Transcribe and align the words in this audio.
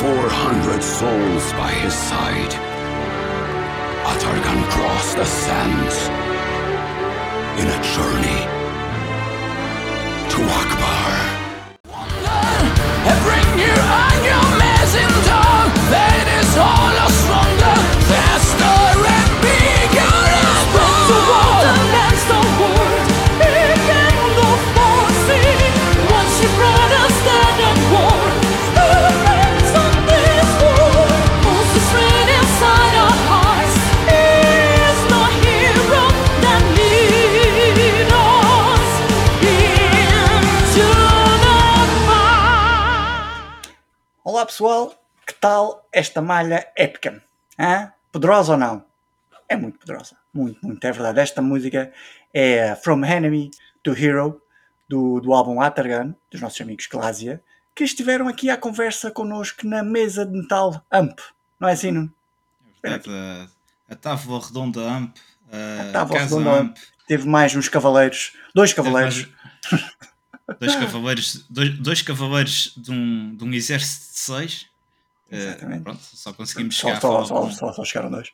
400 0.00 0.82
souls 0.82 1.52
by 1.52 1.70
his 1.72 1.92
side, 1.92 2.52
Atargan 4.10 4.62
crossed 4.70 5.16
the 5.18 5.26
sands 5.26 6.08
in 7.60 7.66
a 7.68 7.78
journey 7.92 8.40
to 10.32 10.38
Akbar. 10.60 11.12
Bring 13.26 13.58
your 13.58 13.78
anger, 13.78 14.09
Olá 44.40 44.46
pessoal, 44.46 44.94
que 45.26 45.34
tal 45.34 45.86
esta 45.92 46.22
malha 46.22 46.66
épica? 46.74 47.22
Hã? 47.58 47.92
Poderosa 48.10 48.52
ou 48.52 48.58
não? 48.58 48.82
É 49.46 49.54
muito 49.54 49.78
poderosa, 49.78 50.16
muito, 50.32 50.66
muito, 50.66 50.82
é 50.82 50.90
verdade. 50.90 51.20
Esta 51.20 51.42
música 51.42 51.92
é 52.32 52.74
From 52.76 53.04
Enemy 53.04 53.50
to 53.82 53.92
Hero, 53.92 54.40
do, 54.88 55.20
do 55.20 55.34
álbum 55.34 55.60
Atargan, 55.60 56.16
dos 56.30 56.40
nossos 56.40 56.58
amigos 56.58 56.86
Glásia, 56.86 57.44
que 57.74 57.84
estiveram 57.84 58.28
aqui 58.28 58.48
à 58.48 58.56
conversa 58.56 59.10
connosco 59.10 59.66
na 59.66 59.82
mesa 59.82 60.24
de 60.24 60.32
metal 60.32 60.82
Amp. 60.90 61.18
Não 61.60 61.68
é 61.68 61.72
assim, 61.72 61.90
Nuno? 61.90 62.10
Portanto, 62.80 63.10
a, 63.10 63.92
a 63.92 63.94
Távola 63.94 64.42
Redonda 64.42 64.80
Amp, 64.80 65.16
a, 65.52 65.86
Estava 65.88 66.14
Casa 66.14 66.38
redondo 66.38 66.48
Amp, 66.48 66.76
Teve 67.06 67.28
mais 67.28 67.54
uns 67.54 67.68
cavaleiros, 67.68 68.32
dois 68.54 68.72
cavaleiros. 68.72 69.28
Dois 70.58 70.76
cavaleiros, 70.76 71.44
dois, 71.48 71.78
dois 71.78 72.02
cavaleiros 72.02 72.74
de 72.76 72.90
um, 72.90 73.36
de 73.36 73.44
um 73.44 73.52
exército 73.52 74.12
de 74.12 74.18
seis. 74.18 74.66
Exatamente. 75.32 75.82
pronto, 75.82 76.02
só 76.02 76.32
conseguimos 76.32 76.74
chegar 76.74 77.00
só, 77.00 77.24
só, 77.24 77.50
só, 77.50 77.72
só 77.72 77.84
chegaram 77.84 78.10
dois. 78.10 78.32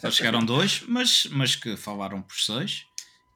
Só 0.00 0.10
chegaram 0.10 0.44
dois, 0.44 0.84
mas, 0.86 1.26
mas 1.30 1.56
que 1.56 1.76
falaram 1.76 2.20
por 2.20 2.36
seis. 2.36 2.86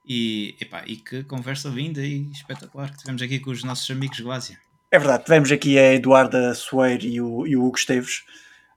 E, 0.07 0.57
epá, 0.61 0.83
e 0.87 0.97
que 0.97 1.23
conversa 1.25 1.69
linda 1.69 2.05
e 2.05 2.31
espetacular 2.31 2.91
que 2.91 2.99
tivemos 2.99 3.23
aqui 3.23 3.39
com 3.39 3.51
os 3.51 3.62
nossos 3.65 3.89
amigos 3.91 4.21
Glásia. 4.21 4.59
É 4.91 4.99
verdade, 4.99 5.25
tivemos 5.25 5.53
aqui 5.53 5.79
a 5.79 5.95
Eduarda 5.95 6.55
Soeiro 6.55 7.05
e 7.07 7.21
o, 7.21 7.47
e 7.47 7.57
o 7.57 7.65
Hugo 7.65 7.79
Esteves, 7.79 8.25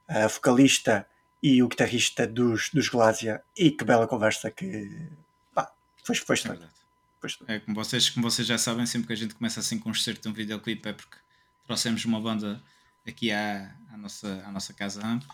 a 0.07 0.27
vocalista 0.27 1.07
e 1.41 1.63
o 1.63 1.67
guitarrista 1.67 2.27
dos, 2.27 2.69
dos 2.69 2.87
Glásia, 2.87 3.43
e 3.57 3.71
que 3.71 3.83
bela 3.83 4.07
conversa 4.07 4.51
que 4.51 5.09
pá, 5.53 5.71
foi, 6.03 6.15
foi 6.15 6.35
É 6.35 6.39
excelente. 6.39 6.82
Excelente. 7.23 7.51
É, 7.51 7.59
como, 7.59 7.75
vocês, 7.75 8.09
como 8.09 8.29
vocês 8.29 8.47
já 8.47 8.57
sabem, 8.57 8.85
sempre 8.85 9.07
que 9.07 9.13
a 9.13 9.17
gente 9.17 9.35
começa 9.35 9.59
assim 9.59 9.79
com 9.79 9.89
um 9.89 9.93
de 9.93 10.27
um 10.27 10.33
videoclipe 10.33 10.89
é 10.89 10.93
porque 10.93 11.17
trouxemos 11.65 12.03
uma 12.05 12.19
banda 12.19 12.61
aqui 13.07 13.31
à, 13.31 13.75
à, 13.91 13.97
nossa, 13.97 14.43
à 14.45 14.51
nossa 14.51 14.73
casa 14.73 15.05
AMP. 15.05 15.25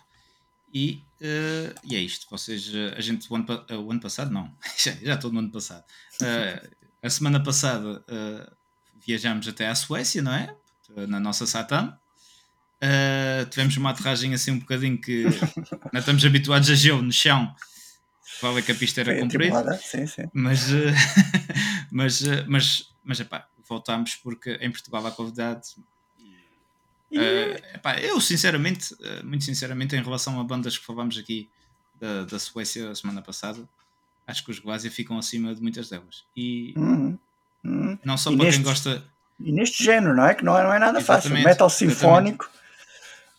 E, 0.73 1.03
eh, 1.19 1.73
e 1.83 1.95
é 1.95 1.99
isto. 1.99 2.27
Vocês, 2.29 2.71
eh, 2.73 2.93
a 2.95 3.01
gente, 3.01 3.31
o 3.31 3.35
ano, 3.35 3.65
eh, 3.67 3.75
o 3.75 3.89
ano 3.91 3.99
passado, 3.99 4.31
não, 4.31 4.55
já, 4.77 4.91
já 4.93 5.15
estou 5.15 5.31
no 5.31 5.39
ano 5.39 5.51
passado. 5.51 5.83
Eh, 6.21 6.69
a 7.01 7.09
semana 7.09 7.41
passada 7.41 8.03
eh, 8.07 8.51
viajámos 9.05 9.47
até 9.47 9.67
à 9.67 9.73
Suécia, 9.73 10.21
não 10.21 10.33
é? 10.33 10.55
Na 11.07 11.19
nossa 11.19 11.45
Satam. 11.47 11.97
Eh, 12.81 13.45
tivemos 13.49 13.75
uma 13.77 13.89
aterragem 13.89 14.33
assim 14.33 14.51
um 14.51 14.59
bocadinho 14.59 14.99
que 14.99 15.25
não 15.91 15.99
estamos 15.99 16.23
habituados 16.23 16.69
a 16.69 16.75
gelo 16.75 17.01
no 17.01 17.11
chão. 17.11 17.53
Vale 18.41 18.61
que 18.61 18.71
a 18.71 18.75
pista 18.75 19.01
era 19.01 19.19
comprida. 19.19 19.73
sim, 19.83 20.07
sim. 20.07 20.23
Mas, 20.33 20.71
eh, 20.71 20.93
mas, 21.91 22.23
eh, 22.25 22.45
mas, 22.47 22.89
mas 23.03 23.19
epá, 23.19 23.45
voltámos 23.67 24.15
porque 24.15 24.57
em 24.61 24.71
Portugal 24.71 25.05
há 25.05 25.11
convidado. 25.11 25.61
Eh, 27.11 27.61
epá, 27.75 27.99
eu, 27.99 28.21
sinceramente, 28.21 28.95
muito 29.23 29.43
sinceramente, 29.43 29.95
em 29.95 30.01
relação 30.03 30.39
a 30.39 30.43
bandas 30.43 30.77
que 30.77 30.85
falámos 30.85 31.17
aqui 31.17 31.49
da, 31.99 32.23
da 32.25 32.37
Suécia 32.39 32.89
a 32.91 32.95
semana 32.95 33.21
passada, 33.21 33.67
acho 34.27 34.45
que 34.45 34.51
os 34.51 34.59
Glásia 34.59 34.91
ficam 34.91 35.17
acima 35.17 35.53
de 35.55 35.61
muitas 35.61 35.89
delas. 35.89 36.23
E 36.37 36.73
Uhum, 36.77 37.17
uhum. 37.63 37.97
não 38.05 38.15
só 38.15 38.31
E 38.31 38.35
para 38.37 38.45
neste- 38.45 38.61
quem 38.61 38.69
gosta. 38.69 39.03
E 39.39 39.51
neste 39.51 39.83
género, 39.83 40.15
não 40.15 40.25
é? 40.25 40.35
Que 40.35 40.43
não 40.45 40.55
é, 40.57 40.63
não 40.63 40.73
é 40.73 40.77
nada 40.79 41.01
fácil. 41.01 41.31
Metal 41.31 41.69
sinfónico, 41.69 42.49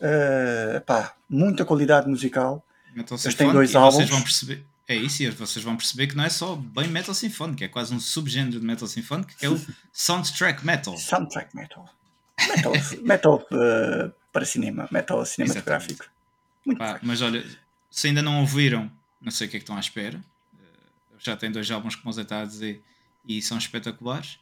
eh, 0.01 0.83
pá, 0.87 1.15
muita 1.29 1.65
qualidade 1.65 2.09
musical. 2.09 2.65
Metal 2.95 3.17
Eles 3.23 3.35
têm 3.35 3.53
dois 3.53 3.77
álbuns. 3.77 3.95
Vocês 3.97 4.11
vão 4.11 4.23
perceber, 4.23 4.65
é 4.91 4.97
isso, 4.97 5.23
e 5.23 5.31
vocês 5.31 5.65
vão 5.65 5.77
perceber 5.77 6.09
que 6.09 6.17
não 6.17 6.25
é 6.25 6.29
só 6.29 6.57
bem 6.57 6.89
metal 6.89 7.15
sinfónico, 7.15 7.63
é 7.63 7.69
quase 7.69 7.95
um 7.95 8.01
subgénero 8.01 8.59
de 8.59 8.67
metal 8.67 8.89
sinfónico 8.89 9.31
que 9.39 9.47
é 9.47 9.49
o 9.49 9.57
soundtrack 9.93 10.67
metal. 10.67 10.97
Soundtrack 10.99 11.55
metal. 11.55 11.89
Metal, 12.49 12.73
metal 13.03 13.47
eh, 13.53 14.11
para 14.33 14.45
cinema, 14.45 14.89
metal 14.91 15.25
cinematográfico. 15.25 16.07
Muito 16.67 16.79
Pá, 16.79 16.99
mas 17.03 17.23
olha, 17.23 17.47
se 17.89 18.09
ainda 18.09 18.21
não 18.21 18.41
ouviram, 18.41 18.91
não 19.21 19.31
sei 19.31 19.47
o 19.47 19.51
que 19.51 19.59
é 19.59 19.61
que 19.61 19.63
estão 19.63 19.77
à 19.77 19.81
espera. 19.81 20.21
Eh, 20.59 21.17
já 21.21 21.37
tem 21.37 21.53
dois 21.53 21.71
álbuns, 21.71 21.95
como 21.95 22.13
você 22.13 22.23
está 22.23 22.43
a 22.43 22.45
dizer, 22.45 22.83
e 23.25 23.41
são 23.41 23.59
espetaculares. 23.59 24.41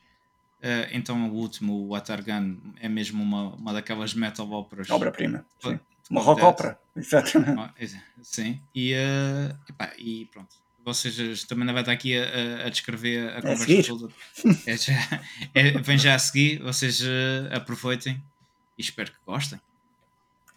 Eh, 0.63 0.89
então 0.93 1.29
o 1.29 1.35
último, 1.35 1.89
o 1.89 1.95
Atargan, 1.95 2.57
é 2.81 2.89
mesmo 2.89 3.23
uma, 3.23 3.55
uma 3.55 3.73
daquelas 3.75 4.15
metal 4.15 4.51
óperas. 4.51 4.89
Obra-prima. 4.89 5.45
Uma 6.11 6.21
rock 6.23 6.43
opera. 6.43 6.79
Exatamente. 6.97 7.61
Ah, 7.61 7.75
Sim, 8.23 8.61
e, 8.75 8.93
eh, 8.95 9.55
epá, 9.69 9.93
e 9.99 10.27
pronto. 10.33 10.55
Vocês 10.85 11.19
eh, 11.21 11.47
também 11.47 11.67
não 11.67 11.75
vai 11.75 11.83
estar 11.83 11.93
aqui 11.93 12.17
a, 12.19 12.67
a- 12.67 12.69
descrever 12.71 13.29
a 13.37 13.43
conversa 13.43 13.65
seguir. 13.65 13.87
toda. 13.87 14.09
É 14.67 14.77
já- 14.77 15.21
é- 15.55 15.79
vem 15.83 15.99
já 15.99 16.15
a 16.15 16.19
seguir, 16.19 16.63
vocês 16.63 17.01
eh, 17.03 17.55
aproveitem 17.55 18.23
e 18.79 18.83
espero 18.83 19.11
que 19.13 19.19
gostem. 19.27 19.61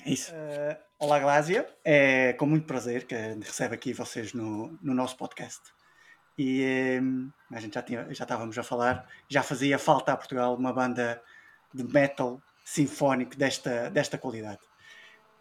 É 0.06 0.12
isso. 0.14 0.32
Eh, 0.34 0.80
olá, 1.00 1.20
Glásia. 1.20 1.68
É 1.84 2.34
com 2.34 2.46
muito 2.46 2.66
prazer 2.66 3.06
que 3.06 3.14
recebe 3.16 3.76
aqui 3.76 3.92
vocês 3.94 4.34
no, 4.34 4.78
no 4.82 4.94
nosso 4.94 5.18
podcast. 5.18 5.60
E 6.38 6.64
eh, 6.64 7.02
a 7.52 7.60
gente 7.60 7.74
já, 7.76 7.82
tinha, 7.84 8.06
já 8.14 8.24
estávamos 8.24 8.58
a 8.58 8.64
falar, 8.64 9.06
já 9.30 9.44
fazia 9.44 9.78
falta 9.78 10.14
a 10.14 10.18
Portugal 10.18 10.56
uma 10.56 10.72
banda 10.74 11.22
de 11.74 11.84
metal 11.84 12.42
sinfónico 12.64 13.36
desta, 13.36 13.90
desta 13.90 14.18
qualidade. 14.18 14.60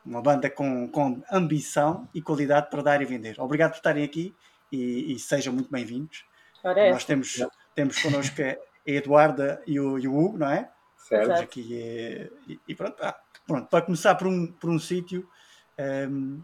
Uma 0.05 0.23
banda 0.23 0.49
com, 0.49 0.89
com 0.89 1.23
ambição 1.31 2.09
e 2.15 2.23
qualidade 2.23 2.71
para 2.71 2.83
dar 2.83 3.03
e 3.03 3.05
vender. 3.05 3.37
Obrigado 3.39 3.71
por 3.71 3.77
estarem 3.77 4.05
aqui 4.05 4.35
e, 4.73 5.15
e 5.15 5.19
sejam 5.19 5.53
muito 5.53 5.71
bem-vindos. 5.71 6.25
Nós 6.65 7.05
temos, 7.05 7.47
temos 7.75 8.01
connosco 8.03 8.43
a 8.43 8.57
Eduarda 8.87 9.63
e 9.67 9.79
o, 9.79 9.99
e 9.99 10.09
o 10.09 10.17
Hugo, 10.17 10.39
não 10.39 10.51
é? 10.51 10.71
certo. 11.11 11.23
Estamos 11.23 11.41
aqui 11.41 11.81
eh, 11.81 12.31
e, 12.49 12.61
e 12.69 12.75
pronto, 12.75 12.97
ah, 13.03 13.19
pronto, 13.47 13.69
para 13.69 13.85
começar 13.85 14.15
por 14.15 14.27
um, 14.29 14.47
por 14.47 14.71
um 14.71 14.79
sítio, 14.79 15.29
ehm, 15.77 16.41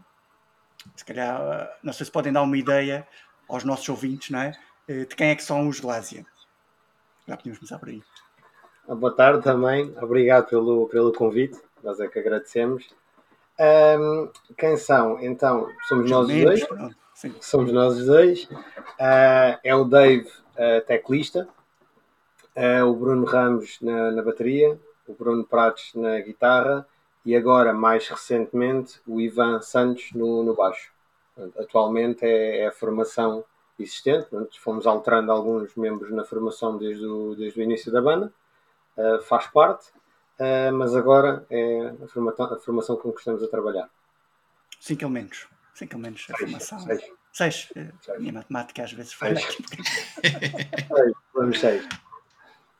se 0.95 1.05
calhar, 1.05 1.39
ah, 1.39 1.77
não 1.81 1.93
sei 1.93 2.05
se 2.05 2.11
podem 2.11 2.33
dar 2.33 2.41
uma 2.41 2.57
ideia 2.57 3.07
aos 3.47 3.63
nossos 3.63 3.87
ouvintes, 3.87 4.29
não 4.29 4.41
é? 4.41 4.51
Eh, 4.87 5.05
de 5.05 5.15
quem 5.15 5.29
é 5.29 5.35
que 5.35 5.43
são 5.43 5.67
os 5.67 5.79
Glásia. 5.79 6.25
Já 7.27 7.37
podíamos 7.37 7.59
começar 7.59 7.79
por 7.79 7.89
aí. 7.89 8.01
Boa 8.87 9.13
tarde 9.15 9.43
também, 9.43 9.93
obrigado 10.01 10.47
pelo, 10.47 10.87
pelo 10.87 11.11
convite, 11.11 11.59
nós 11.83 11.99
é 11.99 12.07
que 12.07 12.19
agradecemos. 12.19 12.89
Ahm, 13.59 14.29
quem 14.57 14.77
são? 14.77 15.19
Então, 15.23 15.67
somos 15.87 16.09
nós 16.09 16.27
os 16.29 16.43
dois. 16.43 16.67
sim. 17.13 17.35
Somos 17.41 17.71
nós 17.73 17.97
os 17.97 18.05
dois. 18.05 18.47
Ah, 18.99 19.59
é 19.63 19.75
o 19.75 19.83
Dave, 19.83 20.29
ah, 20.57 20.81
teclista, 20.85 21.47
Ah, 22.55 22.85
o 22.85 22.95
Bruno 22.95 23.25
Ramos 23.25 23.79
na, 23.81 24.11
na 24.11 24.21
bateria, 24.21 24.79
o 25.07 25.13
Bruno 25.13 25.43
Prates 25.45 25.93
na 25.95 26.19
guitarra 26.19 26.87
e 27.25 27.35
agora, 27.35 27.73
mais 27.73 28.07
recentemente, 28.07 28.99
o 29.07 29.19
Ivan 29.19 29.61
Santos 29.61 30.11
no, 30.13 30.43
no 30.43 30.55
baixo. 30.55 30.91
Portanto, 31.35 31.61
atualmente 31.61 32.25
é, 32.25 32.59
é 32.59 32.67
a 32.67 32.71
formação 32.71 33.43
existente, 33.79 34.27
portanto, 34.27 34.59
fomos 34.59 34.87
alterando 34.87 35.31
alguns 35.31 35.75
membros 35.75 36.11
na 36.11 36.23
formação 36.23 36.77
desde 36.77 37.05
o, 37.05 37.35
desde 37.35 37.59
o 37.59 37.63
início 37.63 37.91
da 37.91 38.01
banda, 38.01 38.33
faz 39.21 39.45
parte, 39.45 39.91
ah, 40.39 40.71
mas 40.71 40.95
agora 40.95 41.45
é 41.49 41.93
a 42.03 42.07
formação, 42.07 42.45
a 42.53 42.59
formação 42.59 42.95
com 42.97 43.11
que 43.11 43.19
estamos 43.19 43.43
a 43.43 43.47
trabalhar. 43.47 43.89
Cinco 44.79 45.03
elementos. 45.03 45.47
Cinco 45.73 45.93
elementos 45.95 46.25
a 46.31 46.37
formação. 46.37 46.79
Seis. 46.79 47.01
Seis. 47.33 47.69
eh, 47.75 47.87
Seis. 48.01 48.17
A 48.17 48.19
minha 48.19 48.33
matemática 48.33 48.83
às 48.83 48.91
vezes 48.93 49.13
falha 49.13 49.35
Seis. 49.39 49.49
aqui. 49.49 49.63
um 49.63 49.65
bocadinho. 49.65 50.63
Seis, 50.95 51.13
Vamos 51.33 51.59
seis. 51.59 51.87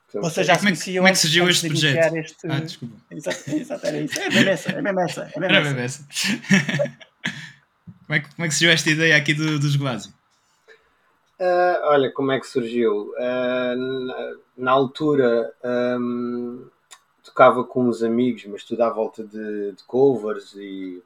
Somos 0.10 0.32
Vocês 0.34 0.48
já 0.48 0.54
se 0.56 0.60
Como 0.62 0.70
é 0.70 0.72
que- 0.72 0.78
conheciam 0.78 1.02
como 1.04 1.08
é 1.08 1.12
que 1.12 1.12
antes- 1.12 1.22
surgiu 1.22 1.50
este 1.50 1.68
projeto? 1.68 2.16
Este... 2.16 2.48
Ah, 2.50 2.60
desculpa. 2.62 2.96
Exato, 3.12 3.50
exato, 3.52 3.88
era 3.88 3.98
isso. 4.00 4.20
É 4.20 4.30
mesmo 4.30 4.50
essa, 4.50 4.72
é 4.72 4.82
mesmo 4.82 5.00
essa. 5.02 5.22
É 5.22 5.40
mesmo 5.40 5.44
Era 5.46 5.58
essa. 5.58 5.74
mesmo 5.74 5.80
essa. 5.82 6.08
como, 8.08 8.16
é 8.16 8.20
que, 8.22 8.30
como 8.36 8.46
é 8.46 8.48
que 8.48 8.54
surgiu 8.54 8.72
esta 8.72 8.90
ideia 8.90 9.18
aqui 9.18 9.34
do, 9.34 9.60
dos 9.60 9.76
Glásia? 9.76 10.14
Ah, 11.40 11.82
olha, 11.86 12.12
como 12.14 12.32
é 12.32 12.40
que 12.40 12.48
surgiu? 12.48 13.14
Ah, 13.20 13.76
na, 13.76 14.36
na 14.58 14.72
altura, 14.72 15.54
ahm, 15.64 16.68
tocava 17.38 17.64
com 17.64 17.84
uns 17.84 18.02
amigos, 18.02 18.46
mas 18.48 18.64
tudo 18.64 18.82
à 18.82 18.90
volta 18.90 19.24
de, 19.24 19.72
de 19.74 19.84
covers 19.84 20.56
e 20.56 21.04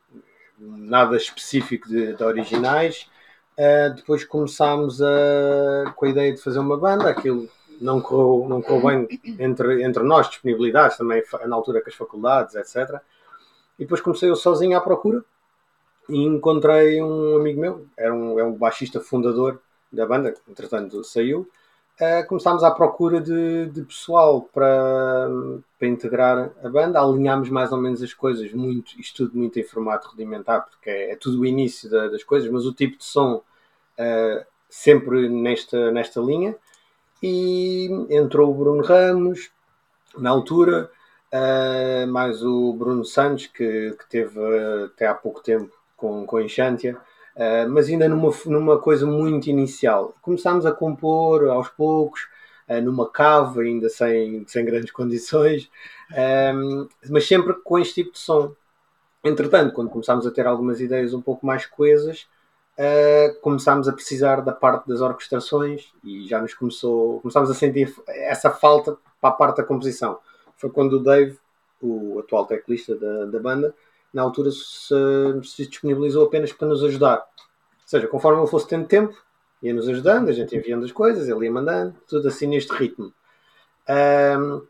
nada 0.57 1.17
específico 1.17 1.89
de, 1.89 2.13
de 2.13 2.23
originais. 2.23 3.09
Uh, 3.57 3.93
depois 3.93 4.23
começámos 4.23 5.01
a, 5.01 5.91
com 5.93 6.05
a 6.05 6.09
ideia 6.09 6.33
de 6.33 6.41
fazer 6.41 6.59
uma 6.59 6.77
banda, 6.77 7.09
aquilo 7.09 7.49
não 7.81 7.99
correu, 7.99 8.47
não 8.47 8.61
correu 8.61 9.05
bem 9.05 9.19
entre, 9.39 9.83
entre 9.83 10.03
nós, 10.03 10.29
disponibilidades, 10.29 10.97
também 10.97 11.21
na 11.45 11.53
altura 11.53 11.81
com 11.81 11.89
as 11.89 11.95
faculdades, 11.95 12.55
etc. 12.55 13.01
E 13.77 13.83
depois 13.83 13.99
comecei 13.99 14.29
eu 14.29 14.35
sozinho 14.37 14.77
à 14.77 14.79
procura 14.79 15.25
e 16.07 16.23
encontrei 16.23 17.01
um 17.01 17.35
amigo 17.35 17.59
meu, 17.59 17.85
era 17.97 18.13
um, 18.13 18.39
é 18.39 18.43
um 18.43 18.53
baixista 18.53 19.01
fundador 19.01 19.59
da 19.91 20.05
banda, 20.05 20.33
entretanto 20.47 21.03
saiu. 21.03 21.45
Uh, 21.99 22.25
começámos 22.27 22.63
à 22.63 22.71
procura 22.71 23.21
de, 23.21 23.67
de 23.67 23.83
pessoal 23.83 24.41
para, 24.53 25.29
para 25.77 25.87
integrar 25.87 26.51
a 26.63 26.69
banda, 26.69 26.99
alinhámos 26.99 27.49
mais 27.49 27.71
ou 27.71 27.77
menos 27.77 28.01
as 28.01 28.11
coisas, 28.11 28.51
muito, 28.53 28.99
isto 28.99 29.25
tudo 29.25 29.37
muito 29.37 29.59
em 29.59 29.63
formato 29.63 30.09
rudimentar, 30.09 30.65
porque 30.65 30.89
é, 30.89 31.11
é 31.11 31.15
tudo 31.15 31.41
o 31.41 31.45
início 31.45 31.89
da, 31.89 32.07
das 32.07 32.23
coisas, 32.23 32.49
mas 32.49 32.65
o 32.65 32.73
tipo 32.73 32.97
de 32.97 33.03
som 33.03 33.35
uh, 33.35 34.45
sempre 34.67 35.29
nesta, 35.29 35.91
nesta 35.91 36.19
linha. 36.19 36.55
E 37.21 37.87
entrou 38.09 38.49
o 38.49 38.55
Bruno 38.55 38.81
Ramos, 38.81 39.51
na 40.17 40.31
altura, 40.31 40.89
uh, 41.31 42.07
mais 42.07 42.43
o 42.43 42.73
Bruno 42.73 43.05
Santos, 43.05 43.45
que, 43.45 43.91
que 43.91 44.09
teve 44.09 44.39
até 44.85 45.05
há 45.05 45.13
pouco 45.13 45.43
tempo 45.43 45.71
com, 45.95 46.25
com 46.25 46.37
a 46.37 46.43
Enchantia, 46.43 46.97
uh, 47.41 47.69
mas 47.69 47.89
ainda 47.89 48.07
numa, 48.07 48.31
numa 48.45 48.79
coisa 48.79 49.05
muito 49.05 49.49
inicial. 49.49 50.15
Começámos 50.21 50.65
a 50.65 50.71
compor 50.71 51.47
aos 51.49 51.69
poucos, 51.69 52.27
uh, 52.69 52.81
numa 52.81 53.09
cave, 53.09 53.61
ainda 53.61 53.89
sem, 53.89 54.45
sem 54.47 54.63
grandes 54.63 54.91
condições, 54.93 55.69
um, 56.55 56.87
mas 57.09 57.27
sempre 57.27 57.53
com 57.53 57.79
este 57.79 57.95
tipo 57.95 58.13
de 58.13 58.19
som. 58.19 58.53
Entretanto, 59.23 59.73
quando 59.73 59.89
começámos 59.89 60.25
a 60.25 60.31
ter 60.31 60.45
algumas 60.47 60.79
ideias 60.81 61.13
um 61.13 61.21
pouco 61.21 61.45
mais 61.45 61.65
coesas, 61.65 62.27
uh, 62.77 63.39
começámos 63.41 63.87
a 63.87 63.93
precisar 63.93 64.41
da 64.41 64.51
parte 64.51 64.87
das 64.87 65.01
orquestrações 65.01 65.91
e 66.03 66.27
já 66.27 66.41
nos 66.41 66.53
começou, 66.53 67.19
começámos 67.21 67.49
a 67.49 67.53
sentir 67.53 67.93
essa 68.07 68.51
falta 68.51 68.97
para 69.19 69.29
a 69.29 69.33
parte 69.33 69.57
da 69.57 69.63
composição. 69.63 70.19
Foi 70.57 70.69
quando 70.69 70.93
o 70.93 70.99
Dave, 70.99 71.37
o 71.81 72.19
atual 72.19 72.45
teclista 72.45 72.95
da, 72.95 73.25
da 73.25 73.39
banda, 73.39 73.73
na 74.13 74.21
altura 74.21 74.51
se, 74.51 74.93
se 75.43 75.67
disponibilizou 75.67 76.25
apenas 76.25 76.51
para 76.51 76.67
nos 76.67 76.83
ajudar. 76.83 77.25
Ou 77.91 77.99
seja, 77.99 78.07
conforme 78.07 78.39
ele 78.39 78.47
fosse 78.47 78.69
tendo 78.69 78.87
tempo, 78.87 79.13
ia 79.61 79.73
nos 79.73 79.89
ajudando, 79.89 80.29
a 80.29 80.31
gente 80.31 80.55
enviando 80.55 80.85
as 80.85 80.93
coisas, 80.93 81.27
ele 81.27 81.45
ia 81.45 81.51
mandando, 81.51 81.93
tudo 82.07 82.29
assim 82.29 82.47
neste 82.47 82.71
ritmo. 82.71 83.13
Um, 84.39 84.61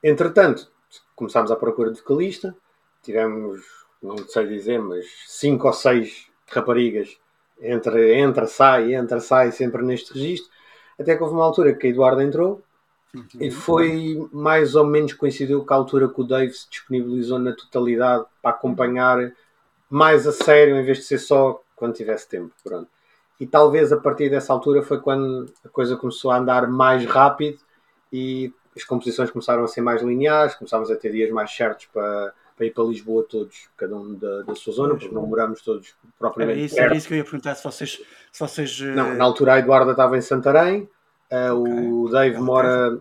entretanto, 0.00 0.70
começámos 1.16 1.50
à 1.50 1.56
procura 1.56 1.90
de 1.90 1.98
vocalista, 1.98 2.54
tivemos, 3.02 3.62
não 4.00 4.16
sei 4.28 4.46
dizer, 4.46 4.78
mas 4.78 5.06
cinco 5.26 5.66
ou 5.66 5.72
seis 5.72 6.28
raparigas, 6.46 7.18
entre, 7.60 8.14
entra, 8.14 8.46
sai, 8.46 8.94
entra, 8.94 9.18
sai, 9.18 9.50
sempre 9.50 9.82
neste 9.82 10.14
registro, 10.14 10.50
até 10.98 11.16
que 11.16 11.22
houve 11.24 11.34
uma 11.34 11.44
altura 11.44 11.74
que 11.74 11.88
a 11.88 11.90
Eduardo 11.90 12.22
entrou, 12.22 12.62
e 13.40 13.50
foi 13.50 14.28
mais 14.32 14.76
ou 14.76 14.86
menos 14.86 15.14
coincidiu 15.14 15.64
com 15.64 15.74
a 15.74 15.76
altura 15.76 16.08
que 16.08 16.20
o 16.20 16.24
Dave 16.24 16.52
se 16.52 16.70
disponibilizou 16.70 17.40
na 17.40 17.52
totalidade 17.52 18.24
para 18.40 18.52
acompanhar 18.52 19.32
mais 19.88 20.28
a 20.28 20.32
sério, 20.32 20.76
em 20.76 20.84
vez 20.84 20.98
de 20.98 21.04
ser 21.04 21.18
só 21.18 21.60
quando 21.80 21.94
tivesse 21.94 22.28
tempo. 22.28 22.52
Pronto. 22.62 22.88
E 23.40 23.46
talvez 23.46 23.90
a 23.90 23.96
partir 23.96 24.28
dessa 24.28 24.52
altura 24.52 24.82
foi 24.82 25.00
quando 25.00 25.50
a 25.64 25.68
coisa 25.68 25.96
começou 25.96 26.30
a 26.30 26.36
andar 26.36 26.68
mais 26.68 27.04
rápido 27.06 27.58
e 28.12 28.52
as 28.76 28.84
composições 28.84 29.30
começaram 29.30 29.64
a 29.64 29.66
ser 29.66 29.80
mais 29.80 30.02
lineares, 30.02 30.54
começámos 30.54 30.90
a 30.90 30.96
ter 30.96 31.10
dias 31.10 31.30
mais 31.30 31.50
certos 31.50 31.86
para, 31.86 32.34
para 32.54 32.66
ir 32.66 32.70
para 32.70 32.84
Lisboa 32.84 33.24
todos, 33.28 33.68
cada 33.76 33.96
um 33.96 34.14
da, 34.14 34.42
da 34.42 34.54
sua 34.54 34.74
zona, 34.74 34.94
porque 34.94 35.12
não 35.12 35.26
moramos 35.26 35.62
todos 35.62 35.94
propriamente 36.18 36.58
Era 36.58 36.66
isso, 36.66 36.74
perto. 36.76 36.86
era 36.86 36.96
isso 36.96 37.08
que 37.08 37.14
eu 37.14 37.18
ia 37.18 37.24
perguntar, 37.24 37.54
se 37.54 37.64
vocês... 37.64 38.02
Se 38.30 38.38
vocês 38.38 38.78
eh, 38.80 38.94
Não, 38.94 39.14
na 39.14 39.24
altura 39.24 39.54
a 39.54 39.58
Eduarda 39.58 39.92
estava 39.92 40.16
em 40.18 40.20
Santarém, 40.20 40.88
uh, 41.32 41.54
o 42.04 42.08
Dave 42.10 42.36
Ok. 42.36 42.44
mora 42.44 43.00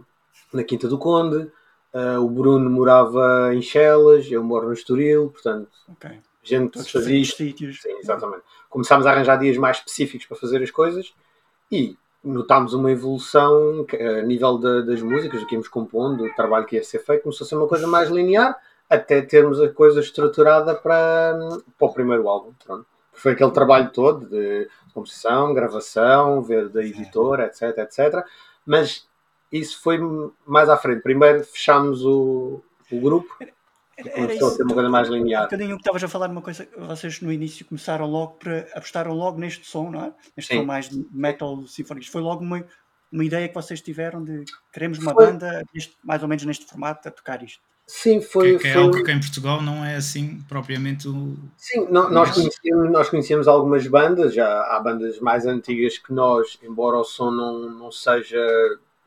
na 0.53 0.63
Quinta 0.63 0.87
do 0.87 0.97
Conde, 0.97 1.51
uh, 1.93 2.19
o 2.19 2.29
Bruno 2.29 2.69
morava 2.69 3.53
em 3.53 3.61
Chelas, 3.61 4.31
eu 4.31 4.43
moro 4.43 4.67
no 4.67 4.73
Estoril, 4.73 5.29
portanto, 5.29 5.69
ok, 5.89 6.09
a 6.09 6.47
gente 6.47 6.71
todos 6.71 6.89
fazia 6.89 7.19
isto. 7.19 7.37
sítios. 7.37 7.81
Sim, 7.81 7.97
exatamente. 7.99 8.43
Começámos 8.69 9.05
a 9.05 9.11
arranjar 9.11 9.37
dias 9.37 9.57
mais 9.57 9.77
específicos 9.77 10.27
para 10.27 10.37
fazer 10.37 10.61
as 10.61 10.71
coisas 10.71 11.13
e 11.71 11.97
notámos 12.23 12.73
uma 12.73 12.91
evolução 12.91 13.85
que, 13.85 13.95
a 13.95 14.21
nível 14.21 14.57
da- 14.57 14.81
das 14.81 15.01
músicas, 15.01 15.39
do 15.39 15.47
que 15.47 15.55
íamos 15.55 15.67
compondo, 15.67 16.23
do 16.23 16.35
trabalho 16.35 16.65
que 16.65 16.75
ia 16.75 16.83
ser 16.83 16.99
feito, 16.99 17.23
começou 17.23 17.45
a 17.45 17.47
ser 17.47 17.55
uma 17.55 17.67
coisa 17.67 17.87
mais 17.87 18.09
linear, 18.09 18.57
até 18.89 19.21
termos 19.21 19.61
a 19.61 19.69
coisa 19.69 19.99
estruturada 19.99 20.75
para, 20.75 21.37
para 21.77 21.87
o 21.87 21.93
primeiro 21.93 22.27
álbum. 22.27 22.53
Pronto. 22.63 22.85
Foi 23.13 23.33
aquele 23.33 23.51
trabalho 23.51 23.91
todo 23.91 24.25
de 24.27 24.67
composição, 24.93 25.53
gravação, 25.53 26.41
ver 26.41 26.69
da 26.69 26.83
editora, 26.83 27.45
etc, 27.45 27.77
etc. 27.79 28.25
Mas 28.65 29.07
isso 29.51 29.81
foi 29.81 29.99
mais 30.45 30.69
à 30.69 30.77
frente. 30.77 31.01
Primeiro 31.01 31.43
fechámos 31.43 32.05
o, 32.05 32.61
o 32.91 32.99
grupo 32.99 33.35
Era, 34.05 34.33
a 34.33 34.49
ser 34.51 34.63
uma 34.63 34.73
coisa 34.73 34.89
mais 34.89 35.09
Um 35.09 35.13
linear. 35.13 35.43
bocadinho 35.43 35.71
o 35.71 35.75
que 35.77 35.81
estavas 35.81 36.03
a 36.03 36.07
falar, 36.07 36.29
uma 36.29 36.41
coisa, 36.41 36.67
vocês 36.77 37.19
no 37.21 37.31
início 37.31 37.65
começaram 37.65 38.05
logo 38.05 38.33
para 38.33 38.67
apostaram 38.73 39.13
logo 39.13 39.39
neste 39.39 39.67
som, 39.67 39.89
não 39.91 40.05
é? 40.05 40.13
Neste 40.37 40.53
Sim. 40.53 40.59
som 40.61 40.65
mais 40.65 40.89
de 40.89 41.05
metal 41.11 41.65
sinfónico. 41.67 42.09
Foi 42.11 42.21
logo 42.21 42.43
uma, 42.43 42.63
uma 43.11 43.23
ideia 43.25 43.47
que 43.47 43.53
vocês 43.55 43.81
tiveram 43.81 44.23
de 44.23 44.43
queremos 44.71 44.99
uma 44.99 45.13
Foi. 45.13 45.25
banda 45.25 45.63
neste- 45.73 45.97
mais 46.03 46.21
ou 46.21 46.27
menos 46.29 46.45
neste 46.45 46.65
formato 46.65 47.07
a 47.07 47.11
tocar 47.11 47.43
isto. 47.43 47.61
Sim, 47.91 48.21
foi. 48.21 48.53
que, 48.53 48.59
que 48.59 48.67
é 48.67 48.73
foi- 48.73 48.81
algo 48.83 49.03
que 49.03 49.11
em 49.11 49.19
Portugal 49.19 49.61
não 49.63 49.83
é 49.83 49.95
assim 49.95 50.39
propriamente 50.47 51.07
o. 51.07 51.35
Sim, 51.57 51.87
no- 51.89 52.07
nós, 52.11 52.29
conhecíamos, 52.31 52.91
nós 52.91 53.09
conhecíamos 53.09 53.47
algumas 53.47 53.87
bandas, 53.87 54.31
já 54.33 54.47
há 54.75 54.79
bandas 54.79 55.19
mais 55.19 55.47
antigas 55.47 55.97
que 55.97 56.13
nós, 56.13 56.59
embora 56.61 56.97
o 56.97 57.03
som 57.03 57.31
não, 57.31 57.67
não 57.71 57.91
seja 57.91 58.39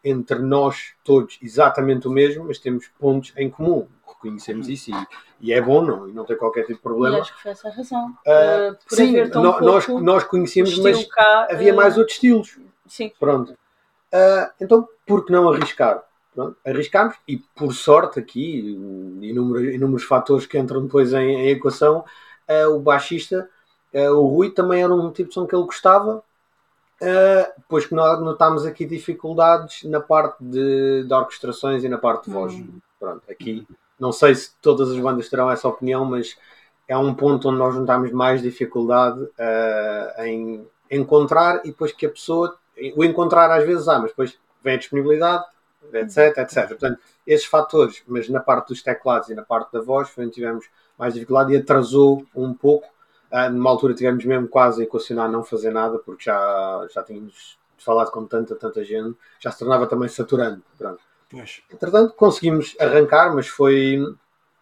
entre 0.05 0.41
nós 0.41 0.95
todos 1.05 1.39
exatamente 1.41 2.09
o 2.09 2.11
mesmo, 2.11 2.45
mas 2.47 2.59
temos 2.59 2.89
pontos 2.99 3.33
em 3.37 3.49
comum. 3.49 3.87
Reconhecemos 4.23 4.69
isso 4.69 4.91
e, 4.91 4.95
e 5.41 5.53
é 5.53 5.61
bom, 5.61 5.85
não, 5.85 6.09
e 6.09 6.13
não 6.13 6.25
tem 6.25 6.37
qualquer 6.37 6.63
tipo 6.63 6.75
de 6.75 6.79
E 6.79 6.83
problema. 6.83 7.19
acho 7.19 7.35
que 7.35 7.43
foi 7.43 7.51
essa 7.53 7.69
a 7.69 7.73
razão. 7.73 8.17
Ah, 8.27 8.71
Uh, 8.71 8.77
por 8.89 8.97
sim, 8.97 9.09
haver 9.11 9.31
tão 9.31 9.43
no- 9.43 9.61
nós, 9.61 9.87
pouco 9.87 10.01
nós 10.03 10.25
conhecíamos, 10.25 10.79
mas 10.79 11.05
cá, 11.07 11.49
havia 11.51 11.73
uh, 11.73 11.77
mais 11.77 11.99
outros 11.99 12.15
estilos. 12.17 12.59
Sim, 12.87 13.13
Pronto. 13.19 13.57
Ah, 14.13 14.53
então, 14.61 14.89
por 15.07 15.25
que 15.25 15.33
não 15.33 15.51
arriscar? 15.51 16.03
Pronto, 16.35 16.57
arriscámos 16.67 17.17
e, 17.29 17.39
por 17.39 17.73
sorte, 17.75 18.19
aqui, 18.21 18.61
inúmeros, 19.23 19.75
inúmeros 19.75 20.05
fatores 20.05 20.47
que 20.47 20.59
entram 20.59 20.83
depois 20.83 21.13
em, 21.13 21.35
em 21.37 21.49
equação, 21.51 22.05
ah, 22.49 22.69
o 22.69 22.79
baixista, 22.81 23.49
ah, 23.95 24.13
o 24.13 24.27
Rui, 24.29 24.51
também 24.51 24.83
era 24.83 24.95
um 24.95 25.11
tipo 25.11 25.29
de 25.29 25.35
som 25.35 25.47
que 25.47 25.55
ele 25.55 25.65
gostava. 25.65 26.23
ah, 27.03 27.53
depois 27.59 27.87
que 27.87 27.95
nós 27.95 28.21
notámos 28.21 28.65
aqui 28.67 28.87
dificuldades 28.87 29.83
na 29.85 30.01
parte 30.01 30.43
de, 30.43 31.05
de 31.05 31.15
orquestrações 31.15 31.85
e 31.85 31.89
na 31.89 31.99
parte 31.99 32.27
de 32.27 32.33
voz. 32.33 32.55
Pronto, 32.99 33.23
aqui 33.31 33.67
não 34.03 34.11
sei 34.11 34.35
se 34.35 34.51
todas 34.61 34.91
as 34.91 34.99
bandas 34.99 35.29
terão 35.29 35.49
essa 35.49 35.69
opinião, 35.69 36.05
mas 36.05 36.37
é 36.89 36.99
um 36.99 37.15
ponto 37.15 37.49
onde 37.49 37.59
nós 37.59 37.73
notámos 37.77 38.11
mais 38.11 38.43
dificuldade 38.43 39.25
ah, 39.39 40.27
em 40.27 40.67
encontrar 40.91 41.61
e 41.65 41.69
depois 41.69 41.93
que 41.93 42.05
a 42.05 42.11
pessoa 42.11 42.59
o 42.97 43.05
encontrar 43.05 43.49
às 43.53 43.65
vezes 43.65 43.87
há, 43.87 44.01
mas 44.01 44.11
depois 44.11 44.37
vem 44.61 44.75
a 44.75 44.79
disponibilidade, 44.79 45.45
etc, 45.93 46.37
etc. 46.39 46.69
Portanto, 46.69 46.99
esses 47.25 47.47
fatores, 47.47 48.03
mas 48.09 48.29
na 48.29 48.41
parte 48.41 48.69
dos 48.69 48.83
teclados 48.83 49.29
e 49.29 49.35
na 49.37 49.43
parte 49.43 49.73
da 49.73 49.81
voz 49.81 50.09
foi 50.11 50.25
onde 50.25 50.35
tivemos 50.35 50.67
mais 50.99 51.15
dificuldade 51.15 51.53
e 51.53 51.57
atrasou 51.57 52.27
um 52.35 52.53
pouco. 52.53 52.89
Ah, 53.31 53.49
numa 53.49 53.71
altura 53.71 53.95
tivemos 53.95 54.25
mesmo 54.25 54.49
quase 54.49 54.83
a 54.83 54.85
equacionar 54.85 55.31
não 55.31 55.45
fazer 55.45 55.71
nada, 55.71 56.01
porque 56.01 56.25
já, 56.25 56.89
já 56.93 57.05
tínhamos 57.05 57.57
falado 57.79 58.11
com 58.11 58.27
tanta, 58.27 58.57
tanta 58.57 58.83
gente, 58.83 59.17
já 59.39 59.53
se 59.53 59.61
tornava 59.61 59.87
também 59.87 60.09
saturante. 60.09 60.63
Pronto. 60.77 61.12
Pois. 61.33 61.63
Entretanto, 61.73 62.15
conseguimos 62.15 62.77
arrancar, 62.79 63.35
mas 63.35 63.49
foi, 63.49 63.99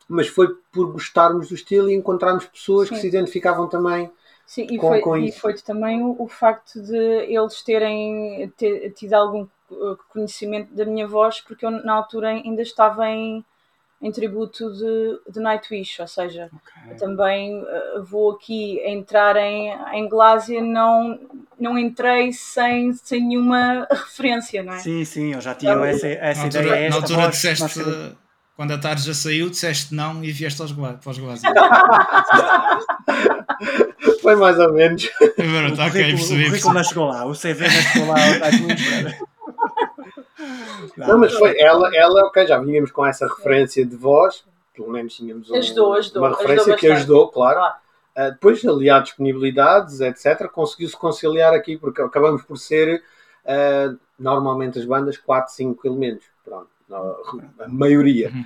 mas 0.08 0.28
foi 0.28 0.48
por 0.72 0.92
gostarmos 0.92 1.48
do 1.48 1.54
estilo 1.54 1.90
e 1.90 1.94
encontrarmos 1.94 2.46
pessoas 2.46 2.88
que 2.90 2.96
Sim. 2.96 3.02
se 3.02 3.08
identificavam 3.08 3.68
também. 3.68 4.10
sim 4.46 4.66
e, 4.70 4.78
Com- 4.78 4.88
foi, 4.88 5.00
com 5.00 5.16
e 5.16 5.28
isso. 5.28 5.40
foi 5.40 5.54
também 5.54 6.02
o, 6.02 6.16
o 6.18 6.28
facto 6.28 6.80
de 6.82 6.96
eles 6.96 7.62
terem 7.62 8.48
ter- 8.56 8.90
tido 8.92 9.14
algum 9.14 9.46
uh, 9.70 9.96
conhecimento 10.08 10.74
da 10.74 10.84
minha 10.84 11.06
voz, 11.06 11.40
porque 11.40 11.64
eu 11.66 11.70
na 11.70 11.94
altura 11.94 12.28
ainda 12.30 12.62
estava 12.62 13.08
em, 13.08 13.44
em 14.02 14.12
tributo 14.12 14.72
de, 14.72 15.20
de 15.32 15.40
Nightwish, 15.40 16.00
ou 16.00 16.08
seja, 16.08 16.50
ok. 16.52 16.72
também 16.98 17.62
uh, 17.62 18.02
vou 18.04 18.32
aqui 18.32 18.80
entrar 18.86 19.36
em, 19.36 19.72
em 19.94 20.08
Glásia, 20.08 20.60
não, 20.62 21.18
não 21.60 21.76
entrei 21.78 22.32
sem, 22.32 22.92
sem 22.94 23.20
nenhuma 23.26 23.86
referência, 23.90 24.62
não 24.62 24.72
é? 24.72 24.78
Sim, 24.78 25.04
sim, 25.04 25.34
eu 25.34 25.40
já 25.40 25.54
tinha 25.54 25.72
Então, 25.72 25.84
essa, 25.84 26.06
essa 26.08 26.40
Na 26.42 26.46
ideia. 26.48 26.62
altura, 26.64 26.80
na 26.80 26.86
esta 26.86 27.00
altura 27.00 27.20
voz, 27.22 27.30
disseste, 27.34 27.80
quando 28.56 28.72
a 28.72 28.78
tarde 28.78 29.02
já 29.06 29.14
saiu, 29.14 29.50
disseste 29.50 29.94
não 29.94 30.24
e 30.24 30.32
vieste 30.32 30.60
aos 30.62 30.72
para 30.72 30.98
os. 31.06 31.18
Foi 34.22 34.34
mais 34.36 34.58
ou 34.58 34.72
menos. 34.72 35.04
o 35.04 35.08
Pronto, 35.08 35.80
ok, 35.80 35.90
currículo, 35.90 36.14
o 36.14 36.16
percebi. 36.16 36.44
currículo 36.46 36.74
não 36.74 36.84
chegou 36.84 37.06
lá, 37.08 37.24
o 37.26 37.32
CV 37.34 37.64
não 37.64 37.70
chegou 37.70 38.08
lá 38.08 38.16
cara. 40.96 40.96
Não, 40.96 41.18
mas 41.18 41.32
foi 41.34 41.58
ela, 41.58 41.94
ela, 41.94 42.26
ok, 42.26 42.46
já 42.46 42.58
vínhamos 42.58 42.90
com 42.90 43.04
essa 43.06 43.26
referência 43.26 43.84
de 43.84 43.96
voz, 43.96 44.44
pelo 44.74 44.90
menos 44.90 45.14
tínhamos 45.14 45.50
um- 45.50 45.56
Ajudou, 45.56 45.94
ajudou, 45.94 46.22
uma 46.22 46.28
ajudou 46.28 46.46
referência 46.48 46.76
que 46.76 46.88
bastante. 46.88 46.92
ajudou, 46.92 47.28
claro. 47.28 47.58
Claro. 47.58 47.74
Uh, 48.16 48.32
depois, 48.32 48.64
ali 48.64 48.90
há 48.90 48.98
disponibilidades, 49.00 50.00
etc., 50.00 50.48
conseguiu-se 50.48 50.96
conciliar 50.96 51.54
aqui, 51.54 51.76
porque 51.78 52.02
acabamos 52.02 52.42
por 52.42 52.56
ser, 52.58 53.02
uh, 53.44 53.98
normalmente 54.18 54.78
as 54.78 54.84
bandas, 54.84 55.16
4, 55.16 55.52
5 55.52 55.86
elementos. 55.86 56.26
Pronto, 56.44 56.68
a 57.60 57.68
maioria. 57.68 58.30
Uhum. 58.30 58.44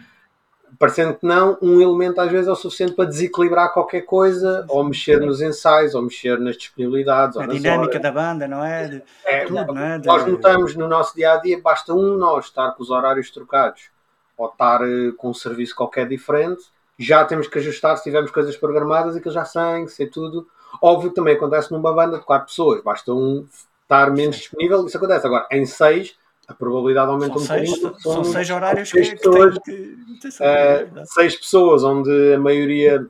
Parecendo 0.78 1.14
que 1.14 1.24
não, 1.24 1.56
um 1.62 1.80
elemento 1.80 2.20
às 2.20 2.30
vezes 2.30 2.48
é 2.48 2.52
o 2.52 2.56
suficiente 2.56 2.94
para 2.94 3.04
desequilibrar 3.04 3.72
qualquer 3.72 4.02
coisa, 4.02 4.66
ou 4.68 4.82
mexer 4.82 5.20
nos 5.20 5.40
ensaios, 5.40 5.94
ou 5.94 6.02
mexer 6.02 6.38
nas 6.40 6.56
disponibilidades, 6.56 7.36
ou 7.36 7.42
A 7.42 7.46
nas 7.46 7.56
dinâmica 7.56 7.90
horas. 7.90 8.02
da 8.02 8.10
banda, 8.12 8.48
não 8.48 8.64
é? 8.64 8.88
De, 8.88 9.02
É, 9.24 9.44
tudo, 9.44 9.72
não 9.72 9.78
é? 9.78 9.98
De- 10.00 10.06
nós 10.06 10.26
notamos 10.26 10.74
no 10.74 10.88
nosso 10.88 11.14
dia 11.14 11.32
a 11.32 11.36
dia, 11.36 11.60
basta 11.62 11.94
um 11.94 12.16
nós 12.16 12.46
estar 12.46 12.72
com 12.72 12.82
os 12.82 12.90
horários 12.90 13.30
trocados 13.30 13.88
ou 14.36 14.48
estar 14.48 14.80
eh, 14.82 15.12
com 15.16 15.30
um 15.30 15.34
serviço 15.34 15.76
qualquer 15.76 16.08
diferente, 16.08 16.64
já 16.98 17.24
temos 17.24 17.48
que 17.48 17.58
ajustar 17.58 17.96
se 17.96 18.04
tivermos 18.04 18.30
coisas 18.30 18.56
programadas 18.56 19.16
e 19.16 19.20
que 19.20 19.30
já 19.30 19.44
sem, 19.44 19.86
ser 19.88 20.06
tudo. 20.08 20.46
Óbvio 20.82 21.10
que 21.10 21.16
também 21.16 21.34
acontece 21.36 21.70
numa 21.72 21.92
banda 21.92 22.18
de 22.18 22.24
quatro 22.24 22.48
pessoas, 22.48 22.82
basta 22.82 23.12
um 23.12 23.46
estar 23.82 24.10
menos 24.10 24.36
disponível, 24.36 24.84
isso 24.86 24.96
acontece. 24.96 25.26
Agora, 25.26 25.46
em 25.50 25.64
seis, 25.66 26.16
a 26.48 26.54
probabilidade 26.54 27.10
aumenta 27.10 27.38
São 27.38 27.56
um 27.56 27.60
bocadinho. 27.64 28.00
são 28.00 28.24
seis 28.24 28.50
horários 28.50 28.88
seis 28.90 29.08
que, 29.10 29.16
pessoas, 29.16 29.58
têm 29.60 29.74
que. 29.76 29.96
que- 30.20 30.38
verdade. 30.38 31.12
seis 31.12 31.36
pessoas, 31.36 31.84
onde 31.84 32.34
a 32.34 32.38
maioria, 32.38 33.06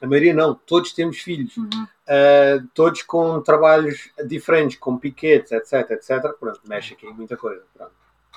a 0.00 0.06
maioria 0.06 0.32
não, 0.34 0.54
todos 0.54 0.92
temos 0.92 1.18
filhos, 1.18 1.56
Uhum. 1.56 1.68
eh, 2.06 2.60
todos 2.74 3.02
com 3.02 3.40
trabalhos 3.42 4.10
diferentes, 4.26 4.76
com 4.78 4.96
piquetes, 4.98 5.52
etc, 5.52 5.90
etc. 5.90 6.32
Pronto, 6.38 6.60
mexe 6.64 6.94
aqui 6.94 7.06
muita 7.06 7.36
coisa. 7.36 7.62
Pronto. 7.76 7.92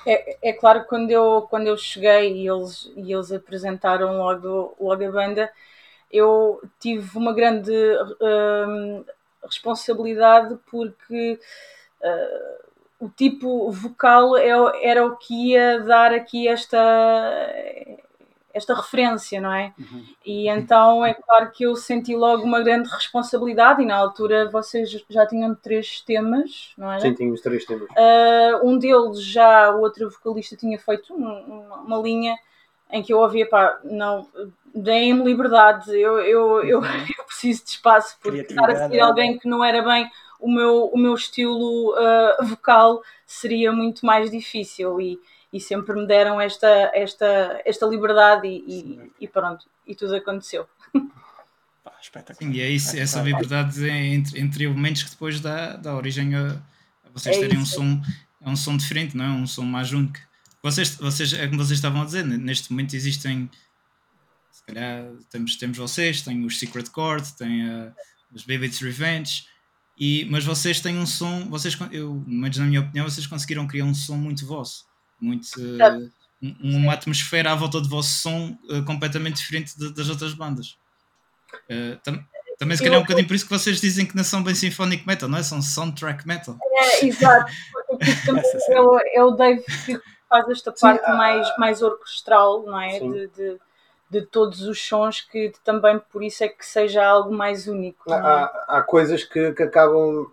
É, 0.06 0.50
é 0.50 0.52
claro 0.52 0.82
que 0.82 0.88
quando 0.88 1.10
eu, 1.10 1.42
quando 1.48 1.66
eu 1.66 1.76
cheguei 1.76 2.42
e 2.42 2.48
eles, 2.48 2.90
e 2.96 3.12
eles 3.12 3.32
apresentaram 3.32 4.18
logo, 4.18 4.76
logo 4.78 5.04
a 5.06 5.10
banda, 5.10 5.50
eu 6.10 6.62
tive 6.80 7.16
uma 7.18 7.32
grande 7.34 7.72
hum, 8.20 9.04
responsabilidade 9.42 10.56
porque 10.70 11.38
uh, 12.00 13.06
o 13.06 13.08
tipo 13.08 13.70
vocal 13.72 14.36
é 14.36 14.50
era 14.82 15.06
o 15.06 15.16
que 15.16 15.52
ia 15.52 15.80
dar 15.80 16.12
aqui 16.12 16.48
esta, 16.48 16.78
esta 18.54 18.72
referência, 18.72 19.40
não 19.40 19.52
é? 19.52 19.74
Uhum. 19.76 20.04
E 20.24 20.48
então 20.48 21.04
é 21.04 21.12
claro 21.12 21.50
que 21.50 21.64
eu 21.64 21.74
senti 21.74 22.14
logo 22.14 22.44
uma 22.44 22.62
grande 22.62 22.88
responsabilidade 22.88 23.82
e 23.82 23.86
na 23.86 23.96
altura 23.96 24.48
vocês 24.48 24.88
já 25.10 25.26
tinham 25.26 25.54
três 25.56 26.00
temas, 26.00 26.72
não 26.78 26.90
é? 26.90 27.00
Sim, 27.00 27.12
tínhamos 27.14 27.40
três 27.40 27.64
temas. 27.64 27.88
Uh, 27.90 28.66
um 28.66 28.78
deles 28.78 29.20
já, 29.20 29.72
o 29.74 29.80
outro 29.80 30.08
vocalista 30.08 30.56
tinha 30.56 30.78
feito 30.78 31.12
um- 31.12 31.40
uma, 31.40 31.76
uma 31.80 31.98
linha 31.98 32.36
em 32.92 33.02
que 33.02 33.12
eu 33.12 33.18
ouvia, 33.18 33.48
pá, 33.48 33.80
não, 33.82 34.24
deem-me 34.72 35.24
liberdade, 35.24 35.90
eu, 35.90 36.20
eu, 36.20 36.62
eu, 36.62 36.80
eu 37.18 37.24
preciso 37.26 37.64
de 37.64 37.70
espaço, 37.70 38.16
porque 38.22 38.42
estar 38.42 38.70
a 38.70 38.76
seguir 38.76 38.98
é. 38.98 39.02
alguém 39.02 39.36
que 39.36 39.48
não 39.48 39.64
era 39.64 39.82
bem 39.82 40.08
o 40.38 40.48
meu, 40.48 40.84
o 40.86 40.98
meu 40.98 41.14
estilo 41.14 41.92
uh, 41.92 42.44
vocal 42.44 43.02
seria 43.26 43.72
muito 43.72 44.06
mais 44.06 44.30
difícil 44.30 45.00
e, 45.00 45.18
e 45.54 45.60
sempre 45.60 45.94
me 45.94 46.04
deram 46.04 46.40
esta, 46.40 46.90
esta, 46.92 47.62
esta 47.64 47.86
liberdade 47.86 48.48
e, 48.48 48.64
e, 48.68 49.12
e 49.20 49.28
pronto, 49.28 49.64
e 49.86 49.94
tudo 49.94 50.16
aconteceu. 50.16 50.68
Pá, 51.84 51.92
espetacular. 52.02 52.50
Sim, 52.50 52.58
e 52.58 52.60
é 52.60 52.68
isso, 52.68 52.96
essa 52.96 53.22
liberdade 53.22 53.88
entre, 53.88 54.40
entre 54.40 54.64
elementos 54.64 55.04
que 55.04 55.10
depois 55.10 55.38
dá, 55.38 55.76
dá 55.76 55.94
origem 55.94 56.34
a, 56.34 56.54
a 57.04 57.10
vocês 57.12 57.36
É 57.36 57.40
terem 57.40 57.56
um 57.56 57.62
isso. 57.62 57.76
som, 57.76 58.02
é 58.40 58.50
um 58.50 58.56
som 58.56 58.76
diferente, 58.76 59.16
não 59.16 59.24
é? 59.24 59.28
Um 59.28 59.46
som 59.46 59.62
mais 59.62 59.92
único. 59.92 60.18
Vocês, 60.60 60.96
vocês, 60.96 61.32
é 61.32 61.46
como 61.46 61.64
vocês 61.64 61.78
estavam 61.78 62.02
a 62.02 62.04
dizer, 62.04 62.24
neste 62.24 62.72
momento 62.72 62.96
existem, 62.96 63.48
se 64.50 64.64
calhar, 64.64 65.04
temos, 65.30 65.54
temos 65.54 65.78
vocês, 65.78 66.20
tem 66.20 66.44
os 66.44 66.58
Secret 66.58 66.86
Chord, 66.92 67.32
tem 67.34 67.68
uh, 67.68 67.92
os 68.32 68.42
Baby's 68.44 68.80
Revenge, 68.80 69.46
e, 69.96 70.24
mas 70.24 70.44
vocês 70.44 70.80
têm 70.80 70.98
um 70.98 71.06
som, 71.06 71.44
vocês, 71.48 71.78
eu, 71.92 72.24
mas 72.26 72.56
na 72.56 72.64
minha 72.64 72.80
opinião, 72.80 73.08
vocês 73.08 73.24
conseguiram 73.24 73.68
criar 73.68 73.84
um 73.84 73.94
som 73.94 74.16
muito 74.16 74.44
vosso, 74.44 74.84
muito, 75.24 75.46
uh, 75.58 76.10
um- 76.42 76.76
uma 76.76 76.92
atmosfera 76.92 77.52
à 77.52 77.54
volta 77.54 77.80
do 77.80 77.88
vosso 77.88 78.10
som 78.20 78.56
uh, 78.68 78.84
completamente 78.84 79.36
diferente 79.36 79.76
de- 79.78 79.92
das 79.94 80.08
outras 80.08 80.34
bandas. 80.34 80.76
Uh, 81.70 81.96
tam- 82.02 82.24
também 82.58 82.76
se 82.76 82.82
calhar 82.82 82.96
é 82.96 82.98
um 82.98 83.00
Eu- 83.00 83.04
bocadinho 83.04 83.26
por 83.26 83.34
isso 83.34 83.44
que 83.46 83.50
vocês 83.52 83.80
dizem 83.80 84.06
que 84.06 84.14
não 84.16 84.22
são 84.24 84.42
bem 84.42 84.54
symphonic 84.54 85.06
metal, 85.06 85.28
não 85.28 85.38
é? 85.38 85.42
São 85.42 85.60
soundtrack 85.62 86.26
metal. 86.26 86.56
É, 86.62 87.06
exato, 87.06 87.50
Essa 88.00 88.60
sim. 88.60 88.72
é, 88.72 88.80
o, 88.80 88.98
é 89.32 89.36
Dave 89.36 89.64
que 89.86 90.00
faz 90.28 90.48
esta 90.48 90.70
Sim, 90.72 90.80
parte 90.80 91.04
ah, 91.06 91.14
mais, 91.16 91.56
mais 91.58 91.82
orquestral, 91.82 92.62
não 92.64 92.80
é? 92.80 92.98
sim. 92.98 93.10
De, 93.12 93.26
de, 93.28 93.58
de 94.10 94.22
todos 94.22 94.62
os 94.62 94.80
sons, 94.80 95.20
que 95.20 95.52
também 95.64 95.98
por 96.12 96.22
isso 96.22 96.44
é 96.44 96.48
que 96.48 96.64
seja 96.64 97.04
algo 97.04 97.32
mais 97.34 97.66
único. 97.66 98.12
é? 98.12 98.14
Há, 98.16 98.64
há 98.68 98.82
coisas 98.82 99.24
que, 99.24 99.52
que 99.52 99.62
acabam, 99.64 100.26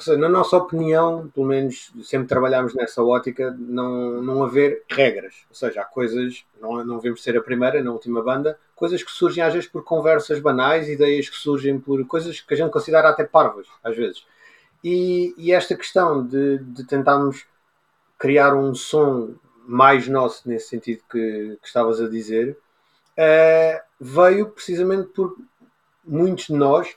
seja, 0.00 0.18
na 0.18 0.28
nossa 0.28 0.56
opinião, 0.56 1.28
pelo 1.34 1.46
menos 1.46 1.92
sempre 2.02 2.28
trabalhámos 2.28 2.74
nessa 2.74 3.02
ótica, 3.02 3.54
não, 3.58 4.22
não 4.22 4.42
haver 4.42 4.84
regras. 4.88 5.46
Ou 5.48 5.54
seja, 5.54 5.82
há 5.82 5.84
coisas, 5.84 6.44
não, 6.60 6.84
não 6.84 6.96
devemos 6.96 7.22
ser 7.22 7.36
a 7.36 7.42
primeira, 7.42 7.82
na 7.82 7.90
última 7.90 8.22
banda, 8.22 8.58
coisas 8.74 9.02
que 9.02 9.10
surgem 9.10 9.42
às 9.42 9.52
vezes 9.52 9.68
por 9.68 9.82
conversas 9.82 10.38
banais, 10.40 10.88
ideias 10.88 11.28
que 11.28 11.36
surgem 11.36 11.78
por 11.78 12.04
coisas 12.06 12.40
que 12.40 12.54
a 12.54 12.56
gente 12.56 12.70
considera 12.70 13.08
até 13.08 13.24
parvas, 13.24 13.66
às 13.82 13.96
vezes. 13.96 14.24
E, 14.82 15.34
e 15.36 15.52
esta 15.52 15.74
questão 15.74 16.24
de, 16.24 16.58
de 16.58 16.84
tentarmos 16.84 17.46
criar 18.18 18.54
um 18.54 18.74
som 18.74 19.34
mais 19.66 20.08
nosso, 20.08 20.48
nesse 20.48 20.68
sentido 20.68 21.02
que, 21.10 21.58
que 21.60 21.66
estavas 21.66 22.00
a 22.00 22.08
dizer, 22.08 22.56
eh, 23.16 23.82
veio 24.00 24.48
precisamente 24.50 25.08
por 25.08 25.36
muitos 26.04 26.46
de 26.46 26.54
nós, 26.54 26.96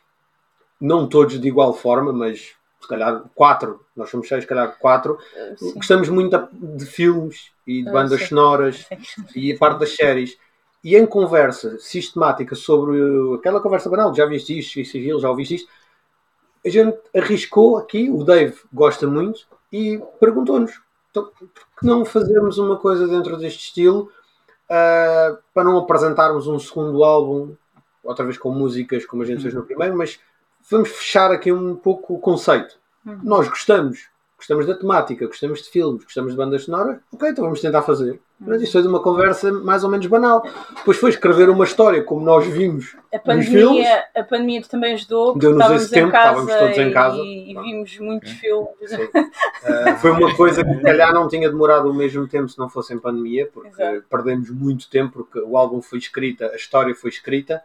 não 0.79 1.08
todos 1.08 1.39
de 1.39 1.48
igual 1.48 1.74
forma, 1.74 2.13
mas 2.13 2.55
se 2.82 2.88
calhar 2.88 3.24
quatro, 3.36 3.86
nós 3.96 4.10
somos 4.10 4.28
seis, 4.28 4.44
se 4.44 4.48
calhar 4.48 4.76
quatro, 4.80 5.18
Sim. 5.58 5.76
gostamos 5.76 6.10
muito 6.10 6.50
de 6.54 6.86
filmes 6.86 7.52
e 7.66 7.84
de 7.84 7.90
Ah, 7.90 7.92
bandas 7.92 8.28
sonoras 8.28 8.88
e 9.36 9.54
a 9.54 9.58
parte 9.58 9.80
das 9.80 9.96
séries. 9.96 10.38
E 10.84 10.96
em 10.96 11.06
conversa 11.06 11.78
sistemática 11.78 12.56
sobre 12.56 13.00
aquela 13.36 13.62
conversa 13.62 13.90
banal, 13.90 14.14
já 14.16 14.26
viste 14.26 14.58
isto, 14.58 14.80
isto 14.80 14.98
aquilo, 14.98 15.20
já 15.20 15.30
ouviste 15.30 15.56
isto, 15.56 15.70
a 16.66 16.70
gente 16.70 16.98
arriscou 17.16 17.78
aqui, 17.78 18.10
o 18.10 18.24
Dave 18.24 18.56
gosta 18.74 19.06
muito, 19.06 19.48
e 19.72 20.02
perguntou-nos 20.20 20.82
então, 21.12 21.30
por 21.36 21.80
que 21.80 21.86
não 21.86 22.06
fazermos 22.06 22.58
uma 22.58 22.78
coisa 22.78 23.08
dentro 23.08 23.38
deste 23.38 23.66
estilo 23.66 24.12
uh, 24.66 25.38
para 25.54 25.64
não 25.64 25.78
apresentarmos 25.78 26.48
um 26.48 26.58
segundo 26.58 27.04
álbum, 27.04 27.56
outra 28.04 28.26
vez 28.26 28.38
com 28.38 28.50
músicas 28.50 29.06
como 29.06 29.22
a 29.22 29.26
gente 29.26 29.42
fez 29.42 29.54
no 29.54 29.64
primeiro, 29.64 29.96
mas 29.98 30.20
vamos 30.70 30.89
fechar 30.89 31.32
aqui 31.32 31.51
um 31.51 31.75
pouco 31.75 32.15
o 32.15 32.20
conceito. 32.20 32.80
Uhum. 33.06 33.20
Nós 33.24 33.48
gostamos, 33.48 34.10
gostamos 34.38 34.65
da 34.65 34.75
temática, 34.75 35.25
gostamos 35.27 35.62
de 35.63 35.70
filmes, 35.70 36.03
gostamos 36.03 36.32
de 36.32 36.38
bandas 36.38 36.63
sonoras, 36.65 37.00
ok, 37.12 37.30
então 37.30 37.44
vamos 37.44 37.62
tentar 37.62 37.82
fazer. 37.82 38.20
Mas 38.44 38.60
isto 38.60 38.72
foi 38.72 38.82
de 38.82 38.88
uma 38.88 39.00
conversa 39.00 39.51
mais 39.51 39.84
ou 39.84 39.89
menos 39.89 40.08
banal. 40.08 40.44
Depois 40.77 40.98
foi 40.98 41.12
escrever 41.12 41.48
uma 41.48 41.63
história 41.63 42.03
como 42.03 42.25
nós 42.25 42.48
vimos 42.48 42.96
A 43.13 43.36
nos 43.36 43.46
filmes. 43.46 43.68
pandemia, 43.68 44.03
a 44.15 44.24
pandemia 44.24 44.62
também 44.63 44.94
ajudou, 44.96 45.34
porque 45.34 45.41
Deu-nos 45.41 45.60
estávamos 45.60 45.84
esse 45.84 45.94
tempo, 45.94 46.08
em 46.08 46.12
casa, 46.12 46.27
estávamos 46.30 46.56
todos 46.56 46.77
em 46.80 46.91
casa. 46.91 47.18
E, 47.18 47.51
e 47.51 47.62
vimos 47.62 48.00
muitos 48.00 48.32
Ok. 48.32 48.39
filmes. 48.41 49.12
Uh, 49.13 49.98
foi 50.01 50.12
uma 50.12 50.36
coisa 50.36 50.63
que 50.63 50.74
se 50.74 50.82
calhar 50.82 51.13
não 51.13 51.27
tinha 51.27 51.48
demorado 51.51 51.88
o 51.88 51.94
mesmo 51.94 52.27
tempo 52.27 52.50
se 52.50 52.58
não 52.58 52.68
fosse 52.68 52.96
em 52.96 53.00
pandemia, 53.00 53.48
porque 53.53 53.80
Exato. 53.80 54.06
perdemos 54.10 54.50
muito 54.50 54.89
tempo, 54.89 55.24
porque 55.24 55.39
o 55.39 55.56
álbum 55.56 55.80
foi 55.80 56.00
escrita, 56.00 56.48
a 56.48 56.56
história 56.56 56.96
foi 56.96 57.12
escrita 57.12 57.62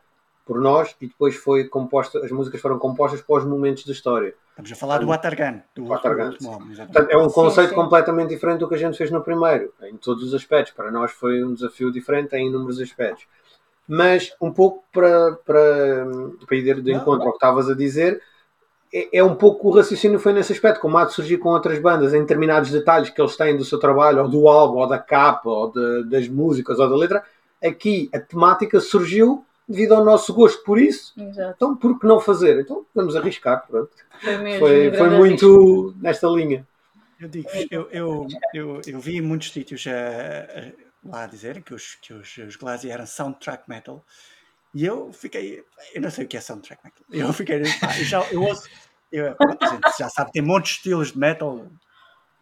por 0.47 0.61
nós 0.61 0.95
e 1.01 1.09
depois 1.09 1.35
foi 1.35 1.65
composta, 1.65 2.21
as 2.25 2.31
músicas 2.31 2.61
foram 2.61 2.79
compostas 2.79 3.21
para 3.21 3.37
os 3.39 3.45
momentos 3.45 3.85
da 3.85 3.93
história. 3.93 4.33
Estamos 4.51 4.73
a 4.73 4.77
falar 4.77 4.99
do 4.99 5.09
Watergun, 5.09 5.61
do 5.75 5.93
exatamente. 5.93 6.39
Portanto, 6.39 7.11
é 7.11 7.19
um 7.19 7.29
Sim, 7.29 7.35
conceito 7.35 7.71
sim. 7.71 7.75
completamente 7.75 8.29
diferente 8.31 8.61
do 8.61 8.69
que 8.69 8.77
a 8.77 8.79
gente 8.79 8.97
fez 8.97 9.11
no 9.11 9.21
primeiro, 9.23 9.75
em 9.83 9.97
todos 9.97 10.23
os 10.23 10.33
aspectos. 10.33 10.73
Para 10.73 10.91
nós 10.91 11.11
foi 11.11 11.43
um 11.45 11.53
desafio 11.53 11.91
diferente 11.91 12.35
em 12.37 12.47
inúmeros 12.47 12.81
aspectos. 12.81 13.27
Mas, 13.89 14.33
um 14.41 14.53
pouco 14.53 14.85
para, 14.93 15.33
para, 15.45 16.07
para 16.47 16.57
ir 16.57 16.81
de 16.81 16.93
Não, 16.93 17.01
encontro 17.01 17.27
ao 17.27 17.33
que 17.33 17.37
estavas 17.37 17.69
a 17.69 17.75
dizer, 17.75 18.23
é, 18.95 19.19
é 19.19 19.25
um 19.25 19.35
pouco 19.35 19.69
o 19.69 19.73
raciocínio 19.73 20.19
foi 20.21 20.33
nesse 20.33 20.53
aspecto, 20.53 20.81
como 20.81 20.97
há 20.97 21.05
de 21.05 21.13
surgir 21.13 21.39
com 21.39 21.49
outras 21.51 21.79
bandas, 21.81 22.15
em 22.15 22.21
determinados 22.21 22.71
detalhes 22.71 23.11
que 23.11 23.21
eles 23.21 23.37
têm 23.37 23.57
do 23.57 23.65
seu 23.65 23.79
trabalho, 23.81 24.23
ou 24.23 24.29
do 24.29 24.49
álbum, 24.49 24.79
ou 24.79 24.87
da 24.89 24.99
capa, 24.99 25.51
ou 25.51 25.73
de- 25.73 26.05
das 26.09 26.29
músicas, 26.29 26.79
ou 26.79 26.89
da 26.89 26.97
letra. 26.97 27.25
Aqui 27.63 28.09
a 28.15 28.21
temática 28.21 28.81
surgiu 28.81 29.45
devido 29.69 29.95
ao 29.95 30.05
nosso 30.05 30.33
gosto 30.35 30.63
por 30.65 30.79
isso. 30.79 31.13
Exato. 31.21 31.55
Então, 31.57 31.77
por 31.77 31.99
que 31.99 32.07
não 32.07 32.21
fazer? 32.21 32.61
Então, 32.61 32.87
vamos 32.95 33.17
arriscar. 33.17 33.67
Pronto. 33.67 33.91
Foi 34.21 34.37
mesmo. 34.39 34.59
Foi, 34.61 34.93
foi 34.97 35.11
muito 35.11 35.95
nesta 36.01 36.27
linha. 36.29 36.67
Eu 37.19 37.29
digo, 37.29 37.49
eu, 37.71 37.89
eu, 37.91 38.27
eu, 38.53 38.81
eu 38.87 39.01
vi 39.01 39.17
em 39.17 39.23
muitos 39.23 39.51
sítios 39.51 39.87
a, 39.87 39.91
a- 39.91 40.73
lá 41.03 41.25
a 41.25 41.27
dizerem 41.27 41.63
que 41.63 41.73
os, 41.73 41.95
que 41.95 42.13
os, 42.13 42.37
os 42.37 42.57
Glassy 42.57 42.91
eram 42.91 43.07
soundtrack 43.07 43.69
metal 43.69 44.05
e 44.75 44.85
eu 44.85 45.11
fiquei, 45.13 45.65
eu 45.95 46.03
não 46.03 46.11
sei 46.11 46.27
o 46.27 46.29
que 46.29 46.37
é 46.37 46.41
soundtrack 46.43 46.83
metal. 46.85 47.29
Eu 47.29 47.33
fiquei, 47.33 47.63
pá, 47.81 47.97
eu 47.99 48.05
já 48.05 48.23
eu 48.31 48.43
ouço, 48.43 48.69
eu, 49.11 49.35
pronto, 49.35 49.67
gente 49.67 49.99
já 49.99 50.11
sabe, 50.11 50.31
tem 50.33 50.43
montes 50.43 50.73
de 50.73 50.77
estilos 50.79 51.13
de 51.13 51.19
metal, 51.19 51.67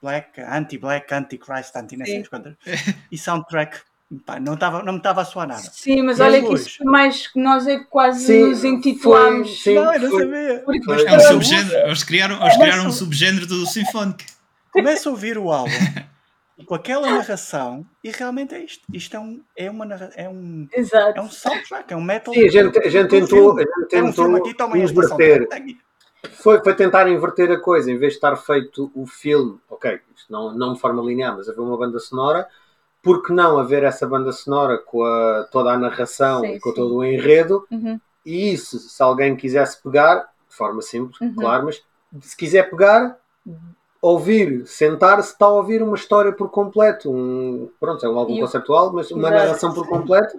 black, 0.03 0.41
anti-black, 0.41 1.15
anti-Christ, 1.15 1.77
anti 1.77 1.97
não 1.97 2.05
sei 2.07 2.25
quantas. 2.25 2.57
E 3.13 3.17
soundtrack, 3.17 3.81
pá, 4.25 4.39
não, 4.39 4.57
tava, 4.57 4.83
não 4.83 4.93
me 4.93 4.99
estava 4.99 5.23
a 5.23 5.25
soar 5.25 5.47
nada. 5.49 5.61
Sim, 5.73 6.03
mas 6.03 6.19
E 6.19 6.23
olha 6.23 6.41
que 6.41 6.49
luzes? 6.49 6.67
isso 6.67 6.77
foi 6.79 6.87
mais 6.87 7.27
que 7.27 7.41
nós 7.41 7.67
é 7.67 7.79
que 7.79 7.85
quase 7.87 8.25
Sim, 8.27 8.45
nos 8.49 8.65
intitulámos. 8.65 9.49
foi- 9.49 9.57
sim. 9.57 9.75
não, 9.75 9.93
eu 9.95 10.01
não 10.01 10.11
foi- 10.11 10.21
sabia. 10.23 10.63
Porque 10.65 10.83
Foi- 10.85 11.05
É 11.07 11.13
um 11.13 11.37
Mas-. 11.37 11.73
Eles 11.73 12.05
criaram, 12.05 12.41
eles 12.43 12.57
criaram 12.57 12.87
um 12.87 12.93
subgénero 12.93 13.47
do 13.47 13.67
sinfónico. 13.67 14.21
Começo 14.73 15.09
a 15.09 15.13
ouvir 15.13 15.39
o 15.39 15.51
álbum 15.53 15.71
com 16.67 16.75
aquela 16.75 17.11
narração 17.11 17.85
e 18.03 18.11
realmente 18.11 18.55
é 18.55 18.65
isto. 18.65 18.83
Isto 18.93 19.17
é 19.17 19.21
um, 19.21 19.41
é 19.57 19.71
uma 19.71 19.85
é 20.17 20.29
um, 20.29 20.69
Exato. 20.73 21.19
é 21.19 21.23
um 21.23 21.31
soundtrack, 21.31 21.93
é 21.93 21.97
um 21.97 22.01
metal. 22.03 22.35
Sim, 22.35 22.45
a 22.47 22.51
gente, 22.51 22.79
a 22.79 22.89
gente 22.91 23.07
um 23.07 23.09
tentou, 23.09 23.57
a 23.59 23.61
gente 23.61 23.95
É 23.95 24.03
um 24.03 24.13
filme 24.13 24.41
tentou 24.41 24.67
aqui, 24.67 24.81
inverter. 24.83 25.49
Foi, 26.43 26.63
foi 26.63 26.75
tentar 26.75 27.07
inverter 27.09 27.51
a 27.51 27.61
coisa, 27.61 27.91
em 27.91 27.99
vez 27.99 28.13
de 28.13 28.17
estar 28.17 28.35
feito 28.37 28.91
o 28.95 29.07
filme, 29.07 29.59
ok, 29.69 30.01
isto 30.17 30.33
não, 30.33 30.57
não 30.57 30.73
de 30.73 30.81
forma 30.81 31.03
linear, 31.03 31.37
mas 31.37 31.49
haver 31.51 31.61
uma 31.61 31.77
banda 31.77 31.99
sonora, 31.99 32.49
por 33.05 33.23
que 33.23 33.33
não 33.33 33.59
haver 33.59 33.85
essa 33.85 34.07
banda 34.07 34.33
sonora 34.33 34.79
com 34.79 35.05
a- 35.05 35.47
toda 35.53 35.73
a 35.73 35.79
narração 35.79 36.41
Sim, 36.41 36.55
e 36.55 36.61
com 36.61 36.71
sim. 36.71 36.77
todo 36.77 36.97
o 36.97 37.05
enredo? 37.05 37.67
Uhum. 37.71 38.01
E 38.25 38.53
isso, 38.53 38.79
se 38.79 39.03
alguém 39.03 39.37
quisesse 39.37 39.83
pegar, 39.83 40.29
de 40.49 40.57
forma 40.57 40.81
simples, 40.83 41.21
Uhum. 41.21 41.35
claro, 41.35 41.67
mas 41.67 41.83
se 42.23 42.37
quiser 42.37 42.71
pegar, 42.71 43.19
ouvir, 44.01 44.67
sentar-se, 44.67 45.33
está 45.33 45.47
a 45.47 45.51
ouvir 45.51 45.83
uma 45.83 45.97
história 45.97 46.33
por 46.33 46.51
completo. 46.51 47.11
Um, 47.11 47.71
pronto, 47.81 48.05
é 48.05 48.09
um 48.09 48.19
álbum 48.19 48.35
E 48.35 48.41
conceptual, 48.41 48.93
mas 48.93 49.11
uma 49.11 49.29
Exato. 49.29 49.35
narração 49.45 49.75
por 49.75 49.87
completo 49.89 50.37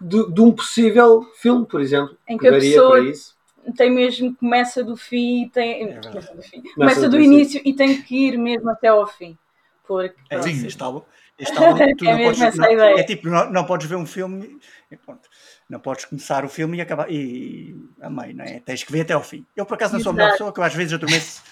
de, 0.00 0.32
de 0.32 0.40
um 0.40 0.52
possível 0.52 1.22
filme, 1.36 1.64
por 1.66 1.80
exemplo, 1.80 2.16
Em 2.28 2.36
que 2.38 2.46
a 2.48 2.50
daria 2.50 2.70
pessoa 2.72 2.90
para 2.92 3.00
isso. 3.10 3.36
tem 3.76 3.90
mesmo, 3.90 4.34
começa 4.36 4.82
do 4.82 4.96
fim 4.96 5.44
e 5.44 5.48
tem. 5.48 5.86
verdade. 5.86 6.08
começa 6.08 6.34
do, 6.34 6.42
fim. 6.42 6.62
Começa 6.74 7.00
do 7.02 7.10
do 7.10 7.20
início 7.20 7.60
e 7.64 7.72
tem 7.74 8.02
que 8.02 8.28
ir 8.28 8.38
mesmo 8.38 8.68
até 8.70 8.88
ao 8.88 9.06
fim. 9.06 9.36
Porque 9.86 10.14
É 10.30 10.36
pronto, 10.36 10.48
isso, 10.50 10.66
este 10.66 10.82
álbum. 10.82 11.02
Este 11.38 11.58
álbum 11.58 11.78
tu 11.96 12.06
É 12.06 12.12
não 12.16 12.22
podes, 12.24 12.40
essa 12.42 12.56
não- 12.56 12.72
ideia. 12.72 13.00
é 13.00 13.02
tipo, 13.04 13.28
não, 13.28 13.50
não 13.50 13.64
podes 13.64 13.86
ver 13.86 13.96
um 13.96 14.06
filme 14.06 14.58
e 14.90 14.96
pronto. 14.96 15.28
Não 15.68 15.80
podes 15.80 16.04
começar 16.04 16.44
o 16.44 16.48
filme 16.48 16.76
e 16.78 16.80
acabar. 16.80 17.10
E 17.10 17.74
a 18.00 18.10
meio, 18.10 18.34
não 18.36 18.44
é? 18.44 18.60
Tens 18.60 18.84
que 18.84 18.92
ver 18.92 19.00
até 19.02 19.14
ao 19.14 19.22
fim. 19.24 19.44
Eu, 19.56 19.64
por 19.66 19.74
acaso, 19.74 19.94
não 19.94 20.00
sou 20.00 20.10
a 20.10 20.12
melhor 20.12 20.26
Exato. 20.28 20.38
pessoa, 20.38 20.52
que 20.54 20.60
eu 20.60 20.64
às 20.64 20.74
vezes 20.74 20.92
adormeço. 20.92 21.42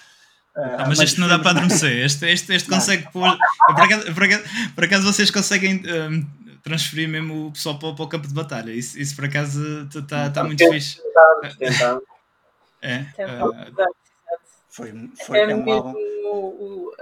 ah, 0.55 0.75
Ah, 0.79 0.85
mas 0.87 0.99
este 0.99 1.19
não 1.19 1.27
dá 1.27 1.39
para 1.39 1.51
adormecer. 1.51 2.05
Este, 2.05 2.25
este, 2.29 2.53
este 2.53 2.69
consegue 2.69 3.11
pôr. 3.11 3.35
Por 3.67 3.81
acaso, 3.81 4.13
por, 4.13 4.23
acaso, 4.23 4.43
por 4.75 4.83
acaso 4.83 5.11
vocês 5.13 5.31
conseguem 5.31 5.81
hum, 6.09 6.27
transferir 6.61 7.09
mesmo 7.09 7.47
o 7.47 7.51
pessoal 7.51 7.79
para, 7.79 7.93
para 7.93 8.03
o 8.05 8.07
campo 8.07 8.27
de 8.27 8.33
batalha. 8.33 8.71
Isso, 8.71 8.99
isso 8.99 9.15
por 9.15 9.25
acaso 9.25 9.87
está 9.93 10.29
tá 10.29 10.43
muito 10.43 10.63
fixe. 10.69 11.01
Tentar. 11.57 11.97
É, 12.83 12.95
ah, 13.17 13.21
exato, 13.23 13.55
exato. 13.69 13.95
Foi, 14.69 15.09
foi, 15.25 15.37
É 15.39 15.51
é 15.51 15.55
um 15.55 15.71
álbum. 15.71 15.93
o, 15.93 16.35
o- 16.37 16.93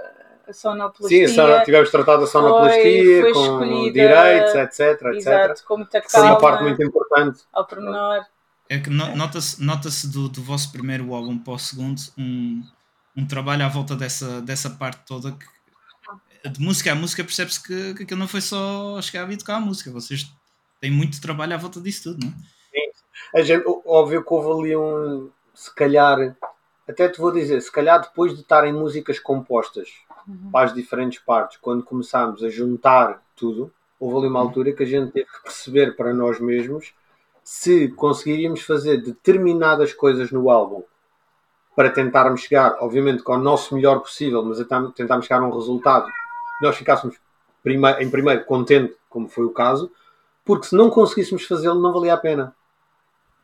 a 0.50 0.52
Sim, 0.52 0.60
sonoplastia. 0.60 1.24
a 1.24 1.28
sono- 1.28 1.64
tivemos 1.64 1.90
tratado 1.90 2.24
a 2.24 2.26
sonoplastia, 2.26 3.20
foi 3.22 3.32
com 3.32 3.40
escolhida- 3.42 3.92
direitos, 3.92 4.54
etc, 4.54 4.80
etc. 4.80 5.16
Exato, 5.16 5.64
com 5.64 5.76
muita 5.78 6.02
Foi 6.02 6.20
uma 6.20 6.28
calma, 6.30 6.40
parte 6.40 6.62
muito 6.64 6.82
importante. 6.82 7.40
ao 7.52 7.66
pormenor. 7.66 8.24
é 8.68 8.78
que 8.78 8.88
no- 8.90 9.16
nota-se 9.16 9.62
nota 9.62 9.88
do, 10.12 10.28
do 10.28 10.42
vosso 10.42 10.70
primeiro 10.70 11.12
álbum 11.14 11.36
para 11.38 11.54
o 11.54 11.58
segundo 11.58 12.00
um, 12.16 12.62
um 13.16 13.26
trabalho 13.26 13.64
à 13.64 13.68
volta 13.68 13.96
dessa, 13.96 14.40
dessa 14.42 14.70
parte 14.70 15.00
toda 15.06 15.32
que 15.32 15.46
de 16.48 16.60
música 16.60 16.92
a 16.92 16.94
música 16.94 17.22
percebe-se 17.24 17.62
que, 17.62 17.94
que 17.94 18.02
aquilo 18.04 18.18
não 18.20 18.28
foi 18.28 18.40
só 18.40 19.00
chegar 19.02 19.30
e 19.30 19.36
tocar 19.36 19.56
a 19.56 19.60
música. 19.60 19.90
Vocês 19.90 20.26
têm 20.80 20.90
muito 20.90 21.20
trabalho 21.20 21.52
à 21.54 21.56
volta 21.58 21.80
disso 21.80 22.04
tudo, 22.14 22.24
não 22.26 22.32
é? 22.32 23.38
A 23.38 23.42
gente, 23.42 23.64
óbvio 23.84 24.24
que 24.24 24.32
houve 24.32 24.68
ali 24.68 24.76
um, 24.76 25.28
se 25.54 25.74
calhar, 25.74 26.34
até 26.88 27.08
te 27.08 27.18
vou 27.20 27.30
dizer, 27.30 27.60
se 27.60 27.70
calhar 27.70 28.00
depois 28.00 28.34
de 28.34 28.40
estarem 28.40 28.72
músicas 28.72 29.18
compostas 29.18 29.88
Uhum. 30.26 30.50
para 30.50 30.66
as 30.66 30.74
diferentes 30.74 31.18
partes, 31.18 31.58
quando 31.60 31.82
começámos 31.82 32.42
a 32.42 32.48
juntar 32.48 33.22
tudo, 33.34 33.72
houve 33.98 34.18
ali 34.18 34.26
uma 34.28 34.40
altura 34.40 34.72
que 34.72 34.82
a 34.82 34.86
gente 34.86 35.12
teve 35.12 35.26
que 35.26 35.42
perceber 35.42 35.96
para 35.96 36.12
nós 36.14 36.40
mesmos 36.40 36.94
se 37.42 37.88
conseguiríamos 37.88 38.62
fazer 38.62 38.98
determinadas 38.98 39.92
coisas 39.92 40.30
no 40.30 40.50
álbum 40.50 40.82
para 41.74 41.90
tentarmos 41.90 42.42
chegar, 42.42 42.76
obviamente, 42.80 43.22
com 43.22 43.32
o 43.32 43.38
nosso 43.38 43.74
melhor 43.74 44.00
possível, 44.00 44.44
mas 44.44 44.58
tentarmos 44.94 45.26
chegar 45.26 45.42
a 45.42 45.46
um 45.46 45.54
resultado 45.54 46.06
que 46.06 46.64
nós 46.64 46.76
ficássemos 46.76 47.16
em 47.64 48.10
primeiro 48.10 48.44
contente, 48.44 48.94
como 49.08 49.28
foi 49.28 49.44
o 49.44 49.50
caso, 49.50 49.90
porque 50.44 50.66
se 50.66 50.76
não 50.76 50.90
conseguíssemos 50.90 51.44
fazê-lo, 51.46 51.80
não 51.80 51.92
valia 51.92 52.14
a 52.14 52.18
pena. 52.18 52.54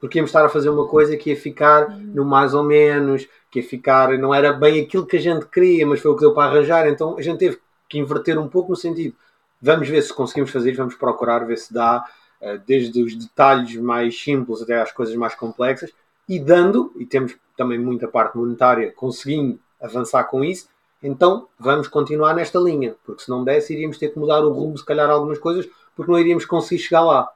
Porque 0.07 0.21
íamos 0.21 0.29
estar 0.29 0.45
a 0.45 0.49
fazer 0.49 0.69
uma 0.69 0.87
coisa 0.87 1.17
que 1.17 1.31
ia 1.31 1.37
ficar 1.37 1.91
no 1.91 2.25
mais 2.25 2.55
ou 2.55 2.63
menos, 2.63 3.27
que 3.51 3.59
ia 3.59 3.69
ficar, 3.69 4.17
não 4.17 4.33
era 4.33 4.53
bem 4.53 4.81
aquilo 4.81 5.05
que 5.05 5.17
a 5.17 5.21
gente 5.21 5.47
queria, 5.47 5.85
mas 5.85 5.99
foi 5.99 6.13
o 6.13 6.15
que 6.15 6.21
deu 6.21 6.33
para 6.33 6.49
arranjar, 6.49 6.87
então 6.87 7.19
a 7.19 7.23
gente 7.23 7.39
teve 7.39 7.59
que 7.89 7.99
inverter 7.99 8.39
um 8.39 8.47
pouco 8.47 8.71
no 8.71 8.77
sentido, 8.77 9.17
vamos 9.61 9.89
ver 9.89 10.01
se 10.03 10.15
conseguimos 10.15 10.53
fazer, 10.53 10.73
vamos 10.77 10.95
procurar 10.95 11.41
ver 11.41 11.59
se 11.59 11.75
dá, 11.75 12.05
eh, 12.41 12.57
desde 12.65 13.03
os 13.03 13.17
detalhes 13.17 13.75
mais 13.75 14.17
simples 14.17 14.63
até 14.63 14.81
às 14.81 14.93
coisas 14.93 15.17
mais 15.17 15.35
complexas, 15.35 15.91
e 16.29 16.39
dando, 16.39 16.93
e 16.97 17.05
temos 17.05 17.35
também 17.57 17.77
muita 17.77 18.07
parte 18.07 18.39
monetária, 18.39 18.93
conseguindo 18.95 19.59
avançar 19.83 20.23
com 20.23 20.45
isso, 20.45 20.69
então 21.03 21.49
vamos 21.59 21.89
continuar 21.89 22.33
nesta 22.33 22.61
linha, 22.61 22.95
porque 23.05 23.25
se 23.25 23.29
não 23.29 23.43
desse 23.43 23.73
iríamos 23.73 23.99
ter 23.99 24.11
que 24.11 24.21
mudar 24.21 24.45
o 24.45 24.53
rumo, 24.53 24.79
se 24.79 24.85
calhar 24.85 25.11
algumas 25.11 25.39
coisas, 25.39 25.69
porque 25.97 26.13
não 26.13 26.19
iríamos 26.21 26.45
conseguir 26.45 26.81
chegar 26.81 27.03
lá. 27.03 27.29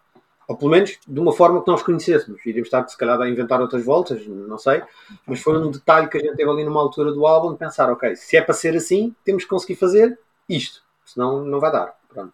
Ou 0.51 0.57
pelo 0.57 0.73
menos 0.73 0.99
de 1.07 1.21
uma 1.21 1.33
forma 1.33 1.63
que 1.63 1.71
nós 1.71 1.81
conhecêssemos. 1.81 2.45
Iríamos 2.45 2.67
estar, 2.67 2.85
se 2.89 2.99
calhar, 2.99 3.21
a 3.21 3.29
inventar 3.29 3.61
outras 3.61 3.85
voltas, 3.85 4.27
não 4.27 4.59
sei. 4.59 4.83
Mas 5.25 5.41
foi 5.41 5.57
um 5.57 5.71
detalhe 5.71 6.09
que 6.09 6.19
a 6.19 6.21
gente 6.21 6.35
teve 6.35 6.51
ali 6.51 6.65
numa 6.65 6.81
altura 6.81 7.13
do 7.13 7.25
álbum 7.25 7.53
de 7.53 7.59
pensar, 7.59 7.89
ok, 7.89 8.17
se 8.17 8.37
é 8.37 8.43
para 8.43 8.53
ser 8.53 8.75
assim, 8.75 9.15
temos 9.25 9.45
que 9.45 9.49
conseguir 9.49 9.77
fazer 9.77 10.19
isto. 10.49 10.83
Senão 11.07 11.45
não 11.45 11.61
vai 11.61 11.71
dar. 11.71 11.95
Pronto. 12.09 12.33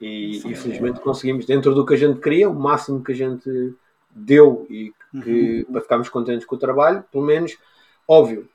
E, 0.00 0.40
Sim. 0.40 0.48
e 0.48 0.54
felizmente 0.54 1.00
conseguimos, 1.00 1.44
dentro 1.44 1.74
do 1.74 1.84
que 1.84 1.92
a 1.92 1.96
gente 1.98 2.20
queria, 2.20 2.48
o 2.48 2.54
máximo 2.54 3.04
que 3.04 3.12
a 3.12 3.14
gente 3.14 3.74
deu 4.10 4.66
e 4.70 4.94
que, 5.22 5.66
para 5.70 5.82
ficarmos 5.82 6.08
contentes 6.08 6.46
com 6.46 6.56
o 6.56 6.58
trabalho, 6.58 7.04
pelo 7.12 7.22
menos, 7.22 7.58
óbvio 8.08 8.48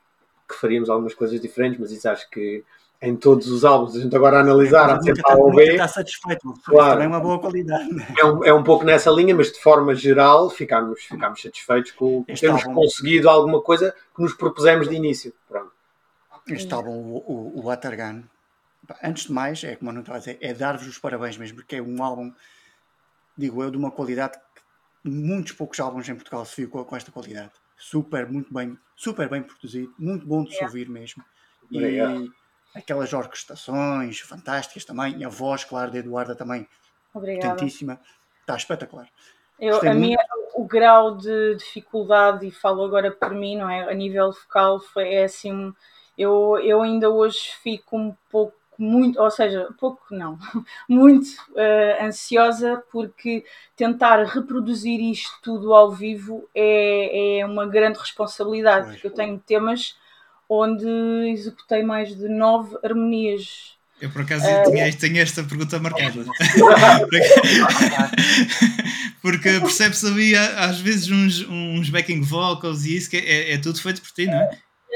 que 0.48 0.56
faríamos 0.56 0.90
algumas 0.90 1.14
coisas 1.14 1.40
diferentes, 1.40 1.78
mas 1.78 1.92
isso 1.92 2.08
acho 2.08 2.28
que 2.30 2.64
em 3.00 3.14
todos 3.16 3.48
os 3.48 3.64
álbuns, 3.64 3.94
a 3.94 4.00
gente 4.00 4.14
agora 4.16 4.38
a 4.38 4.40
analisar, 4.40 4.90
há 4.90 4.94
Nunca 4.94 5.04
sempre 5.04 5.20
está- 5.20 5.32
A 5.34 5.36
ou 5.36 5.54
B, 5.54 5.70
está 5.70 5.86
satisfeito. 5.88 6.52
Claro. 6.64 6.90
Também 6.92 7.04
é 7.04 7.08
uma 7.08 7.20
boa 7.20 7.38
qualidade. 7.38 7.92
né? 7.92 8.06
é 8.18 8.24
um, 8.24 8.44
é 8.44 8.52
um 8.52 8.64
pouco 8.64 8.84
nessa 8.84 9.10
linha, 9.10 9.34
mas 9.34 9.52
de 9.52 9.60
forma 9.60 9.94
geral 9.94 10.50
ficámos, 10.50 11.00
ficámos 11.02 11.40
satisfeitos 11.40 11.92
com 11.92 12.24
Este 12.26 12.40
termos 12.46 12.62
álbum. 12.64 12.74
conseguido 12.74 13.28
alguma 13.28 13.62
coisa 13.62 13.94
que 14.14 14.22
nos 14.22 14.34
propusemos 14.34 14.88
de 14.88 14.96
início. 14.96 15.32
Pronto. 15.48 15.70
Este 16.48 16.72
álbum, 16.74 16.90
o, 16.90 17.16
o, 17.18 17.58
o 17.60 17.62
Watergun, 17.62 18.24
antes 19.04 19.24
de 19.26 19.32
mais, 19.32 19.62
é 19.62 19.76
como 19.76 19.90
eu 19.90 19.94
não 19.94 20.00
estava 20.00 20.16
a 20.16 20.20
dizer, 20.20 20.38
é 20.40 20.52
dar-vos 20.52 20.88
os 20.88 20.98
parabéns 20.98 21.36
mesmo, 21.36 21.56
porque 21.58 21.76
é 21.76 21.82
um 21.82 22.02
álbum, 22.02 22.32
digo 23.36 23.62
eu, 23.62 23.70
de 23.70 23.76
uma 23.76 23.90
qualidade 23.92 24.36
que 25.04 25.08
muitos 25.10 25.52
poucos 25.52 25.78
álbuns 25.78 26.08
em 26.08 26.14
Portugal 26.14 26.44
se 26.44 26.56
viu 26.56 26.68
com, 26.70 26.82
com 26.84 26.96
esta 26.96 27.12
qualidade. 27.12 27.52
Super, 27.76 28.28
muito 28.28 28.52
bem, 28.52 28.76
super 28.96 29.28
bem 29.28 29.42
produzido, 29.42 29.94
muito 29.98 30.26
bom 30.26 30.42
de 30.42 30.56
se 30.56 30.64
ouvir 30.64 30.88
mesmo. 30.88 31.22
E 31.70 31.76
Obrigado. 31.76 32.32
Aquelas 32.74 33.12
orquestrações 33.12 34.20
fantásticas 34.20 34.84
também, 34.84 35.24
a 35.24 35.28
voz, 35.28 35.64
claro, 35.64 35.90
de 35.90 35.98
Eduarda 35.98 36.34
também, 36.34 36.66
Obrigada. 37.14 37.54
potentíssima. 37.54 38.00
Está 38.40 38.56
espetacular. 38.56 39.08
Eu, 39.58 39.72
Gostei 39.72 39.90
a 39.90 39.92
muito. 39.92 40.06
minha, 40.06 40.18
o 40.54 40.64
grau 40.64 41.16
de 41.16 41.56
dificuldade, 41.56 42.46
e 42.46 42.50
falo 42.50 42.84
agora 42.84 43.10
por 43.10 43.34
mim, 43.34 43.56
não 43.56 43.68
é? 43.68 43.90
A 43.90 43.94
nível 43.94 44.32
vocal, 44.32 44.80
foi 44.80 45.14
é 45.14 45.24
assim. 45.24 45.72
Eu, 46.16 46.58
eu 46.62 46.82
ainda 46.82 47.10
hoje 47.10 47.52
fico 47.62 47.96
um 47.96 48.14
pouco, 48.30 48.56
muito, 48.78 49.20
ou 49.20 49.30
seja, 49.30 49.68
pouco 49.78 50.02
não, 50.10 50.38
muito 50.88 51.28
eh, 51.56 51.98
ansiosa, 52.04 52.82
porque 52.90 53.44
tentar 53.76 54.24
reproduzir 54.24 55.00
isto 55.00 55.36
tudo 55.42 55.74
ao 55.74 55.90
vivo 55.90 56.48
é, 56.54 57.40
é 57.40 57.46
uma 57.46 57.66
grande 57.66 57.98
responsabilidade, 57.98 58.86
Pois. 58.86 58.94
porque 58.96 59.06
eu 59.08 59.14
tenho 59.14 59.38
temas 59.40 59.96
onde 60.48 60.86
executei 61.30 61.82
mais 61.82 62.16
de 62.16 62.28
nove 62.28 62.76
harmonias 62.82 63.76
Eu 64.00 64.10
por 64.10 64.22
acaso 64.22 64.46
É. 64.46 64.62
tinha, 64.62 64.96
tenho 64.96 65.18
esta 65.18 65.42
pergunta 65.42 65.78
marcada. 65.78 66.24
Porque 69.20 69.60
percebe-se 69.60 70.06
ali 70.06 70.36
às 70.36 70.80
vezes 70.80 71.10
uns, 71.10 71.46
uns 71.48 71.90
backing 71.90 72.22
vocals 72.22 72.84
e 72.84 72.96
isso 72.96 73.10
que 73.10 73.16
é, 73.16 73.54
é 73.54 73.58
tudo 73.58 73.80
feito 73.80 74.00
por 74.00 74.10
ti, 74.12 74.26
não 74.26 74.34
é? 74.38 74.50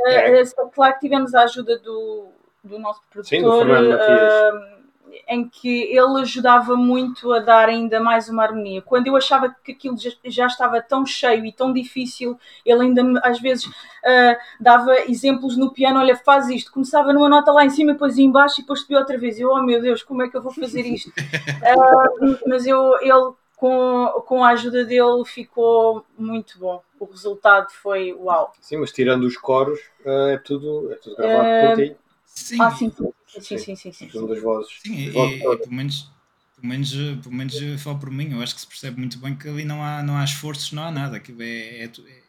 Eh, 0.06 0.42
claro 0.74 0.94
que 0.94 1.00
tivemos 1.00 1.34
a 1.34 1.42
ajuda 1.42 1.78
do, 1.78 2.28
do 2.64 2.78
nosso 2.78 3.00
Sim, 3.22 3.42
do 3.42 3.48
produtor, 3.48 3.66
Fernando 3.66 3.90
Matias. 3.90 4.81
Em 5.28 5.48
que 5.48 5.82
ele 5.84 6.20
ajudava 6.20 6.76
muito 6.76 7.32
a 7.32 7.38
dar 7.38 7.68
ainda 7.68 8.00
mais 8.00 8.28
uma 8.28 8.42
harmonia. 8.42 8.82
Quando 8.82 9.06
eu 9.06 9.16
achava 9.16 9.54
que 9.62 9.72
aquilo 9.72 9.96
já, 10.24 10.46
estava 10.46 10.80
tão 10.80 11.04
cheio 11.04 11.44
e 11.44 11.52
tão 11.52 11.72
difícil, 11.72 12.38
ele 12.64 12.82
ainda 12.82 13.02
me, 13.02 13.20
às 13.22 13.40
vezes 13.40 13.70
eh, 14.04 14.38
dava 14.60 14.94
exemplos 15.08 15.56
no 15.56 15.72
piano: 15.72 16.00
olha, 16.00 16.16
faz 16.16 16.48
isto. 16.48 16.72
Começava 16.72 17.12
numa 17.12 17.28
nota 17.28 17.52
lá 17.52 17.64
em 17.64 17.70
cima, 17.70 17.92
depois 17.92 18.16
ia 18.16 18.24
em 18.24 18.30
baixo 18.30 18.60
e 18.60 18.62
depois 18.62 18.80
subia 18.80 18.98
outra 18.98 19.18
vez. 19.18 19.38
Eu, 19.38 19.50
oh 19.50 19.62
meu 19.62 19.80
Deus, 19.80 20.02
como 20.02 20.22
é 20.22 20.28
que 20.28 20.36
eu 20.36 20.42
vou 20.42 20.52
fazer 20.52 20.82
isto? 20.82 21.12
Eh, 21.16 21.74
mas 22.46 22.66
eu, 22.66 22.98
ele, 23.00 23.32
com, 23.56 24.24
com 24.26 24.44
a 24.44 24.50
ajuda 24.50 24.84
dele, 24.84 25.24
ficou 25.24 26.04
muito 26.18 26.58
bom. 26.58 26.82
O 26.98 27.04
resultado 27.04 27.70
foi 27.70 28.12
uau. 28.12 28.52
Sim, 28.60 28.78
mas 28.78 28.92
tirando 28.92 29.24
os 29.24 29.36
coros, 29.36 29.78
eh, 30.04 30.34
é 30.34 30.38
tudo, 30.38 30.92
é 30.92 30.96
tudo 30.96 31.16
gravado 31.16 31.48
por 31.60 31.76
ti. 31.76 31.96
Sim, 32.24 32.56
Ah, 32.60 32.70
sim, 32.70 32.90
sim, 32.90 33.12
sim, 33.40 33.58
sim, 33.58 33.76
sim, 33.76 33.92
sim. 33.92 34.10
Uma 34.14 34.28
das 34.28 34.42
vozes. 34.42 34.72
Sim, 34.82 34.94
e, 34.94 35.12
pelo 35.12 35.72
menos, 35.72 36.10
pelo 36.56 36.68
menos, 36.68 36.92
eh, 36.94 37.16
pelo 37.22 37.34
menos 37.34 37.54
eh, 37.60 37.78
falo 37.78 37.98
por 37.98 38.10
mim, 38.10 38.32
eu 38.32 38.42
acho 38.42 38.54
que 38.54 38.60
se 38.60 38.66
percebe 38.66 38.98
muito 38.98 39.18
bem 39.18 39.34
que 39.34 39.48
ali 39.48 39.64
não 39.64 39.82
há, 39.82 40.02
não 40.02 40.16
há 40.16 40.24
esforços, 40.24 40.72
não 40.72 40.84
há 40.84 40.90
nada, 40.90 41.16
aquilo 41.16 41.42
é, 41.42 41.46
é 41.46 41.84
é- 41.84 42.22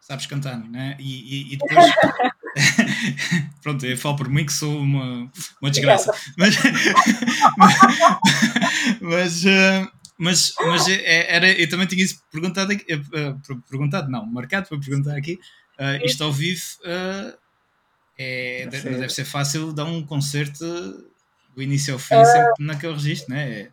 sabes 0.00 0.26
cantar, 0.26 0.58
não 0.58 0.78
é? 0.78 0.96
E, 1.00 1.50
e- 1.50 1.54
e 1.54 1.56
depois 1.56 1.84
pronto, 3.62 3.84
eu 3.86 3.96
falo 3.96 4.16
por 4.16 4.28
mim 4.28 4.44
que 4.46 4.52
sou 4.52 4.78
uma, 4.80 5.30
uma 5.60 5.70
desgraça, 5.70 6.12
mas 6.36 6.54
mas, 9.00 9.44
eh, 9.46 9.88
mas, 10.18 10.54
mas 10.60 10.88
é- 10.88 11.34
era, 11.36 11.50
eu 11.52 11.68
também 11.68 11.86
tinha 11.86 12.04
isso 12.04 12.22
perguntado 12.30 12.72
aqui, 12.72 12.84
eh, 12.88 13.00
eh, 13.14 13.34
perguntado, 13.68 14.10
não, 14.10 14.24
marcado 14.26 14.68
para 14.68 14.78
perguntar 14.78 15.16
aqui, 15.16 15.38
eh, 15.78 16.00
isto 16.04 16.22
ao 16.24 16.32
vivo 16.32 16.60
eh, 16.84 17.34
é, 18.16 18.58
Deve 18.64 18.70
deve, 18.70 18.82
ser- 18.82 19.00
deve 19.00 19.12
ser 19.12 19.24
fácil 19.24 19.72
dar 19.72 19.84
um 19.84 20.04
concerto 20.04 20.64
do 21.54 21.62
início 21.62 21.94
ao 21.94 21.98
fim 21.98 22.24
sempre 22.24 22.64
naquele 22.64 22.92
registro, 22.94 23.30
não 23.34 23.40
é? 23.40 23.70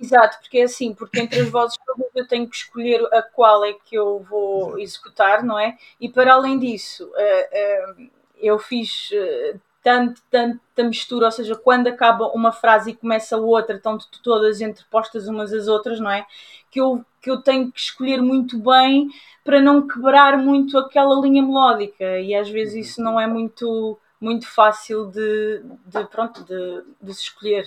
Exato, 0.00 0.38
porque 0.38 0.58
é 0.58 0.62
assim, 0.62 0.94
porque 0.94 1.20
entre 1.20 1.40
as 1.40 1.48
vozes 1.48 1.76
todas 1.84 2.06
eu 2.14 2.26
tenho 2.26 2.48
que 2.48 2.56
escolher 2.56 3.04
a 3.12 3.20
qual 3.20 3.64
é 3.64 3.72
que 3.72 3.96
eu 3.96 4.20
vou 4.30 4.78
executar, 4.78 5.42
não 5.42 5.58
é? 5.58 5.76
E 6.00 6.08
para 6.08 6.34
além 6.34 6.56
disso, 6.58 7.10
eh, 7.16 7.48
eh, 7.52 8.06
eu 8.40 8.58
fiz 8.60 9.10
eh, 9.12 9.56
tanto, 9.82 10.20
tanta 10.30 10.84
mistura, 10.84 11.26
ou 11.26 11.32
seja, 11.32 11.54
quando 11.56 11.88
acaba 11.88 12.28
uma 12.28 12.52
frase 12.52 12.90
e 12.90 12.96
começa 12.96 13.36
outra, 13.36 13.76
estão 13.76 13.98
todas 14.22 14.60
entrepostas 14.60 15.28
umas 15.28 15.52
às 15.52 15.68
outras, 15.68 16.00
não 16.00 16.10
é? 16.10 16.26
Que 16.70 16.80
eu, 16.80 17.04
que 17.22 17.30
eu 17.30 17.40
tenho 17.42 17.70
que 17.72 17.80
escolher 17.80 18.20
muito 18.20 18.58
bem 18.58 19.08
para 19.44 19.60
não 19.60 19.86
quebrar 19.86 20.36
muito 20.36 20.76
aquela 20.78 21.18
linha 21.20 21.42
melódica 21.42 22.20
e 22.20 22.34
às 22.34 22.48
vezes 22.48 22.88
isso 22.90 23.02
não 23.02 23.18
é 23.18 23.26
muito, 23.26 23.98
muito 24.20 24.46
fácil 24.46 25.06
de, 25.06 25.62
de, 25.86 26.04
pronto, 26.06 26.44
de, 26.44 26.82
de 27.00 27.14
se 27.14 27.22
escolher. 27.22 27.64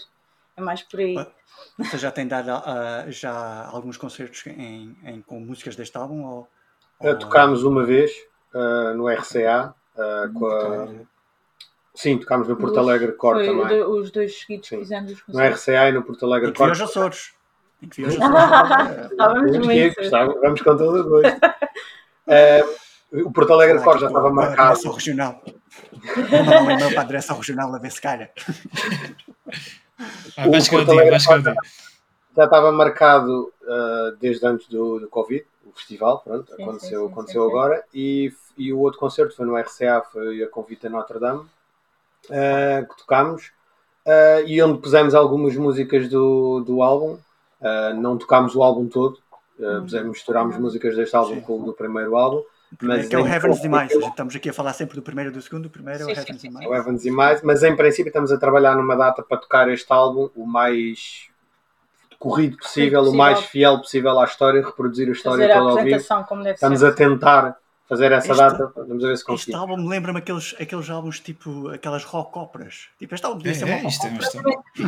É 0.55 0.61
mais 0.61 0.81
por 0.83 0.99
aí. 0.99 1.15
Você 1.77 1.97
já 1.97 2.11
tem 2.11 2.27
dado 2.27 2.49
ah, 2.51 3.05
já 3.09 3.65
alguns 3.67 3.97
concertos 3.97 4.45
em, 4.47 4.95
em- 5.03 5.21
com 5.21 5.39
músicas 5.39 5.75
deste 5.75 5.97
álbum? 5.97 6.23
Ou, 6.23 6.47
Uh, 6.99 7.07
ou- 7.07 7.15
tocámos 7.17 7.63
uma 7.63 7.83
vez 7.83 8.11
uh, 8.53 8.93
no 8.95 9.09
RCA. 9.09 9.73
uh, 9.97 10.31
com 10.33 10.45
a- 10.45 10.87
Sim, 11.93 12.17
tocámos 12.17 12.47
no 12.47 12.55
Porto 12.55 12.79
Alegre 12.79 13.11
Core 13.13 13.45
Foi 13.45 13.47
também. 13.63 13.79
do- 13.79 13.89
os 13.91 14.11
dois 14.11 14.39
seguidos 14.39 14.67
Sim. 14.69 14.75
que 14.77 14.81
fizemos 14.83 15.11
os 15.27 15.33
No. 15.35 15.41
RCA 15.41 15.89
e 15.89 15.91
no 15.91 16.03
Porto 16.03 16.25
Alegre 16.25 16.49
Em 16.49 16.53
que 16.53 16.57
vi 16.59 16.63
Core. 16.69 16.71
os 16.71 16.81
Açores. 16.81 17.33
Em 17.81 17.89
que 17.89 18.01
vi 18.01 18.07
os 18.07 18.15
Açores. 18.21 19.51
Que 19.51 19.59
muito. 19.59 19.95
gostava- 19.95 20.39
Vamos 20.41 20.61
com 20.61 20.77
todo 20.77 20.99
o 20.99 21.09
gosto. 21.09 21.37
Uh, 22.27 23.25
o 23.27 23.31
Porto 23.33 23.51
Alegre 23.51 23.83
Core 23.83 23.99
já 23.99 24.07
estava 24.07 24.29
Com 24.29 24.39
a 24.39 24.45
marcado. 24.45 24.69
direção 24.69 24.91
regional. 24.93 25.41
Vou 25.43 26.39
mandar 26.45 26.61
um 26.61 26.71
e-mail 26.71 26.89
para 26.93 27.01
a 27.01 27.05
direção 27.05 27.35
regional 27.35 27.75
a 27.75 27.79
ver 27.79 27.91
se 27.91 27.99
calha. 28.01 28.31
Ah, 30.37 30.47
vais 30.47 30.69
que 30.69 30.75
eu 30.75 30.79
Porto 30.85 30.91
digo, 30.91 31.17
que 31.19 31.33
eu 31.33 31.41
digo. 31.41 31.55
Já 32.37 32.45
estava 32.45 32.71
marcado 32.71 33.51
uh, 33.63 34.15
desde 34.19 34.45
antes 34.45 34.67
do, 34.69 34.99
do 34.99 35.09
Covid, 35.09 35.43
o 35.65 35.73
festival, 35.73 36.19
pronto, 36.19 36.55
Sim, 36.55 36.63
aconteceu, 36.63 37.01
sim, 37.01 37.07
sim, 37.07 37.11
aconteceu 37.11 37.43
sim, 37.43 37.49
sim. 37.49 37.55
agora. 37.57 37.83
E, 37.93 38.33
e 38.57 38.71
o 38.71 38.79
outro 38.79 38.99
concerto 38.99 39.35
foi 39.35 39.45
no 39.45 39.57
RCA, 39.57 40.01
foi 40.13 40.43
a 40.43 40.47
convite 40.47 40.87
a 40.87 40.89
Notre 40.89 41.19
Dame, 41.19 41.45
uh, 42.29 42.87
que 42.87 42.97
tocámos, 42.97 43.51
uh, 44.05 44.45
e 44.45 44.61
onde 44.61 44.79
pusemos 44.79 45.13
algumas 45.15 45.55
músicas 45.55 46.07
do, 46.09 46.61
do 46.61 46.81
álbum. 46.81 47.17
Uh, 47.61 47.93
não 47.95 48.17
tocámos 48.17 48.55
o 48.55 48.63
álbum 48.63 48.87
todo, 48.87 49.19
uh, 49.59 49.81
pusemos, 49.83 50.07
misturámos 50.09 50.57
músicas 50.57 50.95
deste 50.95 51.15
álbum 51.15 51.35
Sim. 51.35 51.41
com 51.41 51.61
o 51.61 51.65
do 51.65 51.73
primeiro 51.73 52.15
álbum. 52.17 52.41
Mas 52.81 53.07
que 53.07 53.15
é 53.15 53.19
o 53.19 53.27
Heavens 53.27 53.61
Demais. 53.61 53.91
A 53.91 53.95
gente 53.95 54.09
Estamos 54.09 54.35
aqui 54.35 54.49
a 54.49 54.53
falar 54.53 54.73
sempre 54.73 54.95
do 54.95 55.01
primeiro 55.01 55.29
e 55.29 55.33
do 55.33 55.41
segundo. 55.41 55.65
O 55.65 55.69
primeiro 55.69 56.01
é 56.01 56.05
o 56.05 56.07
Sim, 56.07 56.13
Heavens 56.13 56.41
sim, 56.41 56.49
sim. 56.49 56.55
o 56.55 56.59
Demais. 56.59 56.79
Evans 56.79 57.05
e 57.05 57.11
mais, 57.11 57.41
mas 57.43 57.61
em 57.61 57.75
princípio 57.75 58.07
estamos 58.09 58.31
a 58.31 58.37
trabalhar 58.39 58.75
numa 58.75 58.95
data 58.95 59.21
para 59.21 59.37
tocar 59.37 59.69
este 59.69 59.91
álbum 59.91 60.29
o 60.35 60.47
mais 60.47 61.27
corrido 62.17 62.57
possível, 62.57 63.01
o 63.01 63.03
possível. 63.03 63.17
mais 63.17 63.39
fiel 63.41 63.77
possível 63.79 64.19
à 64.19 64.23
história, 64.25 64.65
reproduzir 64.65 65.09
a 65.09 65.11
história 65.11 65.47
Fazer 65.47 65.51
a 65.51 65.55
toda 65.55 65.69
ao 65.69 65.75
vivo. 65.75 65.79
apresentação 65.87 66.23
como 66.23 66.43
deve 66.43 66.55
Estamos 66.55 66.79
ser. 66.79 66.87
a 66.87 66.91
tentar 66.93 67.57
fazer 67.91 68.11
essa 68.13 68.31
Este- 68.31 68.41
data, 68.41 68.71
vamos 68.75 69.03
ver 69.03 69.07
se 69.09 69.13
Este 69.15 69.25
conseguimos. 69.25 69.61
álbum 69.61 69.87
lembra-me 69.87 70.19
aqueles, 70.19 70.55
aqueles 70.59 70.89
álbuns 70.89 71.19
tipo 71.19 71.67
aquelas 71.67 72.05
rock 72.05 72.39
óperas. 72.39 72.87
Tipo, 72.97 73.13
este 73.15 73.25
álbum 73.25 73.41
É, 73.45 73.53
ser 73.53 73.67
é, 73.67 73.73
rock 73.75 73.87
isto 73.87 74.07
é. 74.07 74.09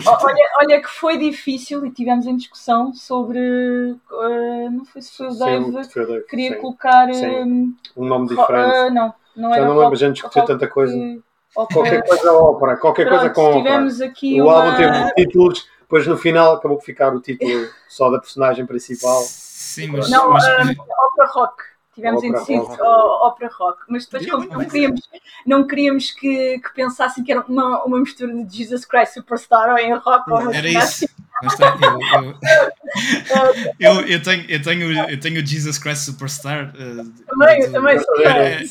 Ó, 0.05 0.17
Olha, 0.25 0.43
olha 0.61 0.81
que 0.81 0.87
foi 0.87 1.17
difícil 1.17 1.85
e 1.85 1.91
tivemos 1.91 2.25
em 2.25 2.37
discussão 2.37 2.93
sobre. 2.93 3.37
eh, 3.39 4.69
não 4.71 4.85
foi 4.85 5.01
se 5.01 5.17
foi 5.17 5.27
o 5.27 5.37
Dave 5.37 5.71
Dave, 5.71 6.23
queria 6.29 6.53
sim. 6.55 6.61
colocar. 6.61 7.13
Sim. 7.13 7.25
eh, 7.25 7.99
um 7.99 8.05
nome 8.05 8.33
ro- 8.33 8.41
diferente. 8.41 8.73
eh, 8.73 8.89
não, 8.89 9.13
não 9.35 9.49
Já 9.49 9.55
era. 9.57 9.65
não 9.65 9.77
lembro, 9.77 9.93
a 9.93 9.97
gente 9.97 10.13
discutiu 10.13 10.45
tanta 10.45 10.67
coisa. 10.69 10.95
eh, 10.97 11.17
ópera. 11.55 11.73
Qualquer 11.81 12.07
coisa 12.07 12.31
ópera, 12.33 12.77
qualquer 12.77 13.09
coisa 13.09 13.29
Pronto, 13.29 13.35
com 13.35 13.59
ópera. 13.59 13.81
O 13.83 14.43
uma. 14.45 14.53
álbum 14.53 14.77
teve 14.77 15.13
títulos, 15.15 15.67
depois 15.81 16.07
no 16.07 16.17
final 16.17 16.53
acabou 16.55 16.77
por 16.77 16.85
ficar 16.85 17.13
o 17.13 17.19
título 17.19 17.67
só 17.89 18.09
da 18.09 18.17
personagem 18.19 18.65
principal. 18.65 19.21
Sim, 19.23 19.87
mas, 19.87 20.09
Não, 20.09 20.29
mas- 20.29 20.43
ópera 20.45 21.27
rock. 21.33 21.72
Tivemos 21.95 22.23
indeciso 22.23 22.67
ó, 22.81 23.27
ópera 23.27 23.51
rock. 23.53 23.83
Mas 23.87 24.05
depois, 24.05 24.29
como 24.29 24.45
não 24.47 24.65
queríamos, 24.65 25.01
não 25.45 25.67
queríamos 25.67 26.11
que, 26.11 26.59
que 26.59 26.73
pensassem 26.73 27.23
que 27.23 27.31
era 27.31 27.41
uma, 27.41 27.83
uma 27.83 27.99
mistura 27.99 28.33
de 28.43 28.57
Jesus 28.57 28.83
Christ 28.85 29.13
Superstar 29.13 29.69
ou 29.69 29.77
em 29.77 29.93
rock 29.95 30.31
ou 30.31 30.51
era 30.51 30.67
isso. 30.67 31.05
Está, 31.43 31.77
eu, 31.81 31.99
eu, 32.23 33.99
eu, 34.01 34.07
eu 34.07 34.23
tenho, 34.23 34.45
eu, 34.49 34.61
tenho, 34.61 35.09
eu 35.09 35.19
tenho 35.19 35.41
o 35.41 35.45
Jesus 35.45 35.77
Christ 35.77 36.03
Superstar. 36.05 36.73
eh, 36.77 37.03
Também, 37.27 37.61
eu 37.61 37.71
também 37.71 37.99
sou 37.99 38.21
É. 38.21 38.63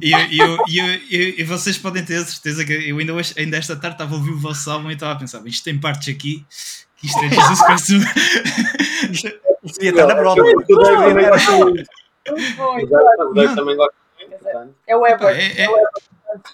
E, 0.00 1.44
vocês 1.44 1.78
podem 1.78 2.04
ter 2.04 2.16
a 2.16 2.24
certeza 2.24 2.64
que 2.64 2.72
eu 2.72 2.98
ainda, 2.98 3.14
hoje, 3.14 3.34
ainda 3.38 3.56
esta 3.56 3.74
tarde 3.76 3.94
estava 3.94 4.14
a 4.14 4.18
ouvir 4.18 4.32
o 4.32 4.38
vosso 4.38 4.70
álbum 4.70 4.90
e 4.90 4.94
estava 4.94 5.12
a 5.12 5.16
pensar, 5.16 5.44
isto 5.46 5.64
tem 5.64 5.78
partes 5.78 6.14
aqui, 6.14 6.44
que 6.96 7.06
isto 7.06 7.18
é 7.24 7.28
Jesus 7.28 7.62
Christ. 7.62 7.88
Isto 9.64 9.82
ia 9.82 9.90
estar 9.90 10.06
na 10.06 10.14
Eu- 10.14 11.84
Muito. 12.30 12.56
Bom. 12.56 13.54
Também 13.54 13.76
muito. 13.76 13.92
É 14.86 14.96
o 14.96 15.00
Pá, 15.00 15.08
Ever. 15.10 15.36
é, 15.36 15.62
é, 15.62 15.62
É 15.64 15.70
o 15.70 15.76
é, 15.78 15.88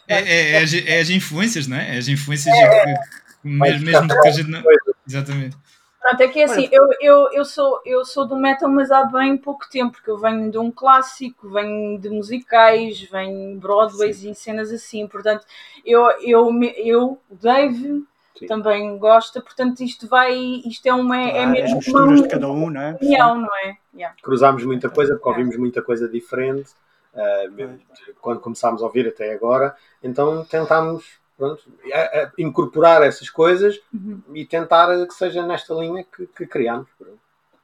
é, 0.08 0.50
é 0.52 0.58
as, 0.62 0.74
é 0.74 1.00
as 1.00 1.10
influências, 1.10 1.66
não 1.66 1.76
é? 1.76 1.94
É 1.96 1.98
as 1.98 2.08
influências 2.08 2.54
que, 2.54 2.60
que- 2.60 3.48
mesmo, 3.48 3.86
mesmo 3.86 4.08
que 4.08 4.28
a 4.28 4.30
gente 4.30 4.48
não. 4.50 4.62
Exatamente. 5.06 5.56
Pronto, 6.00 6.20
é 6.20 6.28
que 6.28 6.40
é 6.40 6.44
assim, 6.44 6.68
eu, 6.70 6.82
eu, 7.00 7.32
eu, 7.32 7.44
sou, 7.46 7.80
eu 7.86 8.04
sou 8.04 8.26
do 8.28 8.36
metal, 8.36 8.68
mas 8.68 8.90
há 8.90 9.04
bem 9.04 9.38
pouco 9.38 9.66
tempo, 9.70 9.92
porque 9.92 10.10
eu 10.10 10.18
venho 10.18 10.50
de 10.50 10.58
um 10.58 10.70
clássico, 10.70 11.48
venho 11.48 11.98
de 11.98 12.10
musicais, 12.10 13.00
venho 13.00 13.54
de 13.54 13.58
Broadways 13.60 14.22
e 14.22 14.34
cenas 14.34 14.70
assim, 14.70 15.06
portanto, 15.08 15.46
eu, 15.84 16.04
eu, 16.20 16.52
me- 16.52 16.74
eu 16.76 17.18
o 17.30 17.34
Dave 17.36 18.04
Sim. 18.38 18.46
também 18.46 18.98
gosta, 18.98 19.40
portanto, 19.40 19.80
isto 19.82 20.08
vai, 20.08 20.34
isto 20.66 20.86
é 20.86 20.92
uma, 20.94 21.16
é 21.16 21.44
as 21.44 21.50
mesmo 21.50 21.76
misturas 21.76 22.06
uma 22.20 22.22
de 22.22 22.28
cada 22.28 22.48
um, 22.50 22.70
não 22.70 22.80
é? 22.80 22.92
opinião, 22.94 23.40
não 23.40 23.56
é? 23.56 23.76
Yeah. 23.94 24.16
Cruzámos 24.22 24.64
muita 24.64 24.88
coisa, 24.90 25.14
porque 25.14 25.28
ouvimos 25.28 25.56
muita 25.56 25.80
coisa 25.82 26.08
diferente. 26.08 26.70
uh, 27.14 27.78
quando 28.20 28.40
começámos 28.40 28.82
a 28.82 28.86
ouvir 28.86 29.06
até 29.06 29.32
agora, 29.32 29.76
então 30.02 30.44
tentámos 30.44 31.04
pronto, 31.38 31.62
a- 31.92 32.24
a 32.24 32.30
incorporar 32.38 33.02
essas 33.02 33.30
coisas 33.30 33.80
Uhum. 33.92 34.20
e 34.34 34.44
tentar 34.44 34.88
que 35.06 35.14
seja 35.14 35.46
nesta 35.46 35.72
linha 35.74 36.04
que, 36.04 36.26
que 36.26 36.44
criámos. 36.46 36.88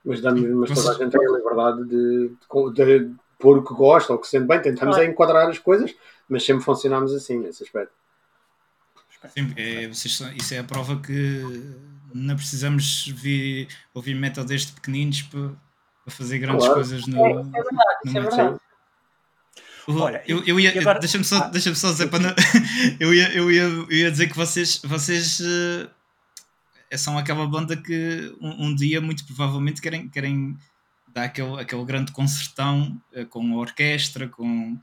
Mas, 0.05 0.21
damos, 0.21 0.41
mas 0.51 0.71
toda 0.73 0.93
a 0.93 0.95
gente 0.95 1.11
tem 1.11 1.27
a 1.29 1.37
liberdade 1.37 1.85
de, 1.85 2.29
de, 2.75 2.99
de 3.09 3.15
pôr 3.41 3.59
o 3.59 3.65
que 3.65 3.75
gosta 3.75 4.13
ou 4.13 4.19
o 4.19 4.21
que 4.21 4.27
se 4.29 4.33
sente 4.39 4.47
bem. 4.47 4.63
Tentamos 4.63 4.95
Claro. 4.95 5.09
é 5.09 5.13
enquadrar 5.13 5.49
as 5.49 5.59
coisas, 5.59 5.95
mas 6.29 6.45
sempre 6.45 6.63
funcionámos 6.65 7.13
assim, 7.13 7.39
nesse 7.39 7.63
aspecto. 7.65 7.93
Sim, 9.29 9.53
é, 9.57 9.89
vocês 9.89 10.17
são- 10.17 10.33
isso 10.33 10.55
é 10.55 10.59
a 10.59 10.65
prova 10.65 10.99
que 11.01 11.43
não 12.15 12.37
precisamos 12.37 13.07
vir, 13.09 13.69
ouvir 13.93 14.15
metal 14.15 14.45
desde 14.45 14.73
pequeninos 14.73 15.23
para, 15.23 15.51
para 16.05 16.15
fazer 16.15 16.39
grandes 16.39 16.65
Claro. 16.65 16.75
coisas 16.81 17.07
no. 17.07 17.25
É, 17.27 17.31
isso 17.31 17.39
é 17.39 17.63
verdade, 17.63 17.99
isso 18.07 18.17
é 18.17 18.21
no 18.21 18.29
verdade. 18.31 18.61
O- 19.87 19.93
Olha, 19.99 20.23
eu, 20.27 20.45
eu 20.45 20.61
ia, 20.61 20.79
agora- 20.81 20.99
deixa-me 21.01 21.25
só, 21.25 21.39
Ah. 21.45 21.49
deixa 21.49 21.75
só 21.75 21.91
dizer 21.93 22.09
para 22.09 22.19
não, 22.21 22.35
eu, 23.01 23.13
ia, 23.13 23.33
eu, 23.35 23.51
ia, 23.51 23.63
eu 23.63 23.91
ia 23.91 24.11
dizer 24.11 24.29
que 24.29 24.37
vocês, 24.37 24.81
vocês 24.85 25.41
eh, 26.91 26.97
são 26.97 27.19
aquela 27.19 27.47
banda 27.47 27.77
que 27.77 28.35
um, 28.41 28.67
um 28.67 28.75
dia 28.75 29.01
muito 29.01 29.25
provavelmente 29.27 29.81
querem, 29.81 30.09
querem 30.09 30.57
dar 31.09 31.25
aquele, 31.25 31.61
aquele 31.61 31.85
grande 31.85 32.13
concertão 32.13 33.01
eh, 33.13 33.25
com 33.25 33.53
a 33.55 33.57
orquestra, 33.59 34.29
com, 34.29 34.79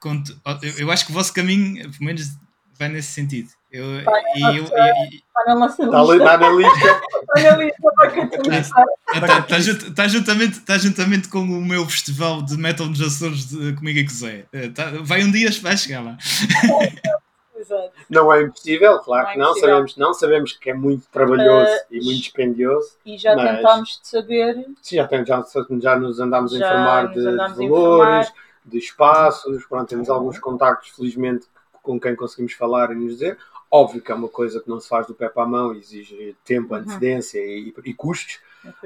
com 0.00 0.22
eu, 0.62 0.78
eu 0.78 0.90
acho 0.90 1.04
que 1.06 1.10
o 1.10 1.14
vosso 1.14 1.32
caminho, 1.32 1.90
pelo 1.90 2.04
menos, 2.04 2.36
vai 2.78 2.88
nesse 2.88 3.12
sentido. 3.12 3.48
Eu, 3.70 3.84
e 3.84 4.04
eu, 4.42 4.64
e- 4.64 5.14
e- 5.14 5.22
Está 5.22 5.44
na 5.46 5.52
ali- 5.52 5.62
lista. 5.62 5.84
está 5.84 6.38
na 6.38 6.50
lista. 6.50 7.00
Está 7.36 7.42
na 7.50 7.56
lista 7.56 7.82
para 7.96 8.10
catalisar. 8.10 8.84
Está 9.14 9.26
tá, 9.26 9.92
tá 9.94 10.08
juntamente, 10.08 10.60
tá 10.60 10.78
juntamente 10.78 11.28
com 11.28 11.38
o 11.40 11.64
meu 11.64 11.86
festival 11.86 12.42
de 12.42 12.56
metal 12.58 12.86
nos 12.86 13.00
Açores 13.00 13.48
de, 13.48 13.72
comigo 13.74 13.98
e 13.98 14.08
Zé. 14.12 14.44
Eh, 14.52 14.68
tá- 14.68 14.90
vai 15.02 15.24
um 15.24 15.30
dia, 15.30 15.50
vai 15.62 15.76
chegar 15.76 16.02
lá. 16.02 16.18
Exato. 17.56 17.92
Não 18.10 18.32
é 18.32 18.42
impossível, 18.42 18.98
claro 18.98 19.22
Não 19.24 19.30
é 19.30 19.32
que 19.34 19.38
não, 19.38 19.44
impossível. 19.50 19.68
sabemos, 19.70 19.96
não 19.96 20.14
sabemos 20.14 20.52
que 20.54 20.70
é 20.70 20.74
muito 20.74 21.06
trabalhoso 21.12 21.70
Uh, 21.70 21.78
e 21.92 22.00
muito 22.04 22.18
dispendioso. 22.20 22.88
E 23.06 23.16
já 23.16 23.36
Mas- 23.36 23.56
tentámos 23.56 24.00
de 24.02 24.08
saber 24.08 24.66
Sim, 24.82 24.96
já, 24.96 25.06
tem- 25.06 25.24
já, 25.24 25.44
já 25.80 25.96
nos 25.98 26.18
andámos 26.18 26.54
a 26.54 26.58
Já 26.58 26.66
informar 26.66 27.04
nos 27.04 27.14
de, 27.22 27.28
andámos 27.28 27.56
de 27.58 27.64
a 27.64 27.68
valores, 27.68 28.26
informar. 28.28 28.42
de 28.66 28.78
espaços, 28.78 29.64
pronto, 29.66 29.88
temos 29.88 30.10
alguns 30.10 30.38
contactos, 30.40 30.90
felizmente, 30.90 31.46
com 31.82 31.98
quem 32.00 32.14
conseguimos 32.16 32.52
falar 32.54 32.92
e 32.92 32.94
nos 32.94 33.12
dizer. 33.14 33.36
Óbvio 33.70 34.00
que 34.02 34.12
é 34.12 34.14
uma 34.14 34.28
coisa 34.28 34.60
que 34.60 34.68
não 34.68 34.78
se 34.80 34.88
faz 34.88 35.06
do 35.06 35.14
pé 35.14 35.28
para 35.28 35.42
a 35.44 35.46
mão, 35.46 35.74
exige 35.74 36.36
tempo, 36.44 36.74
Uhum. 36.74 36.80
antecedência 36.80 37.38
e, 37.38 37.74
e 37.84 37.94
custos. 37.94 38.38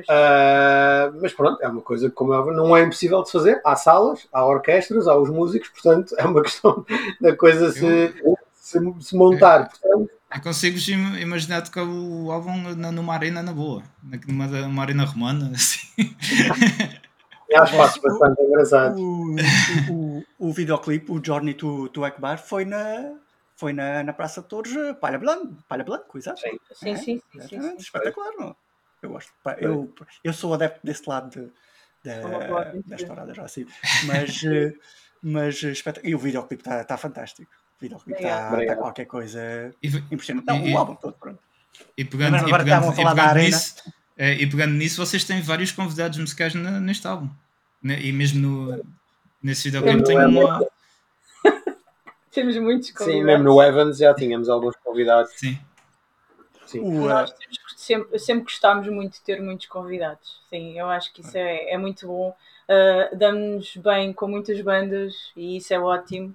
Ah, 0.09 1.13
mas 1.21 1.33
pronto, 1.35 1.63
é 1.63 1.69
uma 1.69 1.83
coisa 1.83 2.09
que, 2.09 2.15
como 2.15 2.33
é 2.33 2.55
não 2.55 2.77
é 2.77 2.83
impossível 2.83 3.23
de 3.23 3.31
fazer. 3.31 3.61
Há 3.65 3.77
salas, 3.77 4.27
há 4.33 4.45
orquestras, 4.47 5.07
há 5.07 5.17
os 5.17 5.29
músicos, 5.29 5.69
portanto, 5.69 6.15
é 6.19 6.25
uma 6.25 6.41
questão 6.43 6.85
da 7.21 7.37
coisa 7.37 7.73
se, 7.73 8.15
se, 8.55 8.79
se 9.01 9.17
montar. 9.17 9.69
Portanto, 9.69 10.11
Eu 10.33 10.95
im- 10.95 11.21
imaginar 11.21 11.63
tocar 11.63 11.85
o 11.85 12.31
álbum 12.31 12.57
numa 12.75 13.15
arena 13.15 13.43
na 13.43 13.53
boa, 13.53 13.83
numa, 14.27 14.83
arena 14.83 15.05
romana, 15.05 15.51
assim. 15.55 15.89
há 17.55 17.65
espaços 17.65 18.01
bastante 18.03 18.43
engraçados. 18.43 19.01
O, 19.01 19.37
o, 19.91 20.06
o, 20.39 20.49
o 20.49 20.53
videoclipe, 20.53 21.11
o 21.13 21.23
Journey 21.25 21.55
to, 21.55 21.89
to 21.91 22.05
Akbar, 22.05 22.39
foi 22.39 22.65
na, 22.65 23.15
foi 23.57 23.73
na, 23.73 24.03
na 24.03 24.13
Praça 24.13 24.43
de 24.43 24.49
Torres, 24.49 24.75
eh, 24.77 24.95
Palha 24.95 25.19
Blanco, 25.19 25.57
Palha 25.69 25.85
Blanco, 25.85 26.19
exato. 26.19 26.41
Sim. 26.41 26.59
Sim, 26.73 26.91
É, 26.91 26.97
sim, 26.97 27.23
sim, 27.33 27.41
sim, 27.49 27.61
sim. 27.63 27.77
Espetacular, 27.77 28.33
não? 28.39 28.57
Eu 29.03 29.11
gosto. 29.11 29.33
Eu, 29.59 29.95
eu 30.25 30.33
sou 30.33 30.55
adepto 30.55 30.81
desse 30.85 31.09
lado 31.09 31.31
de, 31.31 32.11
É 32.11 32.25
uma 32.25 32.39
boa 32.41 32.65
da, 32.65 32.71
aventura. 32.71 32.83
da 32.87 32.97
história 32.97 33.35
já 33.35 33.45
assim. 33.45 33.67
Mas, 34.05 34.43
eh, 34.45 34.73
mas 35.23 35.63
eh, 35.63 35.71
espetacular. 35.73 36.11
E 36.11 36.15
o 36.15 36.19
videoclipe 36.19 36.63
está 36.63 36.83
tá 36.85 36.97
fantástico. 36.97 37.51
O 37.79 37.81
videoclipe 37.81 38.19
está 38.21 38.47
tá 38.49 38.53
Obrigado. 38.55 38.79
qualquer 38.79 39.05
coisa 39.07 39.73
E, 39.83 39.89
impressionante. 40.11 40.47
Não, 40.47 40.67
E- 40.67 40.73
o 40.75 40.79
álbum 40.79 40.95
todo, 40.97 41.15
pronto. 41.19 41.41
e 41.97 42.05
pegando, 42.05 42.37
Agora 42.37 42.63
e 42.63 42.67
estavam 42.67 42.89
pegando, 42.89 42.91
a 42.91 42.93
e 42.93 42.97
falar 42.97 43.15
da 43.15 43.23
pegando 43.23 43.31
arena. 43.31 43.57
nisso, 43.57 43.75
e 44.19 44.47
pegando 44.47 44.73
nisso, 44.75 45.07
vocês 45.07 45.25
têm 45.25 45.43
vários 45.43 45.73
convidados 45.73 46.19
musicais 46.19 46.55
na- 46.55 46.81
neste 46.81 47.07
álbum. 47.07 47.29
Ne- 47.83 48.01
E 48.01 48.13
mesmo 48.13 48.41
no, 48.41 48.83
nesse 49.47 49.71
videoclipe 49.71 50.05
tem 50.05 50.17
Temos- 50.19 50.45
uma. 50.45 50.67
Temos 52.31 52.57
muitos 52.59 52.89
Sim, 52.89 52.95
convidados. 52.95 53.25
mesmo 53.27 53.45
no 53.45 53.63
Evans 53.63 53.97
já 53.99 54.13
tínhamos 54.13 54.49
alguns 54.49 54.77
convidados. 54.77 55.33
Sim. 55.37 55.59
Sim. 56.67 56.81
Nós 57.07 57.31
temos, 57.33 57.59
sempre, 57.77 58.19
sempre 58.19 58.45
gostámos 58.45 58.89
muito 58.89 59.15
de 59.15 59.21
ter 59.23 59.41
muitos 59.41 59.67
convidados. 59.67 60.43
Sim, 60.51 60.79
eu 60.79 60.89
acho 60.91 61.13
que 61.13 61.21
isso 61.21 61.39
é, 61.39 61.71
é 61.71 61.79
muito 61.79 62.07
bom. 62.09 62.37
Uh, 62.69 63.17
Damos-nos 63.17 63.77
bem 63.77 64.13
com 64.13 64.27
muitas 64.27 64.61
bandas 64.61 65.15
e 65.37 65.57
isso 65.59 65.73
é 65.73 65.79
ótimo. 65.79 66.35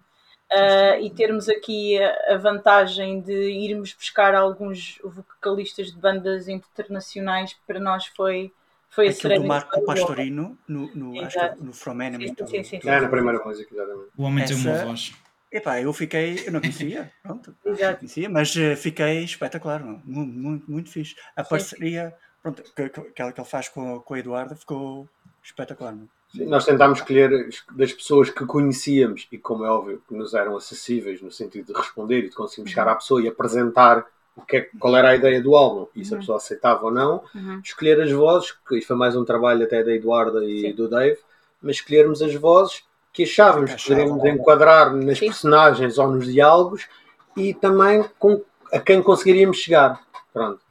Uh, 0.51 0.99
e 1.01 1.09
termos 1.09 1.47
aqui 1.49 2.01
a, 2.01 2.33
a 2.33 2.37
vantagem 2.37 3.21
de 3.21 3.33
irmos 3.33 3.93
buscar 3.93 4.33
alguns 4.33 4.99
vocalistas 5.03 5.91
de 5.91 5.97
bandas 5.97 6.47
internacionais 6.47 7.55
para 7.67 7.79
nós 7.79 8.05
foi, 8.07 8.51
foi 8.95 9.07
a 9.07 9.11
aquilo 9.11 9.33
do 9.33 9.43
Marco. 9.43 9.81
Pastorino, 9.89 10.57
no, 10.67 10.81
no, 10.95 11.19
acho 11.21 11.37
que 11.39 11.47
no 11.65 11.73
From 11.73 12.01
Enemy. 12.01 12.27
Sim, 12.27 12.45
sim, 12.47 12.63
sim, 12.63 12.79
do-. 12.79 12.89
É, 12.89 12.99
na 13.01 13.09
primeira 13.09 13.43
música, 13.45 13.73
exatamente. 13.73 14.11
O 14.17 14.23
homem 14.23 14.43
tem 14.43 14.55
uma 14.55 14.73
voz. 14.73 15.11
Epá, 15.51 15.81
eu 15.81 15.91
fiquei, 15.93 16.47
eu 16.47 16.51
não 16.51 16.61
conhecia, 16.61 17.11
pronto, 17.21 17.55
não 17.65 17.73
Exato. 17.73 17.97
conhecia, 17.97 18.29
mas 18.29 18.55
eh, 18.55 18.75
fiquei 18.75 19.23
espetacular, 19.23 19.83
muito, 19.83 20.31
muito, 20.33 20.71
muito 20.71 20.89
fixe. 20.89 21.15
A 21.35 21.43
Sim, 21.43 21.49
parceria 21.51 22.15
pronto, 22.41 22.63
que, 22.75 22.89
que, 22.89 23.01
que 23.11 23.21
ele 23.23 23.45
faz 23.45 23.67
com, 23.69 23.99
com 23.99 24.13
o 24.13 24.17
Eduardo 24.17 24.55
ficou 24.55 25.09
espetacular. 25.43 25.93
não? 25.95 26.09
Sim, 26.29 26.45
Nós 26.45 26.65
tentámos 26.65 26.99
escolher 26.99 27.47
as- 27.47 27.63
das 27.75 27.91
pessoas 27.93 28.29
que 28.29 28.45
conhecíamos 28.45 29.27
e, 29.31 29.37
como 29.37 29.65
é 29.65 29.69
óbvio, 29.69 30.01
que 30.07 30.13
nos 30.15 30.33
eram 30.33 30.55
acessíveis 30.55 31.21
no 31.21 31.29
sentido 31.31 31.73
de 31.73 31.79
responder 31.79 32.19
e 32.25 32.29
de 32.29 32.35
conseguirmos 32.35 32.71
chegar 32.71 32.87
à 32.87 32.95
pessoa 32.95 33.21
e 33.21 33.27
apresentar 33.27 34.05
o 34.35 34.41
que 34.41 34.57
é, 34.57 34.69
qual 34.79 34.95
era 34.95 35.09
a 35.09 35.15
ideia 35.15 35.41
do 35.41 35.55
álbum 35.55 35.87
e 35.95 36.05
se 36.05 36.13
a 36.13 36.15
Uhum. 36.15 36.19
pessoa 36.21 36.37
aceitava 36.37 36.85
ou 36.85 36.91
não. 36.91 37.23
Uhum. 37.35 37.59
Escolher 37.63 37.99
as 38.01 38.11
vozes, 38.11 38.51
que 38.67 38.77
isto 38.77 38.87
foi 38.87 38.95
mais 38.95 39.15
um 39.15 39.25
trabalho 39.25 39.63
até 39.63 39.83
da 39.83 39.93
Eduarda 39.93 40.43
e 40.45 40.61
Sim. 40.61 40.73
do 40.73 40.87
Dave, 40.89 41.17
mas 41.61 41.75
escolhermos 41.77 42.21
as 42.21 42.33
vozes 42.35 42.83
que 43.13 43.23
achávamos 43.23 43.73
que 43.73 43.83
poderíamos 43.83 44.23
enquadrar 44.25 44.93
nas 44.93 45.17
Sim. 45.19 45.25
personagens 45.27 45.97
ou 45.97 46.07
nos 46.09 46.25
diálogos 46.31 46.87
e 47.35 47.53
também 47.53 48.05
com 48.17 48.41
a 48.71 48.79
quem 48.79 49.01
conseguiríamos 49.03 49.57
chegar. 49.57 50.01
Pronto. 50.33 50.61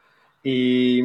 E, 0.43 1.03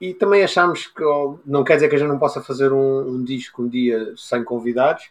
e 0.00 0.14
também 0.14 0.44
achámos 0.44 0.86
que, 0.86 1.02
não 1.44 1.64
quer 1.64 1.74
dizer 1.74 1.88
que 1.88 1.96
a 1.96 1.98
gente 1.98 2.08
não 2.08 2.18
possa 2.20 2.40
fazer 2.40 2.72
um, 2.72 3.00
um 3.08 3.24
disco 3.24 3.62
um 3.62 3.68
dia 3.68 4.14
sem 4.16 4.44
convidados, 4.44 5.10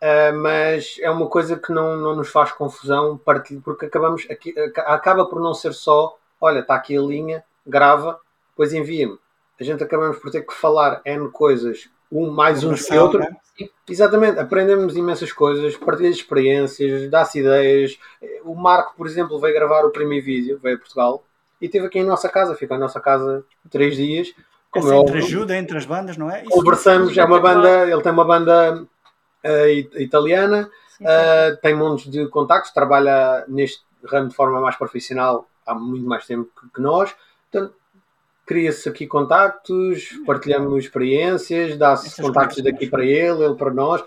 ah, 0.00 0.32
mas 0.32 0.96
é 1.00 1.10
uma 1.10 1.26
coisa 1.26 1.56
que 1.56 1.72
não, 1.72 1.96
não 1.96 2.16
nos 2.16 2.28
faz 2.30 2.52
confusão, 2.52 3.16
partilho, 3.18 3.60
porque 3.60 3.86
acabamos, 3.86 4.26
aqui, 4.30 4.58
aca- 4.58 4.82
acaba 4.82 5.26
por 5.26 5.40
não 5.40 5.54
ser 5.54 5.72
só, 5.72 6.16
olha, 6.40 6.60
está 6.60 6.74
aqui 6.74 6.96
a 6.96 7.00
linha, 7.00 7.44
grava, 7.66 8.20
depois 8.50 8.72
envia-me. 8.72 9.18
A 9.60 9.64
gente 9.64 9.82
acabamos 9.82 10.18
por 10.18 10.30
ter 10.30 10.42
que 10.42 10.54
falar 10.54 11.00
N 11.04 11.28
coisas, 11.30 11.88
um 12.10 12.30
mais 12.30 12.62
uns 12.64 12.86
que 12.86 12.96
outro, 12.96 13.18
né? 13.18 13.36
Exatamente, 13.88 14.38
aprendemos 14.38 14.96
imensas 14.96 15.32
coisas, 15.32 15.76
partilha 15.76 16.08
experiências, 16.08 17.10
dá-se 17.10 17.40
ideias. 17.40 17.98
O 18.44 18.54
Marco, 18.54 18.94
por 18.96 19.06
exemplo, 19.06 19.38
veio 19.40 19.52
gravar 19.54 19.84
o 19.84 19.90
primeiro 19.90 20.24
vídeo, 20.24 20.60
veio 20.62 20.76
a 20.76 20.78
Portugal 20.78 21.24
e 21.60 21.66
esteve 21.66 21.86
aqui 21.86 21.98
em 21.98 22.04
nossa 22.04 22.28
casa, 22.28 22.54
ficou 22.54 22.76
em 22.76 22.80
nossa 22.80 23.00
casa 23.00 23.44
três 23.68 23.96
dias. 23.96 24.32
Como 24.70 24.86
Essa 24.86 24.94
é 24.94 24.98
entre 24.98 25.12
óbvio, 25.18 25.26
ajuda 25.26 25.56
entre 25.56 25.76
as 25.76 25.84
bandas, 25.84 26.16
não 26.16 26.30
é? 26.30 26.42
Isso- 26.42 26.50
conversamos, 26.50 27.16
é 27.18 27.24
uma 27.24 27.40
banda, 27.40 27.90
ele 27.90 28.00
tem 28.02 28.12
uma 28.12 28.24
banda 28.24 28.86
it- 29.44 30.02
italiana, 30.02 30.64
Sim, 30.88 30.98
sim. 30.98 31.04
eh, 31.06 31.58
tem 31.62 31.74
montes 31.74 32.10
de 32.10 32.26
contactos, 32.28 32.72
trabalha 32.72 33.44
neste 33.48 33.82
ramo 34.04 34.28
de 34.28 34.34
forma 34.34 34.60
mais 34.60 34.76
profissional 34.76 35.48
há 35.66 35.74
muito 35.74 36.06
mais 36.06 36.26
tempo 36.26 36.50
que, 36.60 36.68
que 36.74 36.80
nós. 36.80 37.14
Portanto, 37.50 37.74
cria-se 38.46 38.88
aqui 38.88 39.06
contactos, 39.06 40.08
partilhamos 40.26 40.84
experiências, 40.84 41.76
dá-se 41.76 42.20
contactos 42.20 42.62
daqui 42.62 42.86
para 42.88 43.04
ele, 43.04 43.44
ele 43.44 43.54
para 43.54 43.70
nós. 43.72 44.02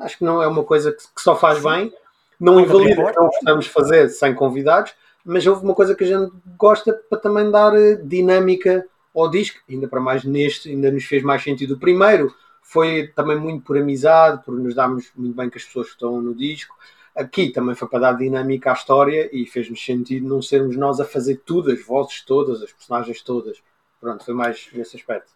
Acho 0.00 0.18
que 0.18 0.24
não 0.24 0.42
é 0.42 0.46
uma 0.46 0.64
coisa 0.64 0.92
que, 0.92 0.98
que 0.98 1.20
só 1.20 1.34
faz 1.34 1.62
bem, 1.62 1.92
não 2.38 2.60
invalida 2.60 2.96
que 2.96 3.02
portas. 3.02 3.16
não 3.16 3.26
gostamos 3.28 3.64
de 3.64 3.70
fazer 3.70 4.08
sem 4.10 4.34
convidados, 4.34 4.92
mas 5.24 5.46
houve 5.46 5.64
uma 5.64 5.74
coisa 5.74 5.94
que 5.94 6.04
a 6.04 6.06
gente 6.06 6.32
gosta 6.56 6.92
para 7.08 7.18
também 7.18 7.50
dar 7.50 7.74
eh, 7.74 7.96
dinâmica 7.96 8.86
ao 9.14 9.28
disco, 9.30 9.58
ainda 9.68 9.88
para 9.88 10.00
mais 10.00 10.24
neste, 10.24 10.70
ainda 10.70 10.90
nos 10.90 11.04
fez 11.04 11.22
mais 11.22 11.42
sentido. 11.42 11.74
O 11.74 11.78
primeiro 11.78 12.34
foi 12.72 13.08
também 13.08 13.36
muito 13.36 13.64
por 13.64 13.76
amizade, 13.76 14.44
por 14.44 14.54
nos 14.56 14.74
darmos 14.76 15.10
muito 15.16 15.34
bem 15.34 15.50
com 15.50 15.58
as 15.58 15.64
pessoas 15.64 15.86
que 15.88 15.92
estão 15.94 16.20
no 16.22 16.34
disco. 16.34 16.76
Aqui 17.16 17.50
também 17.50 17.74
foi 17.74 17.88
para 17.88 17.98
dar 17.98 18.12
dinâmica 18.12 18.70
à 18.70 18.74
história 18.74 19.28
e 19.32 19.44
fez-nos 19.44 19.84
sentido 19.84 20.28
não 20.28 20.40
sermos 20.40 20.76
nós 20.76 21.00
a 21.00 21.04
fazer 21.04 21.42
tudo, 21.44 21.72
as 21.72 21.84
vozes 21.84 22.22
todas, 22.24 22.62
as 22.62 22.72
personagens 22.72 23.20
todas. 23.22 23.58
Pronto, 24.00 24.24
foi 24.24 24.32
mais 24.34 24.68
nesse 24.72 24.96
aspecto. 24.96 25.28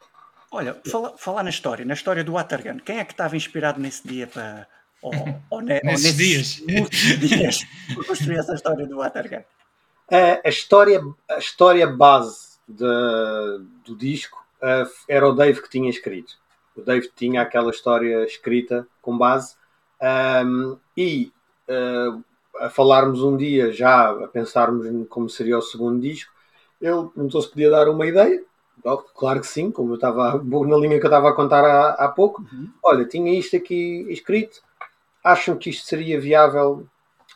Olha, 0.52 0.80
fala- 0.88 1.14
falar 1.18 1.42
na 1.42 1.50
história, 1.50 1.84
na 1.84 1.94
história 1.94 2.22
do 2.22 2.34
Watergun, 2.34 2.78
quem 2.78 2.98
é 3.00 3.04
que 3.04 3.12
estava 3.12 3.36
inspirado 3.36 3.80
nesse 3.80 4.06
dia 4.06 4.28
para. 4.28 4.68
Ou, 5.02 5.12
ou 5.50 5.60
ne- 5.60 5.80
ou 5.84 5.90
Nesses 5.90 6.62
nesses 6.64 6.96
dias. 7.18 7.18
dias 7.18 7.58
para 7.94 8.04
construir 8.04 8.36
essa 8.38 8.54
história 8.54 8.86
do 8.86 8.98
Watergun? 8.98 9.42
A, 10.12 10.40
a 10.46 10.48
história, 10.48 11.02
a 11.28 11.38
história 11.38 11.86
base 11.88 12.56
de- 12.68 13.64
do 13.84 13.96
disco 13.96 14.42
eh, 14.62 14.84
era 15.08 15.28
o 15.28 15.32
Dave 15.34 15.60
que 15.60 15.68
tinha 15.68 15.90
escrito. 15.90 16.38
O 16.76 16.82
Dave 16.82 17.10
tinha 17.14 17.42
aquela 17.42 17.70
história 17.70 18.24
escrita 18.24 18.86
com 19.00 19.16
base 19.16 19.54
ahm, 20.00 20.76
e 20.96 21.32
eh, 21.68 22.18
a 22.60 22.70
falarmos 22.70 23.22
um 23.22 23.36
dia 23.36 23.72
já, 23.72 24.10
a 24.10 24.28
pensarmos 24.28 24.86
como 25.08 25.28
seria 25.28 25.58
o 25.58 25.62
segundo 25.62 26.00
disco, 26.00 26.32
ele 26.80 27.08
perguntou 27.14 27.42
se 27.42 27.48
podia 27.50 27.70
dar 27.70 27.88
uma 27.88 28.06
ideia. 28.06 28.42
Oh, 28.84 28.98
Claro 28.98 29.40
que 29.40 29.46
sim, 29.46 29.70
como 29.70 29.92
eu 29.92 29.94
estava 29.94 30.38
na 30.42 30.76
linha 30.76 30.98
que 30.98 31.06
eu 31.06 31.08
estava 31.08 31.30
a 31.30 31.34
contar 31.34 31.64
há, 31.64 31.90
há 31.92 32.08
pouco. 32.08 32.42
Uhum. 32.42 32.70
Olha, 32.82 33.04
tinha 33.04 33.38
isto 33.38 33.56
aqui 33.56 34.06
escrito, 34.10 34.62
acham 35.22 35.56
que 35.56 35.70
isto 35.70 35.86
seria 35.86 36.20
viável? 36.20 36.86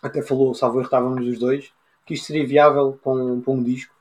Até 0.02 0.22
falou, 0.22 0.54
salvo 0.54 0.78
erro, 0.78 0.86
estávamos 0.86 1.26
os 1.26 1.38
dois, 1.38 1.72
que 2.06 2.14
isto 2.14 2.26
seria 2.26 2.46
viável 2.46 2.98
para 3.02 3.12
um, 3.12 3.40
para 3.40 3.52
um 3.52 3.62
disco. 3.62 3.94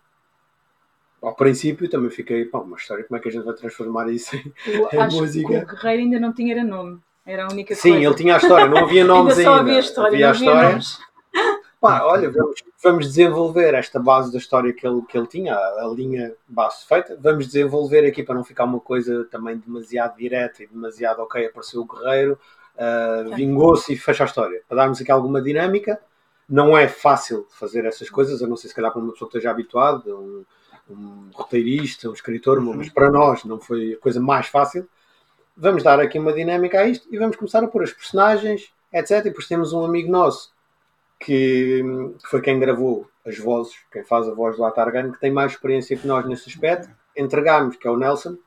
Ao 1.22 1.36
princípio 1.36 1.90
também 1.90 2.10
fiquei, 2.10 2.46
pá, 2.46 2.60
uma 2.60 2.78
história, 2.78 3.04
como 3.04 3.18
é 3.18 3.22
que 3.22 3.30
a 3.30 3.32
gente 3.32 3.44
vai 3.46 3.56
transformar 3.56 4.10
isso 4.12 4.36
em. 4.36 4.54
É 4.92 5.00
acho 5.02 5.18
música. 5.18 5.48
que 5.48 5.74
o 5.74 5.76
Guerreiro 5.76 6.04
ainda 6.04 6.20
não 6.20 6.34
tinha 6.34 6.54
era 6.54 6.64
nome. 6.64 7.00
Era 7.26 7.46
a 7.46 7.52
única 7.52 7.76
Sim, 7.76 7.92
coisa. 7.92 8.06
ele 8.06 8.16
tinha 8.16 8.36
a 8.36 8.38
história, 8.38 8.68
não 8.68 8.78
havia 8.78 9.04
nomes 9.06 9.38
ainda 9.38 9.52
só 9.52 9.56
havia 9.58 9.80
história, 9.80 10.28
havia 10.28 10.30
a 10.30 10.34
não 10.34 10.36
havia 10.38 10.48
história. 10.50 10.70
nomes. 10.70 11.00
Pá, 11.80 12.04
olha, 12.04 12.32
vamos, 12.32 12.64
vamos 12.82 13.06
desenvolver 13.08 13.74
esta 13.74 14.00
base 14.00 14.32
da 14.32 14.38
história 14.40 14.74
que 14.74 14.88
ele, 14.88 15.02
que 15.04 15.18
ele 15.18 15.28
tinha, 15.28 15.54
a, 15.54 15.86
a 15.86 15.88
linha 15.94 16.34
base 16.48 16.86
feita. 16.88 17.18
Vamos 17.22 17.46
desenvolver 17.48 18.06
aqui 18.06 18.24
para 18.24 18.34
não 18.34 18.44
ficar 18.44 18.64
uma 18.64 18.80
coisa 18.80 19.26
também 19.26 19.58
demasiado 19.58 20.18
direta 20.18 20.64
e 20.64 20.68
demasiado, 20.68 21.20
ok, 21.22 21.46
apareceu 21.46 21.82
o 21.82 21.86
guerreiro, 21.86 22.40
ah, 22.78 23.24
vingou-se 23.36 23.92
e 23.94 23.98
fecha 23.98 24.24
a 24.24 24.28
história. 24.28 24.62
Para 24.68 24.78
darmos 24.78 25.02
aqui 25.02 25.12
alguma 25.12 25.42
dinâmica. 25.42 26.00
Não 26.50 26.78
é 26.78 26.88
fácil 26.88 27.46
fazer 27.50 27.84
essas 27.84 28.10
coisas, 28.10 28.42
a 28.42 28.48
não 28.48 28.56
ser 28.56 28.70
se 28.70 28.74
calhar 28.74 28.90
para 28.90 29.02
uma 29.02 29.12
pessoa 29.12 29.30
que 29.30 29.38
esteja 29.38 29.52
habituada, 29.52 30.16
um, 30.16 30.46
um 30.90 31.30
roteirista, 31.34 32.10
um 32.10 32.14
escritor, 32.14 32.60
Uhum. 32.60 32.76
mas 32.78 32.90
para 32.90 33.10
nós 33.12 33.44
não 33.44 33.60
foi 33.60 33.94
a 33.94 33.98
coisa 33.98 34.20
mais 34.20 34.48
fácil. 34.48 34.88
Vamos 35.56 35.84
dar 35.84 36.00
aqui 36.00 36.20
uma 36.20 36.34
dinâmica 36.34 36.80
a 36.80 36.88
isto 36.88 37.08
e 37.12 37.18
vamos 37.18 37.36
começar 37.36 37.64
a 37.64 37.68
pôr 37.68 37.84
as 37.84 37.92
personagens, 37.92 38.72
etc. 38.94 39.12
E 39.12 39.22
depois 39.24 39.48
temos 39.48 39.74
um 39.74 39.84
amigo 39.84 40.12
nosso 40.12 40.52
que 41.20 41.84
foi 42.30 42.42
quem 42.42 42.60
gravou 42.60 43.10
as 43.26 43.38
vozes, 43.40 43.76
quem 43.92 44.04
faz 44.04 44.28
a 44.28 44.34
voz 44.34 44.56
do 44.56 44.64
Atargan, 44.64 45.12
que 45.12 45.20
tem 45.20 45.32
mais 45.32 45.54
experiência 45.54 45.98
que 45.98 46.08
nós 46.08 46.26
nesse 46.28 46.50
aspecto. 46.50 46.90
Entregámos, 47.16 47.76
que 47.76 47.88
é 47.88 47.92
o 47.92 47.98
Nelson, 47.98 48.38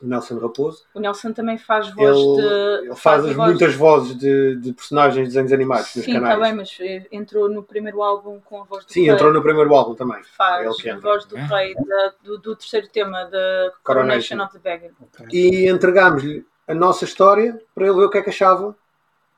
do 0.00 0.08
Nelson 0.08 0.38
Raposo. 0.38 0.84
O 0.92 1.00
Nelson 1.00 1.32
também 1.32 1.56
faz 1.56 1.88
voz 1.94 2.16
Ele, 2.18 2.36
de. 2.42 2.86
ele 2.86 2.96
faz 2.96 3.24
as 3.24 3.32
voz- 3.34 3.48
muitas 3.50 3.74
vozes 3.74 4.16
de, 4.18 4.56
de 4.56 4.72
personagens 4.72 5.28
de 5.28 5.34
desenhos 5.34 5.52
animados 5.52 5.94
nos 5.94 6.04
Sim, 6.04 6.12
canais. 6.14 6.34
está 6.34 6.44
bem, 6.44 6.54
mas 6.54 7.06
entrou 7.12 7.48
no 7.48 7.62
primeiro 7.62 8.02
álbum 8.02 8.38
com 8.40 8.60
a 8.60 8.64
voz 8.64 8.84
do 8.84 8.92
Sim, 8.92 9.02
rei. 9.04 9.10
entrou 9.10 9.32
no 9.32 9.42
primeiro 9.42 9.74
álbum 9.74 9.94
também. 9.94 10.22
Faz 10.36 10.66
a 10.86 10.96
voz 11.00 11.24
do 11.24 11.36
É. 11.38 11.46
rei 11.46 11.74
da- 11.74 12.12
do, 12.22 12.38
do 12.38 12.56
terceiro 12.56 12.88
tema 12.88 13.24
da 13.24 13.72
Coronation. 13.82 14.36
Coronation 14.36 14.42
of 14.44 14.52
the 14.52 14.58
Dragon. 14.58 14.90
Ok. 15.00 15.26
E 15.32 15.68
entregámos-lhe 15.68 16.44
a 16.68 16.74
nossa 16.74 17.04
história 17.04 17.60
para 17.74 17.86
ele 17.86 17.94
ver 17.96 18.04
o 18.04 18.10
que 18.10 18.18
é 18.18 18.22
que 18.22 18.30
achava 18.30 18.76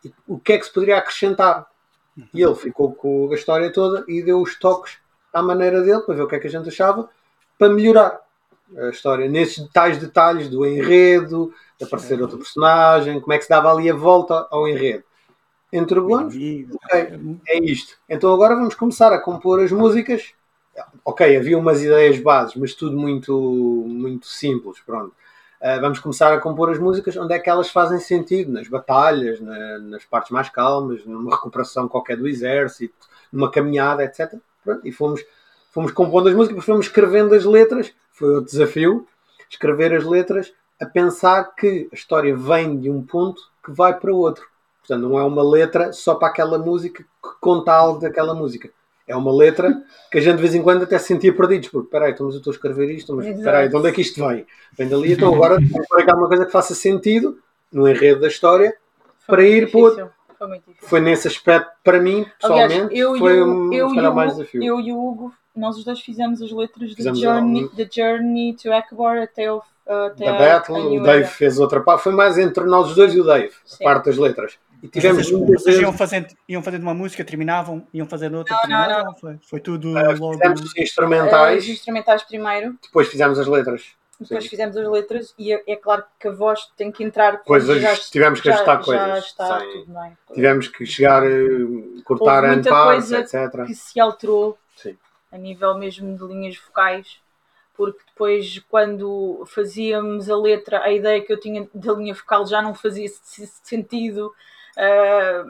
e 0.05 0.13
o 0.27 0.39
que 0.39 0.53
é 0.55 0.59
que 0.59 0.65
se 0.67 0.73
poderia 0.73 0.99
acrescentar. 0.99 1.67
E 2.33 2.43
ele 2.43 2.55
ficou 2.55 2.93
com 2.95 3.31
a 3.31 3.35
história 3.35 3.71
toda 3.71 4.03
e 4.09 4.23
deu 4.23 4.41
os 4.41 4.59
toques 4.59 4.97
à 5.33 5.43
maneira 5.43 5.83
dele 5.83 6.01
para 6.01 6.15
ver 6.15 6.23
o 6.23 6.27
que 6.29 6.35
é 6.37 6.39
que 6.39 6.47
a 6.47 6.51
gente 6.51 6.69
achava 6.69 7.11
para 7.59 7.69
melhorar 7.69 8.21
a 8.77 8.89
história. 8.89 9.29
Nesses 9.29 9.59
detalhes, 9.65 9.99
detalhes 9.99 10.49
do 10.49 10.67
enredo, 10.67 11.53
de 11.79 11.85
aparecer 11.85 12.21
outro 12.23 12.39
personagem, 12.39 13.21
como 13.21 13.33
é 13.33 13.39
que 13.39 13.45
se 13.45 13.51
dava 13.51 13.71
ali 13.73 13.91
a 13.91 13.95
volta 13.95 14.47
ao 14.51 14.67
enredo. 14.67 15.05
Entregou-nos. 15.73 16.35
Ok. 16.85 17.39
é 17.49 17.59
isto. 17.59 17.97
Então 18.09 18.33
agora 18.33 18.55
vamos 18.55 18.75
começar 18.75 19.13
a 19.13 19.19
compor 19.19 19.61
as 19.63 19.73
músicas. 19.73 20.33
Ok, 21.05 21.37
havia 21.37 21.59
umas 21.59 21.83
ideias 21.83 22.19
bases, 22.21 22.55
mas 22.57 22.75
tudo 22.75 22.97
muito, 22.97 23.35
muito 23.87 24.27
simples. 24.27 24.79
Pronto. 24.85 25.13
Ah, 25.61 25.79
vamos 25.81 25.99
começar 25.99 26.33
a 26.33 26.39
compor 26.39 26.71
as 26.71 26.79
músicas 26.79 27.17
onde 27.17 27.35
é 27.35 27.39
que 27.39 27.49
elas 27.49 27.71
fazem 27.71 27.99
sentido, 27.99 28.53
nas 28.53 28.69
batalhas, 28.69 29.41
na- 29.41 29.79
nas 29.79 30.05
partes 30.05 30.31
mais 30.31 30.49
calmas, 30.51 31.05
numa 31.07 31.35
recuperação 31.35 31.89
qualquer 31.89 32.17
do 32.17 32.29
exército, 32.29 32.95
numa 33.33 33.51
caminhada, 33.51 34.05
etc. 34.05 34.35
Pronto, 34.63 34.87
e 34.87 34.93
fomos, 34.93 35.25
fomos 35.73 35.93
compondo 35.93 36.29
as 36.29 36.35
músicas, 36.35 36.65
fomos 36.65 36.87
escrevendo 36.87 37.35
as 37.35 37.45
letras. 37.45 37.93
Foi 38.17 38.29
outro 38.31 38.51
desafio, 38.51 39.07
escrever 39.49 39.95
as 39.95 40.05
letras 40.05 40.53
a 40.81 40.87
pensar 40.87 41.55
que 41.55 41.89
a 41.93 41.95
história 41.95 42.35
vem 42.37 42.79
de 42.81 42.91
um 42.91 43.03
ponto 43.03 43.41
que 43.65 43.71
vai 43.71 43.99
para 43.99 44.13
outro. 44.13 44.45
Portanto, 44.81 45.03
não 45.09 45.19
é 45.19 45.23
uma 45.25 45.43
letra 45.43 45.93
só 45.93 46.15
para 46.15 46.29
aquela 46.29 46.59
música 46.59 47.03
que 47.03 47.31
conta 47.41 47.73
algo 47.73 48.01
daquela 48.01 48.35
música. 48.35 48.71
É 49.07 49.15
uma 49.15 49.33
letra 49.33 49.73
que 50.11 50.19
a 50.19 50.21
gente 50.21 50.37
de 50.37 50.43
vez 50.43 50.55
em 50.55 50.63
quando 50.63 50.83
até 50.83 50.99
se 50.99 51.07
sentia 51.09 51.33
perdidos, 51.35 51.69
porque 51.69 51.91
peraí, 51.91 52.13
então, 52.13 52.27
mas 52.27 52.35
eu 52.35 52.39
estou 52.39 52.51
a 52.53 52.55
escrever 52.55 52.91
isto, 52.91 53.15
mas 53.15 53.27
Exato. 53.27 53.45
peraí, 53.45 53.69
de 53.69 53.77
onde 53.77 53.89
é 53.89 53.93
que 53.93 54.01
isto 54.01 54.27
vem? 54.27 54.47
Vem 54.77 54.89
dali, 54.89 55.13
então 55.13 55.33
agora 55.35 55.59
vou 55.91 55.99
aqui 56.01 56.11
alguma 56.11 56.29
coisa 56.29 56.47
que 56.47 56.53
faça 56.53 56.75
sentido 56.75 57.39
no 57.73 57.89
enredo 57.89 58.21
da 58.21 58.29
história 58.29 58.77
Foi 59.27 59.37
para 59.37 59.45
ir 59.45 59.71
para 59.71 59.81
outro. 59.81 60.11
Foi. 60.39 60.63
Foi 60.89 61.01
nesse 61.01 61.29
aspecto, 61.29 61.71
para 61.83 62.01
mim, 62.01 62.27
Aliás, 62.43 62.73
pessoalmente, 62.73 62.99
eu, 62.99 63.17
e 63.17 63.19
foi 63.19 63.41
o- 63.43 63.47
um, 63.47 63.73
eu, 63.73 63.87
o- 63.89 64.15
mais 64.15 64.33
desafio. 64.33 64.63
eu 64.63 64.81
e 64.81 64.93
o 64.93 64.99
Hugo, 64.99 65.33
nós 65.59 65.77
os 65.77 65.85
dois 65.85 66.01
fizemos 66.01 66.41
as 66.43 66.51
letras 66.51 66.91
de 66.91 66.97
Fizemos 66.97 67.19
Journey, 67.21 67.65
um- 67.65 67.69
The 67.69 67.89
Journey 67.91 68.55
to 68.57 68.73
Akbar 68.73 69.19
até, 69.23 69.51
o, 69.53 69.63
até 69.87 70.25
da 70.27 70.35
a- 70.35 70.39
Battle, 70.39 70.77
a 70.77 70.87
o 70.87 71.03
Dave 71.03 71.19
Era. 71.23 71.27
fez 71.29 71.59
outra 71.59 71.81
parte, 71.81 72.03
foi 72.03 72.13
mais 72.13 72.39
entre 72.39 72.65
nós 72.65 72.89
os 72.91 72.95
dois 72.97 73.15
e 73.15 73.21
o 73.21 73.25
Dave, 73.25 73.53
Sim. 73.65 73.85
a 73.85 73.89
parte 73.89 74.07
das 74.07 74.17
letras. 74.19 74.59
E 74.83 74.89
tivemos 74.89 75.31
vocês, 75.31 75.63
vocês 75.63 75.79
iam, 75.81 75.93
fazendo, 75.93 76.27
iam 76.49 76.63
fazendo 76.63 76.83
uma 76.83 76.93
música, 76.95 77.25
terminavam, 77.25 77.87
iam 77.95 78.07
fazendo 78.07 78.37
outra, 78.37 78.55
Não, 78.55 78.69
não, 78.69 78.79
terminavam? 78.87 79.15
Foi, 79.17 79.39
foi 79.43 79.61
tudo 79.61 79.97
ah, 79.97 80.13
logo. 80.19 80.35
fizemos 80.35 80.61
os 80.61 80.77
instrumentais, 80.77 81.65
Os 81.65 81.71
instrumentais 81.71 82.23
primeiro, 82.23 82.77
depois 82.83 83.09
fizemos 83.09 83.39
as 83.39 83.47
letras. 83.47 83.85
depois 84.21 84.45
Sim. 84.45 84.51
fizemos 84.51 84.77
as 84.77 84.87
letras 84.89 85.35
e 85.39 85.51
é, 85.53 85.63
é 85.67 85.77
claro 85.77 86.05
que 86.21 86.29
a 86.29 86.31
voz 86.31 86.61
tem 86.77 86.93
que 86.93 87.03
entrar. 87.03 87.39
Coisas- 87.43 87.81
já- 87.81 87.97
tivemos 87.97 88.41
que 88.41 88.49
já- 88.49 88.55
ajustar 88.55 88.79
Já 88.79 88.85
coisas, 88.85 89.25
está 89.25 89.61
sim. 89.61 89.67
tudo 89.73 89.93
bem. 89.99 90.13
Tivemos 90.35 90.69
que 90.69 90.85
chegar, 90.87 91.23
eh, 91.27 91.49
cortar 92.05 92.43
Houve 92.45 92.47
em 92.47 92.55
muita 92.57 92.85
coisa 92.85 93.19
etc. 93.21 93.65
que 93.67 93.75
se 93.75 93.99
alterou 93.99 94.59
Sim. 94.77 94.97
A 95.37 95.39
nível 95.39 95.77
mesmo 95.79 96.17
de 96.17 96.25
linhas 96.25 96.57
vocais, 96.57 97.21
porque 97.75 98.01
depois, 98.07 98.59
quando 98.71 99.45
fazíamos 99.47 100.31
a 100.31 100.37
letra, 100.37 100.81
a 100.83 100.91
ideia 100.91 101.21
que 101.21 101.33
eu 101.33 101.39
tinha 101.39 101.69
da 101.75 101.93
linha 101.93 102.15
vocal 102.15 102.47
já 102.47 102.63
não 102.63 102.75
fazia 102.75 103.07
se- 103.09 103.47
sentido. 103.63 104.33
Ah, 104.77 105.45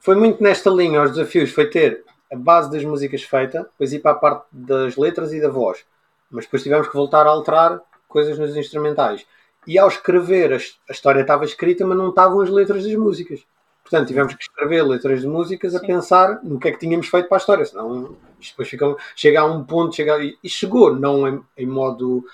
Foi 0.00 0.14
muito 0.14 0.42
nesta 0.42 0.70
linha, 0.70 1.02
os 1.02 1.10
desafios, 1.10 1.50
foi 1.50 1.68
ter 1.68 2.04
a 2.32 2.36
base 2.36 2.70
das 2.70 2.84
músicas 2.84 3.22
feita, 3.22 3.62
depois 3.64 3.92
ir 3.92 4.00
para 4.00 4.12
a 4.12 4.14
parte 4.14 4.46
das 4.50 4.96
letras 4.96 5.32
e 5.32 5.40
da 5.40 5.48
voz. 5.50 5.84
Mas 6.30 6.44
depois 6.44 6.62
tivemos 6.62 6.88
que 6.88 6.94
voltar 6.94 7.26
a 7.26 7.30
alterar 7.30 7.80
coisas 8.08 8.38
nos 8.38 8.56
instrumentais. 8.56 9.26
E 9.66 9.78
ao 9.78 9.86
escrever, 9.88 10.52
a 10.52 10.92
história 10.92 11.20
estava 11.20 11.44
escrita, 11.44 11.86
mas 11.86 11.96
não 11.98 12.08
estavam 12.08 12.40
as 12.40 12.48
letras 12.50 12.84
das 12.84 12.94
músicas. 12.94 13.44
Portanto, 13.92 14.08
tivemos 14.08 14.34
que 14.34 14.42
escrever 14.42 14.82
letras 14.84 15.20
de 15.20 15.28
músicas 15.28 15.74
a 15.74 15.80
Sim. 15.80 15.86
pensar 15.86 16.42
no 16.42 16.58
que 16.58 16.66
é 16.68 16.72
que 16.72 16.78
tínhamos 16.78 17.08
feito 17.08 17.28
para 17.28 17.36
a 17.36 17.40
história. 17.40 17.62
Senão, 17.66 18.16
isto 18.40 18.52
depois 18.52 18.66
fica, 18.66 18.96
chega 19.14 19.42
a 19.42 19.44
um 19.44 19.62
ponto, 19.62 19.94
chega, 19.94 20.18
e 20.24 20.34
e 20.42 20.48
chegou, 20.48 20.96
não 20.96 21.28
em, 21.28 21.42
em 21.58 21.66
modo, 21.66 22.24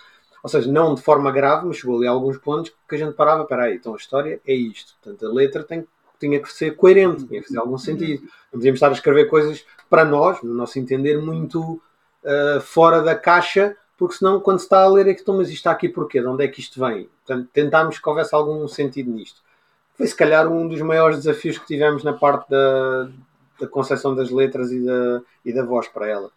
ou 0.41 0.49
seja, 0.49 0.71
não 0.71 0.95
de 0.95 1.03
forma 1.03 1.33
grave, 1.33 1.67
mas 1.67 1.79
chegou 1.79 1.97
ali 1.97 2.07
a 2.07 2.13
alguns 2.13 2.39
pontos 2.39 2.73
que 2.89 2.95
a 2.95 2.99
gente 2.99 3.15
parava, 3.15 3.43
espera 3.43 3.65
aí, 3.65 3.75
então 3.75 3.93
a 3.93 3.97
história 3.97 4.41
é 4.47 4.55
isto. 4.55 4.95
Portanto, 5.03 5.27
a 5.27 5.35
letra 5.35 5.65
tem, 5.65 5.85
tinha 6.21 6.39
que 6.39 6.53
ser 6.53 6.77
coerente, 6.77 7.27
tinha 7.27 7.41
que 7.41 7.49
fazer 7.49 7.59
algum 7.59 7.77
sentido. 7.77 8.23
Não 8.53 8.61
podíamos 8.61 8.77
estar 8.77 8.91
a 8.91 8.93
escrever 8.93 9.25
coisas 9.25 9.67
para 9.91 10.05
nós, 10.05 10.41
no 10.41 10.55
nosso 10.55 10.79
entender, 10.79 11.21
muito 11.21 11.83
ah, 12.25 12.61
fora 12.61 13.03
da 13.03 13.17
caixa, 13.17 13.77
porque 13.97 14.15
senão 14.15 14.39
quando 14.39 14.61
se 14.61 14.67
está 14.67 14.85
a 14.85 14.89
ler 14.89 15.09
é 15.09 15.15
que 15.15 15.23
então, 15.23 15.37
mas 15.37 15.49
isto 15.49 15.57
está 15.57 15.73
aqui 15.73 15.89
porquê? 15.89 16.21
De 16.21 16.27
onde 16.29 16.45
é 16.45 16.49
que 16.49 16.61
isto 16.61 16.79
vem? 16.79 17.09
Portanto, 17.27 17.49
tentámos 17.53 17.99
que 17.99 18.09
houvesse 18.09 18.33
algum 18.33 18.69
sentido 18.69 19.11
nisto. 19.11 19.43
Foi 19.99 20.07
se 20.07 20.17
calhar 20.17 20.49
um 20.51 20.69
dos 20.69 20.81
maiores 20.81 21.19
desafios 21.19 21.59
que 21.59 21.67
tivemos 21.67 22.05
na 22.05 22.15
parte 22.15 22.49
da, 22.49 23.11
da 23.61 23.67
concepção 23.69 24.15
das 24.15 24.31
letras 24.31 24.73
e 24.73 24.83
da, 24.85 25.21
e 25.45 25.53
da 25.53 25.65
voz 25.65 25.89
para 25.89 26.07
ela. 26.09 26.31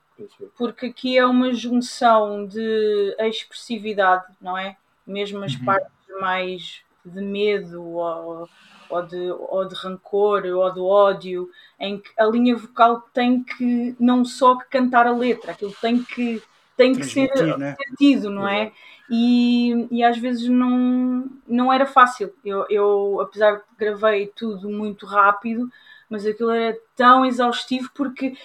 porque 0.57 0.87
aqui 0.87 1.17
é 1.17 1.25
uma 1.25 1.53
junção 1.53 2.45
de 2.45 3.15
expressividade, 3.19 4.25
não 4.41 4.57
é? 4.57 4.77
Mesmo 5.05 5.43
as 5.43 5.55
Uhum. 5.55 5.65
partes 5.65 5.91
mais 6.19 6.81
de 7.05 7.21
medo 7.21 7.83
ou, 7.83 8.49
ou, 8.89 9.01
de, 9.07 9.31
ou 9.31 9.67
de 9.67 9.75
rancor 9.75 10.43
ou 10.45 10.73
de 10.73 10.79
ódio, 10.79 11.49
em 11.79 11.99
que 11.99 12.09
a 12.17 12.25
linha 12.25 12.55
vocal 12.55 13.01
tem 13.13 13.43
que 13.43 13.95
não 13.99 14.23
só 14.25 14.57
que 14.57 14.65
cantar 14.69 15.07
a 15.07 15.15
letra, 15.15 15.51
aquilo 15.53 15.73
tem 15.81 16.03
que, 16.03 16.41
tem 16.77 16.93
que 16.97 17.05
ser 17.05 17.29
né? 17.57 17.75
sentido, 17.87 18.29
não 18.29 18.47
é? 18.47 18.71
E, 19.13 19.87
e 19.91 20.01
às 20.05 20.17
vezes 20.17 20.47
não, 20.47 21.29
não 21.45 21.71
era 21.71 21.85
fácil. 21.85 22.33
Eu, 22.45 22.65
eu, 22.69 23.19
apesar 23.19 23.57
de 23.57 23.61
gravei 23.77 24.27
tudo 24.27 24.69
muito 24.69 25.05
rápido, 25.05 25.69
mas 26.09 26.25
aquilo 26.25 26.49
era 26.49 26.77
tão 26.95 27.25
exaustivo 27.25 27.91
porque 27.93 28.37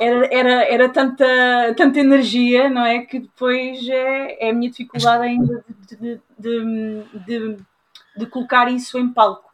era, 0.00 0.26
era, 0.34 0.64
era 0.72 0.88
tanta, 0.88 1.26
tanta 1.76 2.00
energia, 2.00 2.70
não 2.70 2.82
é? 2.82 3.00
Que 3.00 3.20
depois 3.20 3.86
é, 3.86 4.46
é 4.46 4.50
a 4.50 4.54
minha 4.54 4.70
dificuldade 4.70 5.24
ainda 5.24 5.62
de, 5.86 5.96
de, 5.96 6.20
de, 6.38 7.04
de, 7.26 7.58
de 8.16 8.26
colocar 8.26 8.72
isso 8.72 8.98
em 8.98 9.12
palco. 9.12 9.52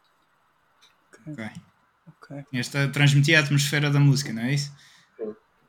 Ok. 1.27 1.45
Ok. 2.07 2.43
Esta 2.53 2.87
transmitia 2.87 3.39
a 3.39 3.41
atmosfera 3.41 3.91
da 3.91 3.99
música, 3.99 4.31
não 4.31 4.43
é 4.43 4.53
isso? 4.53 4.73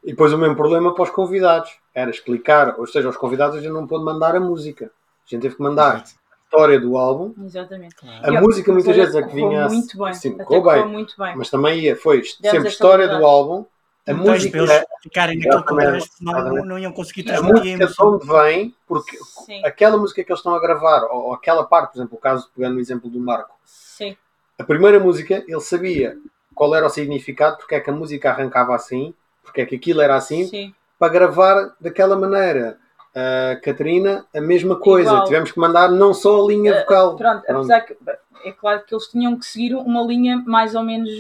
E 0.04 0.10
depois 0.10 0.32
o 0.32 0.38
mesmo 0.38 0.54
problema 0.54 0.94
para 0.94 1.02
os 1.04 1.10
convidados. 1.10 1.78
Era 1.94 2.10
explicar, 2.10 2.78
ou 2.78 2.86
seja, 2.86 3.06
aos 3.08 3.16
convidados 3.16 3.56
a 3.56 3.60
gente 3.60 3.72
não 3.72 3.86
pôde 3.86 4.04
mandar 4.04 4.36
a 4.36 4.40
música. 4.40 4.86
A 4.86 5.30
gente 5.30 5.42
teve 5.42 5.56
que 5.56 5.62
mandar 5.62 5.94
Exato. 5.96 6.10
a 6.10 6.44
história 6.44 6.80
do 6.80 6.96
álbum. 6.98 7.32
Exatamente. 7.42 7.96
A 8.22 8.30
E, 8.32 8.40
música 8.40 8.72
mas 8.72 8.84
muitas 8.84 8.96
vezes 8.96 9.14
é 9.14 9.22
que 9.22 9.28
correu 9.30 9.48
vinha. 9.48 9.68
muito 9.68 9.98
bem. 9.98 10.14
Sim, 10.14 10.36
correu 10.38 10.62
correu 10.62 10.82
bem. 10.84 10.92
muito 10.92 11.14
bem. 11.16 11.36
Mas 11.36 11.50
também 11.50 11.80
ia, 11.80 11.96
foi 11.96 12.22
sempre 12.24 12.58
essa 12.58 12.68
história 12.68 13.08
do 13.08 13.24
álbum. 13.24 13.64
A 14.06 14.12
Não 14.12 14.24
tens 14.24 14.44
música, 14.44 14.50
para 14.50 14.74
eles 14.74 14.84
ficarem 15.02 15.38
naquele 15.38 15.62
contexto, 15.62 16.12
senão 16.18 16.32
exatamente. 16.32 16.66
não 16.66 16.78
iam 16.78 16.92
conseguir 16.92 17.22
a 17.22 17.24
transmitir 17.24 17.74
a 17.74 17.78
música 17.78 17.86
de 17.86 18.02
onde 18.06 18.26
vem, 18.26 18.74
porque 18.86 19.16
Sim, 19.46 19.64
aquela 19.64 19.96
música 19.96 20.22
que 20.22 20.30
eles 20.30 20.40
estão 20.40 20.54
a 20.54 20.60
gravar, 20.60 21.04
ou, 21.04 21.28
ou 21.28 21.32
aquela 21.32 21.64
parte, 21.64 21.92
por 21.92 21.98
exemplo, 21.98 22.18
o 22.18 22.20
caso, 22.20 22.50
pegando 22.54 22.76
o 22.76 22.80
exemplo 22.80 23.08
do 23.08 23.18
Marco, 23.18 23.56
sim, 23.64 24.14
a 24.58 24.62
primeira 24.64 25.00
música, 25.00 25.42
ele 25.48 25.60
sabia 25.62 26.18
qual 26.54 26.74
era 26.74 26.84
o 26.84 26.90
significado, 26.90 27.56
porque 27.56 27.74
é 27.76 27.80
que 27.80 27.88
a 27.88 27.94
música 27.94 28.28
arrancava 28.30 28.74
assim, 28.74 29.14
porque 29.44 29.61
é 29.61 29.66
que 29.66 29.76
aquilo 29.76 30.00
era 30.00 30.16
assim, 30.16 30.46
sim. 30.46 30.74
para 30.98 31.12
gravar 31.12 31.74
daquela 31.80 32.16
maneira. 32.16 32.78
A 33.16 33.54
Catarina, 33.62 34.26
a 34.35 34.40
mesma 34.40 34.74
coisa. 34.74 35.11
Igual. 35.11 35.24
Tivemos 35.26 35.52
que 35.52 35.59
mandar 35.61 35.88
não 35.88 36.12
só 36.12 36.42
a 36.42 36.48
linha 36.48 36.72
Eh, 36.72 36.80
vocal. 36.80 37.14
Pronto, 37.16 37.44
apesar 37.48 37.83
que 37.83 37.96
é 38.44 38.50
claro 38.50 38.83
que 38.85 38.92
eles 38.92 39.07
tinham 39.07 39.38
que 39.38 39.46
seguir 39.46 39.72
uma 39.76 40.02
linha 40.02 40.42
mais 40.44 40.74
ou 40.74 40.83
menos 40.83 41.11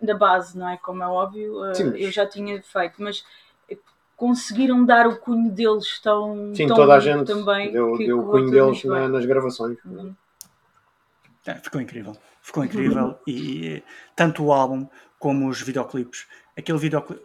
da 0.00 0.14
base, 0.16 0.56
não 0.56 0.68
é? 0.68 0.76
Como 0.76 1.02
é 1.02 1.06
óbvio, 1.08 1.64
eh, 1.64 1.74
Sim, 1.74 1.90
mas- 1.90 2.00
eu 2.00 2.12
já 2.12 2.24
tinha 2.26 2.62
feito, 2.62 3.02
mas 3.02 3.24
eh, 3.68 3.76
conseguiram 4.16 4.84
dar 4.84 5.08
o 5.08 5.16
cunho 5.16 5.50
deles 5.50 5.98
tão, 6.00 6.54
Sim, 6.54 6.68
tão 6.68 6.76
toda 6.76 6.94
a 6.94 7.00
gente 7.00 7.24
também 7.26 7.72
deu, 7.72 7.96
que 7.96 8.06
deu 8.06 8.20
o 8.20 8.30
cunho 8.30 8.48
deles 8.50 8.84
na- 8.84 9.08
nas 9.08 9.26
gravações. 9.26 9.78
Uhum. 9.84 10.14
É, 11.44 11.54
ficou 11.56 11.80
incrível. 11.80 12.16
Ficou 12.40 12.64
incrível. 12.64 13.18
E 13.26 13.82
tanto 14.14 14.44
o 14.44 14.52
álbum 14.52 14.86
como 15.18 15.48
os 15.48 15.60
videoclipes. 15.60 16.26
Aquele 16.56 16.78
videoclipe, 16.78 17.20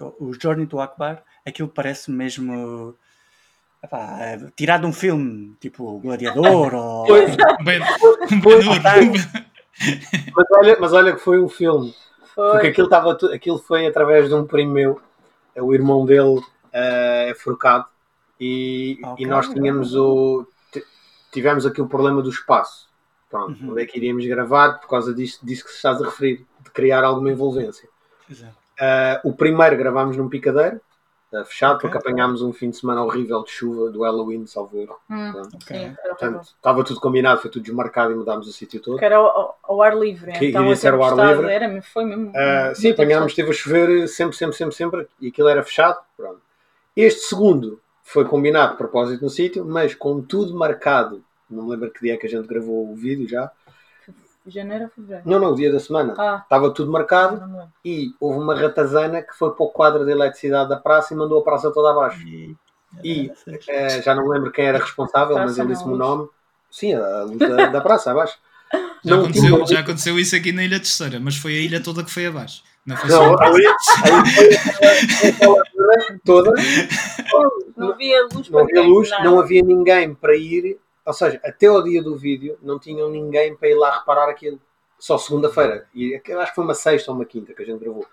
o 0.00 0.32
Journey 0.40 0.66
to 0.66 0.80
Akbar, 0.80 1.22
aquilo 1.46 1.68
parece 1.68 2.10
mesmo 2.10 2.94
epá, 3.82 4.18
é, 4.20 4.38
tirado 4.56 4.82
de 4.82 4.86
um 4.88 4.92
filme, 4.92 5.54
tipo 5.60 5.98
Gladiador 6.00 6.74
ou. 6.74 7.06
Mas, 10.36 10.46
olha, 10.52 10.76
mas 10.80 10.92
olha 10.92 11.12
que 11.12 11.18
foi 11.20 11.40
um 11.40 11.48
filme. 11.48 11.94
Porque 12.34 12.68
aquilo, 12.68 12.86
estava, 12.86 13.14
tu- 13.16 13.32
aquilo 13.32 13.58
foi 13.58 13.86
através 13.86 14.28
de 14.28 14.34
um 14.34 14.44
primo 14.46 14.72
meu, 14.72 15.00
é 15.54 15.62
o 15.62 15.72
irmão 15.74 16.04
dele 16.04 16.40
eh, 16.72 17.28
é 17.30 17.34
forcado, 17.34 17.86
e, 18.40 18.98
Ok. 19.04 19.24
e 19.24 19.28
nós 19.28 19.48
tínhamos 19.48 19.94
o. 19.94 20.46
tivemos 21.32 21.64
aqui 21.66 21.80
o 21.80 21.86
problema 21.88 22.20
do 22.22 22.30
espaço. 22.30 22.88
Pronto, 23.30 23.60
Uhum. 23.62 23.70
onde 23.72 23.82
é 23.82 23.86
que 23.86 23.96
iríamos 23.98 24.24
gravar? 24.26 24.80
Por 24.80 24.88
causa 24.88 25.12
disto, 25.14 25.44
disso 25.44 25.64
que 25.64 25.70
estás 25.70 26.00
a 26.00 26.04
referir, 26.04 26.44
de 26.60 26.70
criar 26.70 27.02
alguma 27.04 27.30
envolvência. 27.30 27.88
Exato. 28.30 28.54
Ah, 28.80 29.20
o 29.24 29.32
primeiro 29.32 29.76
gravámos 29.76 30.16
num 30.16 30.28
picadeiro, 30.28 30.80
ah, 31.32 31.44
fechado, 31.44 31.76
Ok. 31.76 31.82
porque 31.90 31.98
apanhámos 31.98 32.42
um 32.42 32.52
fim 32.52 32.70
de 32.70 32.76
semana 32.76 33.02
horrível 33.04 33.42
de 33.44 33.50
chuva 33.50 33.90
do 33.90 34.02
Halloween, 34.02 34.46
salvo 34.46 34.78
erro. 34.78 34.96
Hum. 35.10 35.32
Portanto, 36.08 36.40
estava 36.42 36.84
tudo 36.84 37.00
combinado, 37.00 37.40
foi 37.40 37.50
tudo 37.50 37.62
desmarcado 37.62 38.12
e 38.12 38.16
mudámos 38.16 38.46
o 38.48 38.52
sítio 38.52 38.80
todo. 38.80 38.98
Que 38.98 39.04
era 39.04 39.16
ao, 39.16 39.56
ao- 39.62 39.82
ar 39.82 39.96
livre. 39.96 40.32
Que 40.32 40.46
então 40.48 40.62
iria 40.62 40.74
a 40.74 40.76
ser 40.76 40.94
ao 40.94 41.02
ar 41.04 41.30
livre. 41.30 41.50
Era, 41.52 41.82
foi 41.82 42.04
mesmo. 42.04 42.24
Muito 42.32 42.74
sim, 42.76 42.90
apanhámos, 42.90 43.32
esteve 43.32 43.50
a 43.50 43.52
chover 43.54 44.08
sempre, 44.08 44.36
sempre, 44.36 44.56
sempre, 44.56 44.74
sempre, 44.74 45.08
e 45.20 45.28
aquilo 45.28 45.48
era 45.48 45.62
fechado. 45.62 45.98
Pronto. 46.16 46.40
Este 46.96 47.22
segundo 47.22 47.80
foi 48.02 48.24
combinado 48.24 48.72
de 48.72 48.78
propósito 48.78 49.22
no 49.24 49.30
sítio, 49.30 49.64
mas 49.64 49.94
com 49.94 50.20
tudo 50.20 50.54
marcado. 50.56 51.24
Não 51.50 51.64
me 51.64 51.70
lembro 51.70 51.90
que 51.90 52.00
dia 52.00 52.14
é 52.14 52.16
que 52.16 52.26
a 52.26 52.30
gente 52.30 52.46
gravou 52.46 52.90
o 52.90 52.94
vídeo 52.94 53.28
já. 53.28 53.50
Janeiro 54.46 54.84
ou 54.84 54.90
fevereiro? 54.90 55.22
Não, 55.28 55.38
não, 55.38 55.52
o 55.52 55.54
dia 55.54 55.72
da 55.72 55.80
semana. 55.80 56.14
Ah, 56.18 56.40
Estava 56.42 56.70
tudo 56.70 56.90
marcado 56.92 57.42
e 57.84 58.10
houve 58.20 58.38
uma 58.38 58.54
ratazana 58.54 59.22
que 59.22 59.34
foi 59.34 59.54
para 59.54 59.64
o 59.64 59.70
quadro 59.70 60.04
de 60.04 60.10
eletricidade 60.10 60.68
da 60.68 60.76
praça 60.76 61.14
e 61.14 61.16
mandou 61.16 61.40
a 61.40 61.44
praça 61.44 61.72
toda 61.72 61.90
abaixo. 61.90 62.26
E, 62.26 62.54
E 63.02 63.32
eh, 63.68 64.02
já 64.02 64.14
não 64.14 64.28
lembro 64.28 64.52
quem 64.52 64.66
era 64.66 64.78
responsável, 64.78 65.36
mas 65.36 65.58
ele 65.58 65.68
disse-me 65.68 65.94
o 65.94 65.96
nome. 65.96 66.28
Sim, 66.70 66.94
a 66.94 67.22
luz 67.22 67.38
da, 67.38 67.66
da 67.66 67.80
praça 67.80 68.10
abaixo. 68.10 68.36
Já, 69.04 69.16
Não 69.16 69.22
aconteceu, 69.22 69.66
já 69.66 69.80
aconteceu 69.80 70.18
isso 70.18 70.34
aqui 70.36 70.52
na 70.52 70.64
Ilha 70.64 70.78
Terceira, 70.78 71.20
mas 71.20 71.36
foi 71.36 71.52
a 71.52 71.60
ilha 71.60 71.82
toda 71.82 72.02
que 72.04 72.10
foi 72.10 72.26
abaixo. 72.26 72.62
Não 72.84 72.96
foi 72.96 73.08
Não, 73.10 73.16
só 73.16 73.36
ali, 73.42 73.64
zona 75.76 76.20
toda. 76.24 76.52
Não 77.76 77.92
havia 77.92 78.22
luz 78.32 78.48
não 78.50 78.66
para 78.66 78.80
havia 78.80 78.82
luz, 78.82 79.10
não 79.22 79.40
havia 79.40 79.62
ninguém 79.62 80.14
para 80.14 80.36
ir, 80.36 80.78
ou 81.04 81.12
seja, 81.12 81.40
até 81.44 81.66
ao 81.66 81.82
dia 81.82 82.02
do 82.02 82.16
vídeo 82.16 82.58
não 82.62 82.78
tinham 82.78 83.08
ninguém 83.10 83.54
para 83.56 83.68
ir 83.68 83.74
lá 83.74 83.98
reparar 83.98 84.28
aquilo. 84.28 84.60
Só 84.98 85.18
segunda-feira. 85.18 85.86
E 85.94 86.14
acho 86.14 86.22
que 86.50 86.54
foi 86.54 86.64
uma 86.64 86.74
sexta 86.74 87.10
ou 87.10 87.16
uma 87.16 87.24
quinta 87.26 87.52
que 87.52 87.62
a 87.62 87.66
gente 87.66 87.78
gravou. 87.78 88.06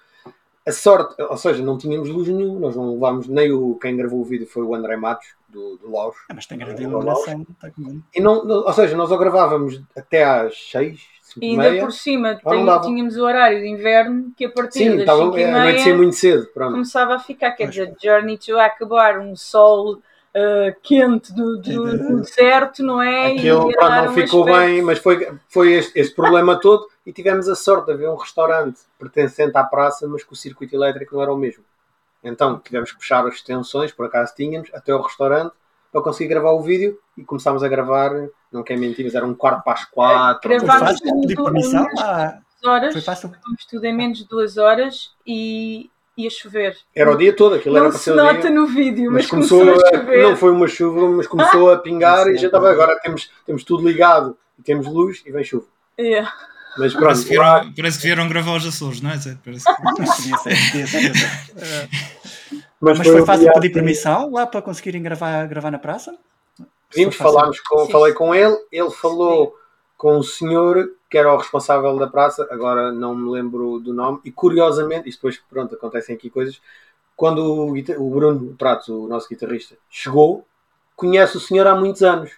A 0.68 0.72
sorte, 0.72 1.20
ou 1.22 1.38
seja, 1.38 1.64
não 1.64 1.78
tínhamos 1.78 2.10
luz 2.10 2.28
nenhuma, 2.28 2.60
nós 2.60 2.76
não 2.76 2.94
levámos, 2.94 3.28
nem 3.28 3.52
o, 3.52 3.76
quem 3.82 3.96
gravou 3.98 4.20
o 4.20 4.24
vídeo 4.26 4.46
foi 4.46 4.62
o 4.62 4.76
André 4.76 4.96
Matos, 4.96 5.28
do, 5.50 5.78
do 5.78 5.90
Laos. 5.92 6.16
Ah, 6.30 6.34
mas 6.36 6.46
tem 6.46 6.58
grande 6.58 6.84
iluminação. 6.84 7.46
Tá 7.60 7.72
com... 7.72 8.00
E 8.14 8.22
não, 8.22 8.46
ou 8.48 8.74
seja, 8.74 8.96
nós 8.96 9.10
ou 9.10 9.18
gravávamos 9.18 9.82
até 9.98 10.24
às 10.24 10.56
seis, 10.70 11.02
cinco 11.24 11.44
E 11.46 11.50
ainda 11.52 11.70
meia. 11.70 11.82
por 11.84 11.92
cima 11.92 12.36
tem- 12.36 12.82
tínhamos 12.82 13.18
o 13.18 13.24
horário 13.24 13.60
de 13.60 13.68
inverno 13.70 14.32
que 14.38 14.46
a 14.46 14.52
partir 14.52 14.80
Sim, 14.80 14.90
das 14.92 15.00
estava, 15.00 15.24
5 15.24 15.38
e 15.40 15.44
a 15.46 15.52
noite 15.52 15.80
ser 15.80 15.86
meia 15.86 15.98
muito 15.98 16.16
cedo, 16.16 16.48
pronto. 16.54 16.72
começava 16.74 17.16
a 17.16 17.20
ficar, 17.20 17.52
quer 17.54 17.68
dizer, 17.70 17.96
Journey 18.02 18.38
to 18.38 18.60
acabar, 18.60 19.18
um 19.20 19.36
sol 19.36 20.00
uh, 20.36 20.80
quente 20.82 21.34
do, 21.34 21.58
do, 21.62 21.98
do 21.98 22.22
deserto, 22.22 22.84
não 22.84 23.02
é? 23.02 23.34
Aquilo 23.34 23.72
pronto, 23.72 23.78
dar 23.80 24.06
não 24.06 24.12
um 24.12 24.16
ficou 24.16 24.42
aspecto- 24.44 24.60
bem, 24.66 24.82
mas 24.82 25.00
foi, 25.00 25.38
foi 25.50 25.74
este, 25.74 26.00
este 26.00 26.16
problema 26.16 26.60
todo 26.60 26.88
e 27.06 27.12
tivemos 27.14 27.48
a 27.50 27.56
sorte 27.56 27.86
de 27.88 27.94
haver 27.94 28.10
um 28.10 28.16
restaurante 28.16 28.82
pertencente 29.00 29.58
à 29.58 29.64
praça, 29.64 30.08
mas 30.08 30.24
que 30.24 30.34
o 30.34 30.36
circuito 30.36 30.76
elétrico 30.76 31.16
não 31.16 31.22
era 31.22 31.34
o 31.34 31.38
mesmo. 31.38 31.64
Então 32.24 32.60
tivemos 32.60 32.92
que 32.92 32.98
puxar 32.98 33.26
as 33.26 33.36
extensões, 33.36 33.92
por 33.92 34.06
acaso 34.06 34.34
tínhamos, 34.36 34.70
até 34.74 34.92
ao 34.92 35.02
restaurante 35.02 35.54
para 35.92 36.02
conseguir 36.02 36.30
gravar 36.30 36.52
o 36.52 36.62
vídeo 36.62 36.98
e 37.18 37.24
começámos 37.24 37.64
a 37.64 37.68
gravar, 37.68 38.12
não 38.52 38.64
quero 38.64 38.80
mentir, 38.80 39.04
mas 39.04 39.14
era 39.16 39.26
um 39.26 39.34
quarto 39.34 39.64
para 39.64 39.74
as 39.74 39.84
quatro. 39.86 40.50
Foi 40.50 40.60
Gravámos 40.60 41.00
tudo 41.02 41.44
permissão? 41.44 41.84
em 41.84 42.00
Ah, 42.00 42.40
duas 42.62 42.72
horas, 42.74 42.94
foi 42.94 43.02
fácil. 43.02 43.32
tudo 43.70 43.86
em 43.86 43.94
menos 43.94 44.20
de 44.20 44.28
duas 44.28 44.58
horas 44.58 45.12
e 45.28 45.90
ia 46.24 46.30
chover. 46.30 46.78
Era 46.96 47.12
o 47.12 47.18
dia 47.18 47.34
todo, 47.34 47.56
aquilo 47.56 47.76
era 47.76 47.86
Não 47.86 47.92
para 47.92 48.00
se 48.00 48.06
ser 48.06 48.12
o 48.12 48.16
nota 48.16 48.42
dia. 48.42 48.50
no 48.50 48.68
vídeo, 48.68 49.06
Mas 49.12 49.24
mas, 49.24 49.30
começou, 49.30 49.60
começou, 49.60 49.88
a 49.88 49.98
chover. 49.98 50.24
não 50.24 50.38
foi 50.38 50.52
uma 50.52 50.68
chuva, 50.68 51.10
mas 51.10 51.28
começou 51.28 51.72
a 51.72 51.78
pingar 51.78 52.28
e 52.28 52.38
já 52.38 52.48
estava. 52.48 52.72
Agora 52.72 52.98
temos, 53.00 53.30
temos 53.46 53.64
tudo 53.64 53.88
ligado 53.88 54.38
e 54.58 54.64
temos 54.64 54.88
luz 54.88 55.22
e 55.26 55.32
vem 55.32 55.44
chuva. 55.44 55.66
É. 55.98 56.26
Mas 56.78 56.94
pronto, 56.94 57.04
Parece 57.06 57.24
que, 57.26 57.30
vieram, 57.32 57.74
parece 57.76 57.98
que 57.98 58.04
vieram 58.08 58.30
gravar 58.30 58.56
os 58.56 58.66
Açores, 58.66 59.02
não 59.02 59.10
é? 59.12 59.20
Parece 59.44 59.66
que- 59.66 59.82
mas, 62.80 62.98
Mas 62.98 63.08
foi 63.08 63.26
fácil 63.26 63.52
pedir 63.54 63.68
assim, 63.68 63.74
permissão 63.74 64.32
lá 64.32 64.48
para 64.48 64.62
conseguirem 64.62 65.02
gravar, 65.04 65.46
gravar 65.48 65.72
na 65.72 65.80
praça? 65.80 66.16
Pedimos, 66.90 67.16
falámos 67.16 67.60
com, 67.62 67.86
Sim. 67.86 67.92
falei 67.92 68.14
com 68.14 68.34
ele, 68.36 68.56
ele 68.72 68.90
falou 68.92 69.54
com 70.02 70.18
o 70.18 70.24
senhor 70.24 70.94
que 71.08 71.16
era 71.16 71.32
o 71.32 71.38
responsável 71.38 71.96
da 71.96 72.08
praça, 72.08 72.48
agora 72.50 72.92
não 72.92 73.14
me 73.14 73.30
lembro 73.30 73.80
do 73.80 73.94
nome, 73.94 74.20
e 74.26 74.32
curiosamente, 74.32 75.08
isto 75.08 75.20
depois, 75.20 75.40
pronto, 75.48 75.76
acontecem 75.76 76.16
aqui 76.16 76.28
coisas, 76.28 76.60
quando 77.16 77.38
o, 77.38 77.72
o 77.72 78.10
Bruno 78.10 78.56
Prato, 78.58 79.06
o 79.06 79.08
nosso 79.08 79.30
guitarrista, 79.30 79.76
chegou, 79.92 80.44
conhece 80.96 81.38
o 81.38 81.40
senhor 81.40 81.68
há 81.68 81.76
muitos 81.76 82.02
anos. 82.02 82.32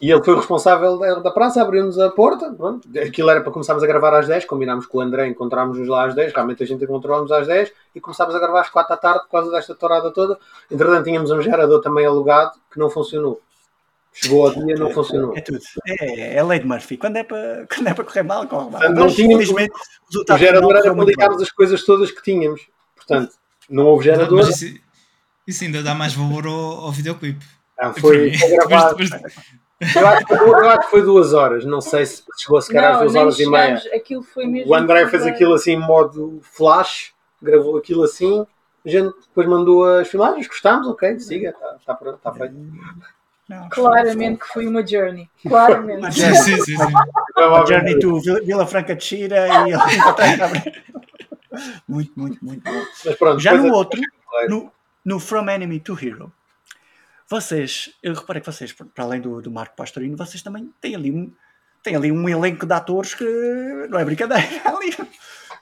E 0.00 0.10
ele 0.10 0.22
foi 0.22 0.34
o 0.34 0.36
responsável 0.36 0.98
da, 0.98 1.14
da 1.20 1.30
praça, 1.30 1.62
abriu-nos 1.62 1.98
a 1.98 2.10
porta. 2.10 2.52
Pronto. 2.52 2.88
Aquilo 2.98 3.30
era 3.30 3.40
para 3.40 3.52
começarmos 3.52 3.84
a 3.84 3.86
gravar 3.86 4.12
às 4.18 4.26
10. 4.26 4.44
Combinámos 4.46 4.84
com 4.84 4.98
o 4.98 5.00
André, 5.00 5.28
encontrámos-nos 5.28 5.86
lá 5.86 6.06
às 6.06 6.14
10. 6.14 6.32
Realmente 6.32 6.60
a 6.60 6.66
gente 6.66 6.82
encontrou-nos 6.82 7.30
às 7.30 7.46
10 7.46 7.72
e 7.94 8.00
começámos 8.00 8.34
a 8.34 8.40
gravar 8.40 8.62
às 8.62 8.68
4 8.68 8.88
da 8.88 8.96
tarde 8.96 9.20
por 9.26 9.30
causa 9.30 9.52
desta 9.52 9.76
tourada 9.76 10.10
toda. 10.10 10.36
Entretanto, 10.68 11.04
tínhamos 11.04 11.30
um 11.30 11.40
gerador 11.40 11.80
também 11.80 12.04
alugado 12.04 12.50
que 12.72 12.80
não 12.80 12.90
funcionou. 12.90 13.40
Chegou 14.14 14.46
ao 14.46 14.54
dia, 14.54 14.74
não 14.76 14.90
funcionou. 14.90 15.36
É 15.36 15.40
tudo. 15.40 15.58
É, 15.86 16.34
é 16.34 16.38
a 16.38 16.44
lei 16.44 16.58
de 16.60 16.66
Murphy. 16.66 16.96
Quando 16.96 17.16
é 17.16 17.24
para, 17.24 17.66
quando 17.74 17.86
é 17.88 17.94
para 17.94 18.04
correr 18.04 18.22
mal, 18.22 18.46
corre 18.46 18.64
mal. 18.64 18.72
Portanto, 18.72 18.96
não 18.96 19.04
Mas, 19.04 19.14
tínhamos- 19.14 19.46
felizmente, 19.46 19.72
o 20.28 20.34
O 20.34 20.38
gerador 20.38 20.76
era 20.76 20.94
para 20.94 21.04
ligarmos 21.04 21.42
as 21.42 21.50
coisas 21.50 21.82
todas 21.84 22.10
que 22.10 22.22
tínhamos. 22.22 22.60
Portanto, 22.94 23.34
não 23.70 23.86
houve 23.86 24.04
gerador. 24.04 24.38
Mas 24.44 24.60
isso, 24.62 24.78
isso 25.46 25.64
ainda 25.64 25.82
dá 25.82 25.94
mais 25.94 26.12
valor 26.14 26.46
ao, 26.46 26.52
ao 26.86 26.92
videoclipe. 26.92 27.44
Ah, 27.78 27.92
foi, 27.92 28.30
gravado. 28.30 28.96
Eu 29.96 30.06
acho, 30.06 30.26
que, 30.26 30.32
eu 30.34 30.70
acho 30.70 30.80
que 30.82 30.90
foi 30.90 31.02
duas 31.02 31.32
horas. 31.32 31.64
Não 31.64 31.80
sei 31.80 32.06
se 32.06 32.22
chegou 32.38 32.60
sequer 32.60 32.84
às 32.84 32.92
Não, 32.92 33.00
duas 33.00 33.14
horas 33.16 33.38
e 33.40 33.46
meia. 33.50 33.76
chegámos, 33.78 33.86
aquilo 34.00 34.22
foi 34.22 34.46
mesmo. 34.46 34.70
O 34.70 34.74
André 34.76 35.08
fez 35.08 35.26
aquilo 35.26 35.54
assim 35.54 35.72
em 35.72 35.80
modo 35.80 36.38
flash, 36.42 37.12
gravou 37.40 37.76
aquilo 37.76 38.04
assim, 38.04 38.46
a 38.86 38.88
gente 38.88 39.12
depois 39.26 39.48
mandou 39.48 39.84
as 39.84 40.06
filmagens, 40.06 40.46
gostámos, 40.46 40.86
ok, 40.86 41.18
siga, 41.18 41.48
está 41.48 41.76
tá 41.84 41.94
pronto, 41.94 42.16
está 42.18 42.32
feito. 42.32 42.54
Não, 43.52 43.68
Claramente 43.68 44.40
que 44.40 44.46
foi 44.48 44.66
uma 44.66 44.86
journey. 44.86 45.28
Claramente. 45.46 46.12
Sim, 46.14 46.34
sim, 46.34 46.60
sim, 46.62 46.76
Journey 47.68 47.98
to 47.98 48.18
Vila- 48.20 48.66
Franca 48.66 48.96
de 48.96 49.04
Xira 49.04 49.46
e. 49.68 49.72
Muito, 51.86 52.12
muito, 52.16 52.42
muito 52.42 52.62
bom. 52.64 53.14
Pronto, 53.18 53.38
Já 53.38 53.52
no 53.54 53.74
outro, 53.74 54.00
no, 54.48 54.72
no 55.04 55.20
From 55.20 55.50
Enemy 55.50 55.80
to 55.80 55.92
Hero, 56.00 56.32
vocês, 57.28 57.90
eu 58.02 58.14
reparei 58.14 58.40
que 58.40 58.50
vocês, 58.50 58.72
para 58.72 59.04
além 59.04 59.20
do, 59.20 59.42
do 59.42 59.50
Marco 59.50 59.76
Pastorino, 59.76 60.16
vocês 60.16 60.42
também 60.42 60.72
têm 60.80 60.94
ali 60.94 61.12
um, 61.12 61.30
têm 61.82 61.94
ali 61.94 62.10
um 62.10 62.26
elenco 62.26 62.64
de 62.64 62.72
atores 62.72 63.14
que 63.14 63.24
não 63.90 63.98
é 63.98 64.04
brincadeira. 64.04 64.42
Ali, 64.64 64.96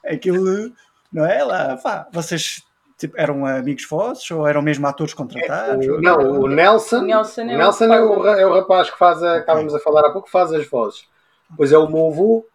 aquilo, 0.04 0.72
não 1.12 1.24
é? 1.26 1.42
Lá, 1.42 1.76
pá, 1.76 2.08
vocês 2.12 2.62
tipo, 3.00 3.14
eram 3.18 3.44
amigos 3.46 3.86
vossos 3.88 4.30
ou 4.30 4.46
eram 4.46 4.62
mesmo 4.62 4.86
atores 4.86 5.14
contratados? 5.14 5.86
o- 5.86 6.00
não, 6.00 6.18
o 6.42 6.46
Nelson, 6.46 6.98
O 6.98 7.02
Nelson 7.02 7.40
é 7.42 7.44
o 7.54 7.58
Nelson 7.58 7.84
é, 7.92 8.00
o, 8.02 8.26
é 8.26 8.46
o 8.46 8.54
rapaz 8.54 8.90
que 8.90 8.98
faz, 8.98 9.22
a, 9.22 9.38
estávamos 9.38 9.74
a 9.74 9.80
falar 9.80 10.00
há 10.06 10.10
pouco, 10.12 10.26
que 10.26 10.32
faz 10.32 10.52
as 10.52 10.66
vozes. 10.68 11.08
Depois 11.48 11.72
é 11.72 11.78
o 11.78 11.88
meu 11.88 12.06
avô, 12.08 12.46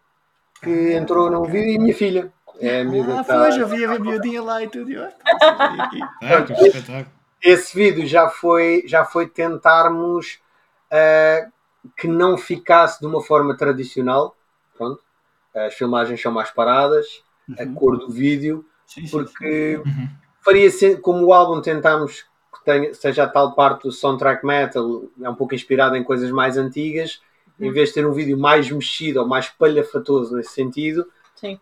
que 0.64 0.93
entrou 0.93 1.30
no 1.30 1.43
vídeo, 1.46 1.72
e 1.72 1.76
a 1.78 1.80
minha 1.82 1.96
filha. 1.96 2.34
É 2.60 2.82
a 2.82 2.84
Ah, 2.84 3.22
que 3.22 3.28
tá- 3.28 3.39
pois, 3.39 3.58
eu 3.58 3.68
vi 3.68 3.84
a 3.84 4.00
miudinha 4.00 4.41
lá 4.41 4.64
e 4.64 4.70
tudo. 4.70 4.89
eu, 4.89 5.04
ah, 6.22 6.46
esse 7.41 7.76
vídeo 7.76 8.06
já 8.08 8.30
foi, 8.30 8.84
já 8.88 9.04
foi 9.06 9.28
tentarmos 9.28 10.39
ah, 10.91 11.48
que 11.98 12.08
não 12.08 12.38
ficasse 12.38 13.00
de 13.00 13.06
uma 13.06 13.22
forma 13.22 13.56
tradicional. 13.58 14.36
Pronto. 14.78 15.02
As 15.54 15.74
filmagens 15.74 16.22
são 16.22 16.32
mais 16.32 16.50
paradas, 16.52 17.24
a 17.60 17.64
Uhum. 17.64 17.74
cor 17.76 17.98
do 17.98 18.10
vídeo, 18.10 18.66
Sim, 18.86 19.02
sim, 19.02 19.08
sim. 19.08 19.12
porque 19.12 19.82
Uhum. 19.86 20.10
Faria 20.46 20.70
como 21.02 21.26
o 21.26 21.34
álbum 21.34 21.60
tentámos 21.62 22.22
que 22.54 22.64
tenha, 22.64 22.93
seja 22.93 23.24
a 23.24 23.28
tal 23.28 23.54
parte 23.54 23.84
do 23.84 23.91
soundtrack 23.91 24.46
metal, 24.46 25.04
é 25.22 25.30
um 25.30 25.36
pouco 25.36 25.56
inspirado 25.56 25.96
em 25.96 26.04
coisas 26.04 26.32
mais 26.32 26.58
antigas, 26.58 27.22
em 27.60 27.72
vez 27.72 27.89
de 27.89 27.96
ter 27.96 28.06
um 28.06 28.14
vídeo 28.14 28.38
mais 28.38 28.70
mexido 28.70 29.20
ou 29.20 29.28
mais 29.28 29.50
palhafatoso 29.50 30.36
nesse 30.36 30.54
sentido, 30.54 31.08
Sim. 31.36 31.60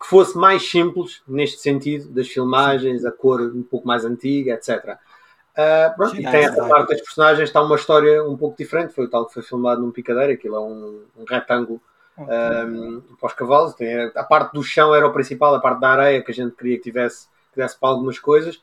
que 0.00 0.06
fosse 0.06 0.38
mais 0.38 0.62
simples 0.70 1.22
neste 1.26 1.60
sentido, 1.60 2.08
das 2.10 2.28
filmagens, 2.28 3.04
a 3.04 3.10
cor 3.10 3.40
um 3.40 3.62
pouco 3.62 3.86
mais 3.86 4.04
antiga, 4.04 4.54
etc. 4.54 4.96
Ah, 5.56 5.92
pronto, 5.96 6.16
Sim, 6.16 6.22
e 6.22 6.26
é 6.26 6.30
tem 6.30 6.40
essa 6.40 6.50
verdade. 6.50 6.70
parte 6.70 6.88
das 6.90 7.00
personagens, 7.00 7.48
está 7.48 7.62
uma 7.62 7.76
história 7.76 8.24
um 8.24 8.36
pouco 8.36 8.56
diferente. 8.56 8.92
Foi 8.92 9.04
o 9.04 9.10
tal 9.10 9.26
que 9.26 9.34
foi 9.34 9.42
filmado 9.42 9.80
num 9.80 9.90
picadeiro, 9.90 10.32
aquilo 10.32 10.56
é 10.56 10.60
um, 10.60 11.04
um 11.16 11.24
retângulo 11.28 11.80
um, 12.18 13.00
para 13.18 13.26
os 13.26 13.34
cavalos. 13.34 13.74
Tem, 13.74 14.10
a 14.14 14.24
parte 14.24 14.52
do 14.52 14.62
chão 14.62 14.94
era 14.94 15.06
o 15.06 15.12
principal, 15.12 15.54
a 15.54 15.60
parte 15.60 15.80
da 15.80 15.90
areia 15.90 16.22
que 16.22 16.32
a 16.32 16.34
gente 16.34 16.56
queria 16.56 16.76
que 16.76 16.82
tivesse, 16.82 17.28
que 17.54 17.60
desse 17.60 17.78
para 17.78 17.88
algumas 17.88 18.18
coisas. 18.18 18.60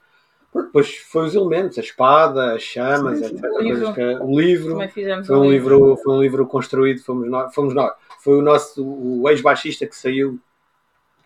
Pronto, 0.51 0.65
Depois 0.67 0.95
foi 0.97 1.27
os 1.27 1.33
elementos, 1.35 1.77
a 1.77 1.81
espada, 1.81 2.53
as 2.55 2.61
chamas, 2.61 3.19
Sim, 3.19 3.25
sim. 3.29 3.35
etc. 3.35 3.51
O 3.51 3.61
livro. 3.61 3.93
que- 3.93 4.15
o 4.21 4.39
livro. 4.39 4.77
Foi 5.25 5.35
um 5.37 5.39
um 5.41 5.51
livro, 5.51 5.97
foi 5.97 6.13
um 6.13 6.21
livro 6.21 6.45
construído, 6.47 7.01
fomos 7.03 7.29
nós, 7.29 7.55
fomos 7.55 7.73
nós. 7.73 7.93
Foi 8.19 8.37
o 8.37 8.41
nosso 8.41 8.83
o 8.85 9.27
ex-baixista 9.29 9.87
que 9.87 9.95
saiu 9.95 10.39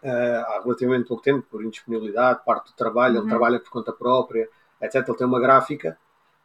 eh, 0.04 0.44
há 0.48 0.62
relativamente 0.64 1.08
pouco 1.08 1.24
tempo, 1.24 1.44
por 1.50 1.64
indisponibilidade, 1.64 2.42
parte 2.46 2.68
do 2.72 2.76
trabalho, 2.76 3.16
Uhum. 3.16 3.22
ele 3.22 3.30
trabalha 3.30 3.60
por 3.60 3.72
conta 3.72 3.92
própria, 3.92 4.48
etc. 4.80 4.96
Ele 5.08 5.18
tem 5.18 5.26
uma 5.26 5.40
gráfica, 5.40 5.98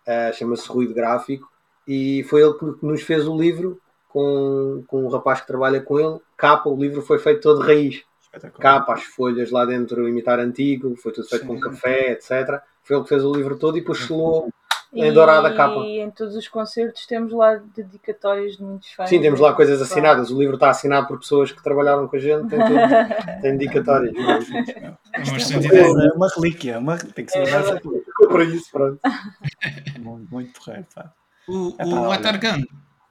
eh, 0.07 0.33
chama-se 0.33 0.67
Ruído 0.69 0.95
Gráfico, 0.95 1.47
e 1.87 2.25
foi 2.31 2.41
ele 2.43 2.55
que 2.55 2.65
nos 2.87 3.03
fez 3.03 3.29
o 3.29 3.37
livro 3.39 3.79
com, 4.09 4.83
com 4.87 5.05
um 5.05 5.09
rapaz 5.09 5.43
que 5.43 5.47
trabalha 5.47 5.81
com 5.83 5.99
ele. 6.01 6.19
Capa, 6.39 6.71
o 6.71 6.77
livro 6.81 7.03
foi 7.03 7.19
feito 7.19 7.43
todo 7.43 7.61
de 7.61 7.67
raiz. 7.67 8.03
Espetacular. 8.33 8.79
Capa, 8.79 8.95
as 8.95 9.03
folhas 9.03 9.51
lá 9.51 9.65
dentro, 9.65 10.09
imitar 10.09 10.39
antigo, 10.39 10.95
foi 10.97 11.13
tudo 11.13 11.29
feito 11.29 11.43
Sim. 11.43 11.49
com 11.49 11.61
café, 11.61 12.13
etc. 12.13 12.63
Foi 12.83 12.97
ele 12.97 13.03
que 13.03 13.09
fez 13.09 13.25
o 13.25 13.35
livro 13.35 13.59
todo 13.59 13.77
e 13.77 13.81
depois 13.81 13.99
selou 13.99 14.49
em 14.93 15.13
dourada 15.13 15.49
a 15.49 15.55
capa. 15.55 15.81
E 15.81 16.01
em 16.01 16.11
todos 16.11 16.35
os 16.35 16.49
concertos 16.49 17.07
temos 17.07 17.33
lá 17.33 17.61
dedicatórias 17.77 18.57
de 18.57 18.63
muitos 18.63 18.91
fãs. 18.93 19.09
Sim, 19.09 19.21
temos 19.21 19.39
lá 19.39 19.53
coisas 19.53 19.81
assinadas. 19.81 20.31
O 20.31 20.39
livro 20.39 20.55
está 20.55 20.71
assinado 20.71 21.07
por 21.07 21.19
pessoas 21.19 21.53
que 21.53 21.63
trabalharam 21.63 22.09
com 22.09 22.17
a 22.17 22.19
gente, 22.19 22.49
tem, 22.49 22.59
tudo, 22.59 22.79
tem 23.43 23.57
dedicatórias. 23.57 24.15
É 24.17 26.13
uma 26.15 26.27
é 26.27 26.31
relíquia, 26.35 26.79
uma, 26.79 26.99
tem 26.99 27.25
que 27.25 27.33
ser 27.33 27.49
É 27.49 27.59
uma 27.59 27.79
Ficou 27.79 28.29
para 28.29 28.45
isso, 28.45 28.71
pronto. 28.71 29.01
muito, 30.01 30.31
muito 30.31 30.61
porreiro, 30.61 30.87
pá. 30.95 31.13
O, 31.49 31.69
Epá, 31.69 31.85
o. 31.85 32.13
Atargan, 32.13 32.65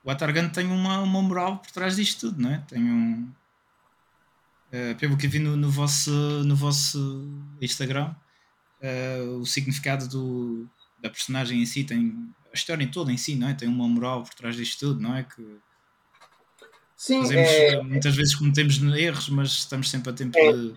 o 0.04 0.12
Atargan 0.12 0.50
tem 0.50 0.66
uma, 0.68 1.00
uma 1.00 1.22
moral 1.22 1.58
por 1.58 1.72
trás 1.72 1.96
disto 1.96 2.30
tudo, 2.30 2.42
não 2.42 2.52
é? 2.52 2.64
Tem 2.68 2.82
um. 2.82 3.30
Eh, 4.72 4.94
pelo 4.96 5.18
que 5.18 5.28
vi 5.28 5.40
no, 5.40 5.56
no, 5.56 5.70
vosso, 5.70 6.12
no 6.12 6.56
vosso 6.56 7.28
Instagram, 7.62 8.14
eh, 8.82 9.22
o 9.40 9.46
significado 9.46 10.08
do, 10.08 10.68
da 11.02 11.10
personagem 11.10 11.62
em 11.62 11.66
si 11.66 11.84
tem. 11.84 12.30
A 12.52 12.56
história 12.56 12.90
toda 12.92 13.12
em 13.12 13.18
si, 13.18 13.36
não 13.36 13.48
é? 13.48 13.54
Tem 13.54 13.68
uma 13.68 13.88
moral 13.88 14.24
por 14.24 14.34
trás 14.34 14.56
disto 14.56 14.80
tudo, 14.80 15.00
não 15.00 15.16
é? 15.16 15.24
Que 15.24 15.60
Sim, 16.98 17.22
fazemos, 17.22 17.50
é, 17.50 17.82
muitas 17.82 18.16
vezes 18.16 18.36
cometemos 18.36 18.82
erros, 18.96 19.30
mas 19.30 19.50
estamos 19.52 19.90
sempre 19.90 20.10
a 20.10 20.14
tempo 20.14 20.38
É. 20.38 20.52
de, 20.52 20.74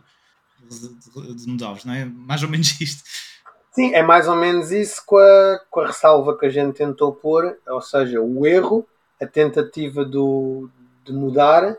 de, 0.61 1.35
de 1.35 1.47
mudá-los, 1.49 1.85
não 1.85 1.95
é? 1.95 2.05
Mais 2.05 2.43
ou 2.43 2.49
menos 2.49 2.69
isto. 2.81 3.03
sim, 3.73 3.93
é 3.95 4.03
mais 4.03 4.29
ou 4.29 4.37
menos 4.37 4.71
isso 4.71 5.03
com 5.05 5.17
a, 5.17 5.61
com 5.71 5.81
a 5.81 5.87
ressalva 5.89 6.39
que 6.39 6.47
a 6.47 6.51
gente 6.51 6.77
tentou 6.77 7.13
pôr, 7.13 7.59
ou 7.67 7.81
seja, 7.81 8.21
o 8.21 8.47
erro, 8.47 8.87
a 9.21 9.27
tentativa 9.27 10.05
do, 10.05 10.69
de 11.05 11.13
mudar, 11.13 11.77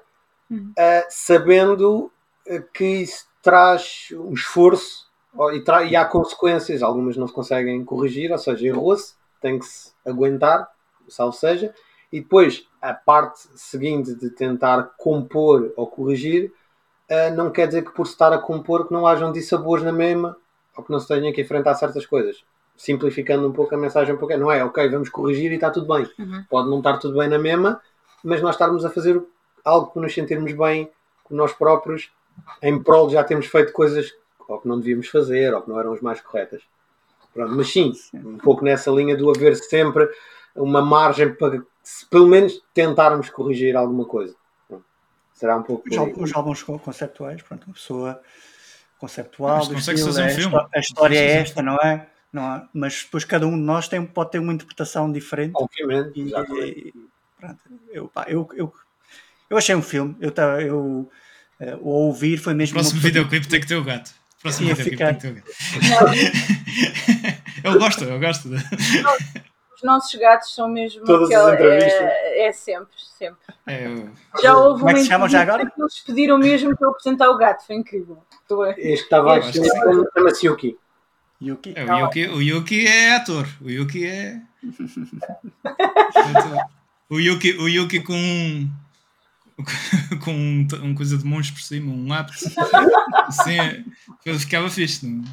Uhum. 0.53 0.73
eh, 0.77 1.07
sabendo 1.09 2.11
eh, 2.45 2.63
que 2.73 2.85
isso 3.01 3.25
traz 3.41 4.09
um 4.11 4.33
esforço 4.33 5.07
e, 5.53 5.61
tra- 5.61 5.83
e 5.83 5.95
há 5.95 6.05
consequências, 6.05 6.83
algumas 6.83 7.17
não 7.17 7.27
se 7.27 7.33
conseguem 7.33 7.83
corrigir, 7.83 8.31
ou 8.31 8.37
seja, 8.37 8.67
errou-se, 8.67 9.15
tem 9.41 9.57
que 9.57 9.65
se 9.65 9.91
aguentar, 10.05 10.69
salvo 11.09 11.33
seja, 11.35 11.73
e 12.11 12.21
depois 12.21 12.67
a 12.81 12.93
parte 12.93 13.39
seguinte 13.55 14.13
de 14.15 14.29
tentar 14.29 14.91
compor 14.97 15.73
ou 15.75 15.87
corrigir, 15.87 16.51
eh, 17.09 17.31
não 17.31 17.51
quer 17.51 17.67
dizer 17.67 17.83
que 17.83 17.91
por 17.91 18.05
se 18.05 18.13
estar 18.13 18.31
a 18.31 18.37
compor 18.37 18.87
que 18.87 18.93
não 18.93 19.07
hajam 19.07 19.31
dissabores 19.31 19.83
na 19.83 19.91
mesma 19.91 20.37
ou 20.77 20.83
que 20.83 20.91
não 20.91 20.99
se 20.99 21.07
tenha 21.07 21.33
que 21.33 21.41
enfrentar 21.41 21.75
certas 21.75 22.05
coisas. 22.05 22.43
Simplificando 22.75 23.47
um 23.47 23.51
pouco 23.51 23.73
a 23.75 23.77
mensagem, 23.77 24.15
pouco, 24.17 24.35
não 24.37 24.51
é 24.51 24.63
ok, 24.63 24.89
vamos 24.89 25.09
corrigir 25.09 25.51
e 25.51 25.55
está 25.55 25.69
tudo 25.69 25.93
bem. 25.93 26.09
Uhum. 26.17 26.43
Pode 26.49 26.69
não 26.69 26.77
estar 26.79 26.97
tudo 26.97 27.17
bem 27.17 27.27
na 27.29 27.37
mesma, 27.37 27.81
mas 28.23 28.41
nós 28.41 28.55
estarmos 28.55 28.85
a 28.85 28.89
fazer 28.89 29.21
algo 29.63 29.87
para 29.91 30.01
nos 30.01 30.13
sentirmos 30.13 30.51
bem 30.53 30.89
com 31.23 31.35
nós 31.35 31.53
próprios, 31.53 32.11
em 32.61 32.81
prol 32.81 33.07
de 33.07 33.13
já 33.13 33.23
termos 33.23 33.45
feito 33.47 33.71
coisas 33.71 34.13
ou 34.47 34.59
que 34.59 34.67
não 34.67 34.77
devíamos 34.79 35.07
fazer 35.07 35.53
ou 35.53 35.61
que 35.61 35.69
não 35.69 35.79
eram 35.79 35.93
as 35.93 36.01
mais 36.01 36.19
corretas. 36.21 36.61
Pronto, 37.33 37.55
mas 37.55 37.71
sim, 37.71 37.93
um 38.13 38.37
pouco 38.37 38.63
nessa 38.63 38.91
linha 38.91 39.15
do 39.17 39.29
haver 39.29 39.55
sempre 39.55 40.07
uma 40.55 40.81
margem 40.81 41.33
para 41.33 41.61
se 41.81 42.05
pelo 42.05 42.27
menos 42.27 42.61
tentarmos 42.73 43.29
corrigir 43.29 43.75
alguma 43.75 44.05
coisa. 44.05 44.35
Pronto. 44.67 44.85
Será 45.33 45.57
um 45.57 45.63
pouco. 45.63 45.83
Os, 46.21 46.33
álbuns 46.33 46.61
co- 46.63 46.79
conceptuais, 46.79 47.41
pronto, 47.41 47.65
uma 47.65 47.73
pessoa 47.73 48.21
conceptual, 48.99 49.57
Mas 49.57 49.67
consegue 49.67 49.99
estilo, 49.99 50.13
fazer 50.13 50.21
um 50.21 50.25
é, 50.25 50.31
a 50.31 50.35
filme. 50.35 50.67
a 50.75 50.79
história 50.79 51.17
é 51.17 51.31
esta, 51.37 51.61
não 51.61 51.75
é? 51.77 52.07
não 52.31 52.55
é? 52.55 52.67
Mas 52.73 53.03
depois 53.03 53.25
cada 53.25 53.45
um 53.47 53.51
de 53.51 53.63
nós 53.63 53.87
tem, 53.87 54.05
pode 54.05 54.31
ter 54.31 54.39
uma 54.39 54.53
interpretação 54.53 55.11
diferente. 55.11 55.53
Obviamente, 55.55 56.19
E, 56.19 56.29
e- 56.31 56.93
pronto, 57.39 57.57
eu, 57.91 58.07
pá, 58.07 58.25
eu, 58.27 58.47
eu, 58.53 58.73
eu 59.53 59.57
achei 59.57 59.75
um 59.75 59.81
filme, 59.81 60.15
eu, 60.19 60.31
tava- 60.31 60.61
eu 60.61 61.09
eh, 61.59 61.75
o 61.81 61.87
ouvir 61.89 62.37
foi 62.37 62.53
O 62.53 62.55
mesmo. 62.55 62.73
próximo 62.73 62.99
uma 62.99 63.03
pessoa- 63.03 63.11
videoclipe 63.23 63.47
tem 63.47 63.59
que 63.61 63.67
ter 63.67 63.75
o 63.75 63.83
gato. 63.83 64.11
O 64.37 64.41
próximo 64.41 64.67
videoclipe 64.67 64.97
ficar- 64.97 65.13
tem 65.15 65.15
que 65.15 65.21
ter 65.21 65.31
o 65.31 65.35
gato. 65.35 65.49
eu 67.63 67.79
gosto, 67.79 68.03
eu 68.03 68.19
gosto. 68.19 68.49
De... 68.49 68.55
Os 69.75 69.83
nossos 69.83 70.13
gatos 70.19 70.53
são 70.53 70.67
mesmo 70.69 71.03
Todas 71.05 71.31
as 71.31 71.47
aquela- 71.47 71.75
é, 71.75 72.47
é 72.47 72.51
sempre, 72.51 72.93
sempre. 73.17 73.37
É, 73.67 73.85
eu- 73.87 74.09
Já 74.41 74.57
houve 74.57 74.79
Como 74.81 74.89
é 74.89 74.93
que 74.93 74.99
uma 74.99 75.03
se 75.03 75.09
chamam 75.09 75.29
já 75.29 75.41
agora? 75.41 75.65
que 75.69 75.81
eles 75.81 75.99
pediram 75.99 76.37
mesmo 76.37 76.75
para 76.75 76.87
eu 76.87 76.91
apresentar 76.91 77.29
o 77.29 77.37
gato, 77.37 77.65
foi 77.65 77.75
incrível. 77.77 78.21
Este 78.77 78.77
que 78.77 78.89
estava 79.03 79.35
aqui 79.37 79.51
que 79.51 79.67
chama-se 80.15 80.47
Yuki. 80.47 80.77
Yuki. 81.41 81.73
é, 81.75 81.83
o, 81.85 81.99
Yuki, 81.99 82.27
o 82.27 82.41
Yuki 82.41 82.87
é 82.87 83.15
ator. 83.15 83.47
O 83.61 83.69
Yuki 83.69 84.05
é. 84.05 84.39
o 87.09 87.19
Yuki, 87.19 87.51
o 87.57 87.67
Yuki 87.67 87.99
com. 88.01 88.69
com 90.23 90.31
um, 90.33 90.67
um 90.83 90.95
coisa 90.95 91.17
de 91.17 91.25
mãos 91.25 91.49
por 91.51 91.61
cima, 91.61 91.91
um 91.93 92.11
apto. 92.13 92.33
Assim, 93.27 93.57
ele 94.25 94.39
ficava 94.39 94.69
fixe. 94.69 95.05
Não? 95.07 95.23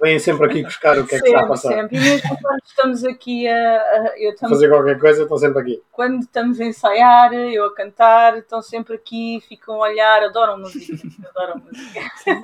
Vêm 0.00 0.16
sempre 0.20 0.46
aqui 0.46 0.62
buscar 0.62 0.96
o 0.96 1.04
que 1.04 1.16
é 1.16 1.20
que 1.20 1.26
está 1.26 1.38
a 1.38 1.40
sempre, 1.40 1.48
passar. 1.48 1.68
sempre. 1.74 1.96
E 1.96 2.00
mesmo 2.00 2.28
quando 2.38 2.60
estamos 2.64 3.04
aqui 3.04 3.48
a. 3.48 3.52
a- 3.52 4.14
eu 4.16 4.36
também, 4.36 4.54
Fazer 4.54 4.68
qualquer 4.68 4.98
coisa, 5.00 5.22
estão 5.24 5.38
sempre 5.38 5.60
aqui. 5.60 5.82
quando 5.90 6.20
estamos 6.22 6.60
a 6.60 6.64
ensaiar, 6.64 7.32
eu 7.32 7.64
a 7.64 7.74
cantar, 7.74 8.38
estão 8.38 8.62
sempre 8.62 8.94
aqui, 8.94 9.42
ficam 9.48 9.74
a 9.74 9.88
olhar, 9.88 10.22
adoram 10.22 10.56
música. 10.60 10.96
Adoram 11.34 11.60
música. 11.60 12.00
Sim, 12.22 12.40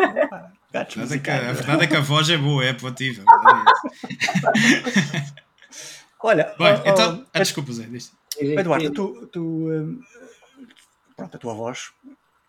Gatos 0.73 0.97
verdade, 0.97 1.15
é 1.15 1.19
que, 1.21 1.31
a 1.31 1.53
verdade 1.53 1.85
é 1.85 1.87
que 1.87 1.97
a 1.97 2.01
voz 2.01 2.29
é 2.29 2.37
boa, 2.37 2.65
é 2.65 2.71
aplativa. 2.71 3.23
a 3.25 3.37
verdade 3.37 4.75
é 4.75 4.91
essa. 5.21 5.35
Olha, 6.21 6.55
Bem, 6.59 6.75
oh, 6.75 6.83
oh, 6.87 6.91
então. 6.91 7.27
Ah, 7.33 7.39
desculpa, 7.39 7.71
Zé. 7.73 7.85
diz. 7.85 8.11
Eduardo, 8.41 8.91
tu, 8.91 9.27
tu, 9.29 9.41
hum, 9.71 10.01
pronto, 11.17 11.37
a 11.37 11.39
tua 11.39 11.55
voz 11.55 11.93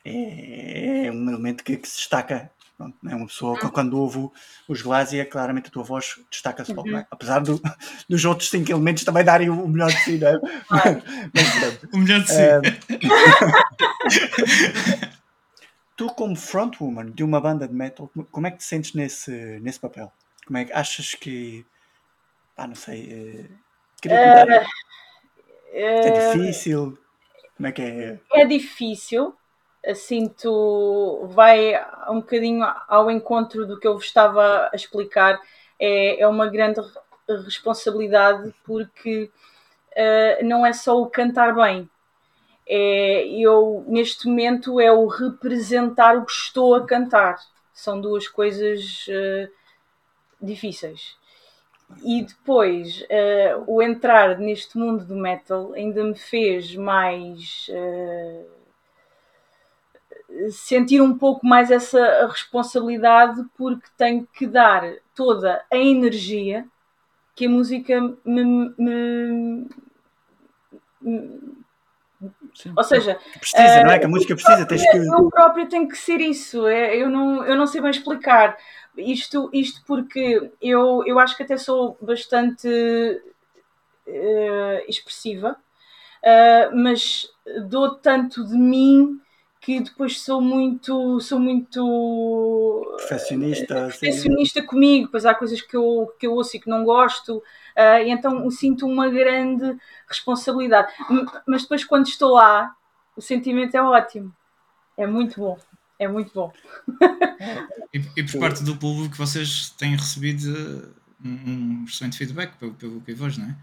é, 0.03 1.05
é 1.07 1.11
um 1.11 1.29
elemento 1.29 1.63
que, 1.63 1.77
que 1.77 1.87
se 1.87 1.97
destaca. 1.97 2.51
Pronto, 2.77 2.97
não 3.01 3.11
é 3.11 3.15
uma 3.15 3.27
pessoa 3.27 3.57
que 3.57 3.69
quando 3.69 3.97
ouve 3.97 4.29
os 4.67 4.81
Glásia, 4.81 5.25
claramente 5.25 5.69
a 5.69 5.71
tua 5.71 5.83
voz 5.83 6.19
destaca-se 6.29 6.73
logo, 6.73 6.89
não 6.89 6.97
é? 6.99 7.07
Apesar 7.09 7.39
do- 7.39 7.61
dos 8.09 8.25
outros 8.25 8.49
cinco 8.49 8.69
elementos 8.69 9.05
também 9.05 9.23
darem 9.23 9.49
o 9.49 9.65
melhor 9.67 9.89
de 9.89 9.97
si, 9.99 10.17
não 10.17 10.27
é? 10.27 10.33
Mas, 11.33 11.59
pronto. 11.59 11.89
O 11.93 11.97
melhor 11.99 12.19
de 12.21 12.27
si. 12.27 12.41
É. 12.41 12.59
tu, 15.95 16.07
como 16.15 16.35
frontwoman 16.35 17.11
de 17.11 17.23
uma 17.23 17.39
banda 17.39 17.67
de 17.67 17.73
metal, 17.73 18.09
como- 18.31 18.47
é 18.47 18.51
que 18.51 18.57
te 18.57 18.63
sentes 18.65 18.93
nesse, 18.93 19.31
nesse 19.61 19.79
papel? 19.79 20.11
Como 20.45 20.57
é 20.57 20.65
que 20.65 20.73
achas 20.73 21.15
que. 21.15 21.65
Pá, 22.55 22.67
não 22.67 22.75
sei. 22.75 23.11
eh, 23.11 23.49
queria 24.01 24.17
dar- 24.45 24.65
é 26.03 26.09
Eh, 26.09 26.11
difícil? 26.11 26.97
Como 27.55 27.67
é 27.67 27.71
que 27.73 27.81
é? 27.81 28.19
é 28.33 28.45
difícil, 28.45 29.33
assim 29.85 30.27
tu 30.27 31.27
vai 31.31 31.73
um 32.09 32.15
bocadinho 32.19 32.65
ao 32.87 33.09
encontro 33.11 33.65
do 33.65 33.79
que 33.79 33.87
eu 33.87 33.93
vos 33.95 34.05
estava 34.05 34.69
a 34.71 34.75
explicar, 34.75 35.39
é, 35.79 36.19
é 36.21 36.27
uma 36.27 36.47
grande 36.47 36.81
re- 36.81 37.37
responsabilidade 37.43 38.53
porque 38.63 39.29
eh, 39.95 40.43
não 40.43 40.65
é 40.65 40.73
só 40.73 40.99
o 41.01 41.09
cantar 41.09 41.55
bem, 41.55 41.89
é, 42.67 43.27
eu 43.29 43.85
neste 43.87 44.27
momento 44.27 44.79
é 44.81 44.91
o 44.91 45.07
representar 45.07 46.17
o 46.17 46.25
que 46.25 46.31
estou 46.33 46.75
a 46.75 46.85
cantar, 46.85 47.37
são 47.73 48.01
duas 48.01 48.27
coisas 48.27 49.05
eh, 49.09 49.49
difíceis. 50.41 51.17
E 52.03 52.23
depois, 52.23 53.03
eh, 53.09 53.55
o 53.67 53.81
entrar 53.81 54.37
neste 54.39 54.77
mundo 54.77 55.05
do 55.05 55.15
metal 55.15 55.73
ainda 55.73 56.03
me 56.03 56.15
fez 56.15 56.75
mais 56.75 57.67
eh, 57.69 58.45
sentir 60.51 61.01
um 61.01 61.17
pouco 61.17 61.45
mais 61.45 61.71
essa 61.71 62.27
responsabilidade, 62.27 63.43
porque 63.57 63.87
tenho 63.97 64.27
que 64.33 64.45
dar 64.47 64.83
toda 65.15 65.63
a 65.71 65.77
energia 65.77 66.65
que 67.35 67.45
a 67.45 67.49
música 67.49 68.01
me. 68.25 68.43
me- 68.43 69.67
me- 71.01 71.45
Sim. 72.55 72.73
ou 72.75 72.83
seja, 72.83 73.19
precisa, 73.39 73.83
não 73.83 73.91
é? 73.91 73.99
Que 73.99 74.05
a 74.05 74.09
música 74.09 74.35
precisa, 74.35 74.65
tens 74.65 74.81
que. 74.89 74.97
eu 74.97 75.29
próprio 75.29 75.67
tenho 75.67 75.87
que 75.87 75.97
ser 75.97 76.19
isso. 76.21 76.65
é, 76.67 76.95
Eu 76.95 77.09
não, 77.09 77.45
eu 77.45 77.55
não 77.55 77.67
sei 77.67 77.81
bem 77.81 77.91
explicar. 77.91 78.57
Isto, 78.97 79.49
isto 79.53 79.81
porque 79.85 80.51
eu, 80.61 81.03
eu 81.05 81.19
acho 81.19 81.35
que 81.35 81.43
até 81.43 81.57
sou 81.57 81.97
bastante 82.01 82.67
eh, 84.07 84.85
expressiva, 84.87 85.57
eh, 86.23 86.69
mas 86.71 87.29
dou 87.67 87.95
tanto 87.95 88.45
de 88.45 88.57
mim 88.57 89.19
que 89.65 89.79
depois 89.79 90.21
sou 90.21 90.39
muito 90.39 91.19
sou 91.19 91.39
muito 91.39 92.95
Perfeccionista. 92.97 93.85
assim. 93.85 93.99
perfeccionista 93.99 94.63
comigo, 94.63 95.09
pois 95.09 95.25
há 95.25 95.33
coisas 95.33 95.59
que 95.59 95.75
eu, 95.75 96.13
que 96.19 96.27
eu 96.27 96.33
ouço 96.33 96.55
e 96.55 96.59
que 96.59 96.69
não 96.69 96.83
gosto, 96.83 97.41
ah, 97.75 97.99
e 97.99 98.11
então 98.11 98.49
sinto 98.51 98.85
uma 98.85 99.09
grande 99.09 99.75
responsabilidade. 100.07 100.93
Mas 101.47 101.63
depois, 101.63 101.83
quando 101.83 102.07
estou 102.07 102.33
lá, 102.33 102.75
o 103.17 103.21
sentimento 103.21 103.75
é 103.75 103.81
ótimo, 103.81 104.31
é 104.95 105.07
muito 105.07 105.39
bom, 105.39 105.57
é 105.99 106.07
muito 106.07 106.33
bom. 106.33 106.51
E, 107.93 108.03
e 108.17 108.23
por 108.23 108.39
parte 108.39 108.63
do 108.63 108.75
público 108.75 109.15
vocês 109.15 109.69
têm 109.71 109.95
recebido 109.95 110.93
um, 111.23 111.29
um 111.29 111.85
excelente 111.85 112.17
feedback 112.17 112.57
pelo, 112.57 112.73
pelo 112.73 113.01
que 113.01 113.13
vejo, 113.13 113.39
não 113.39 113.49
é? 113.49 113.57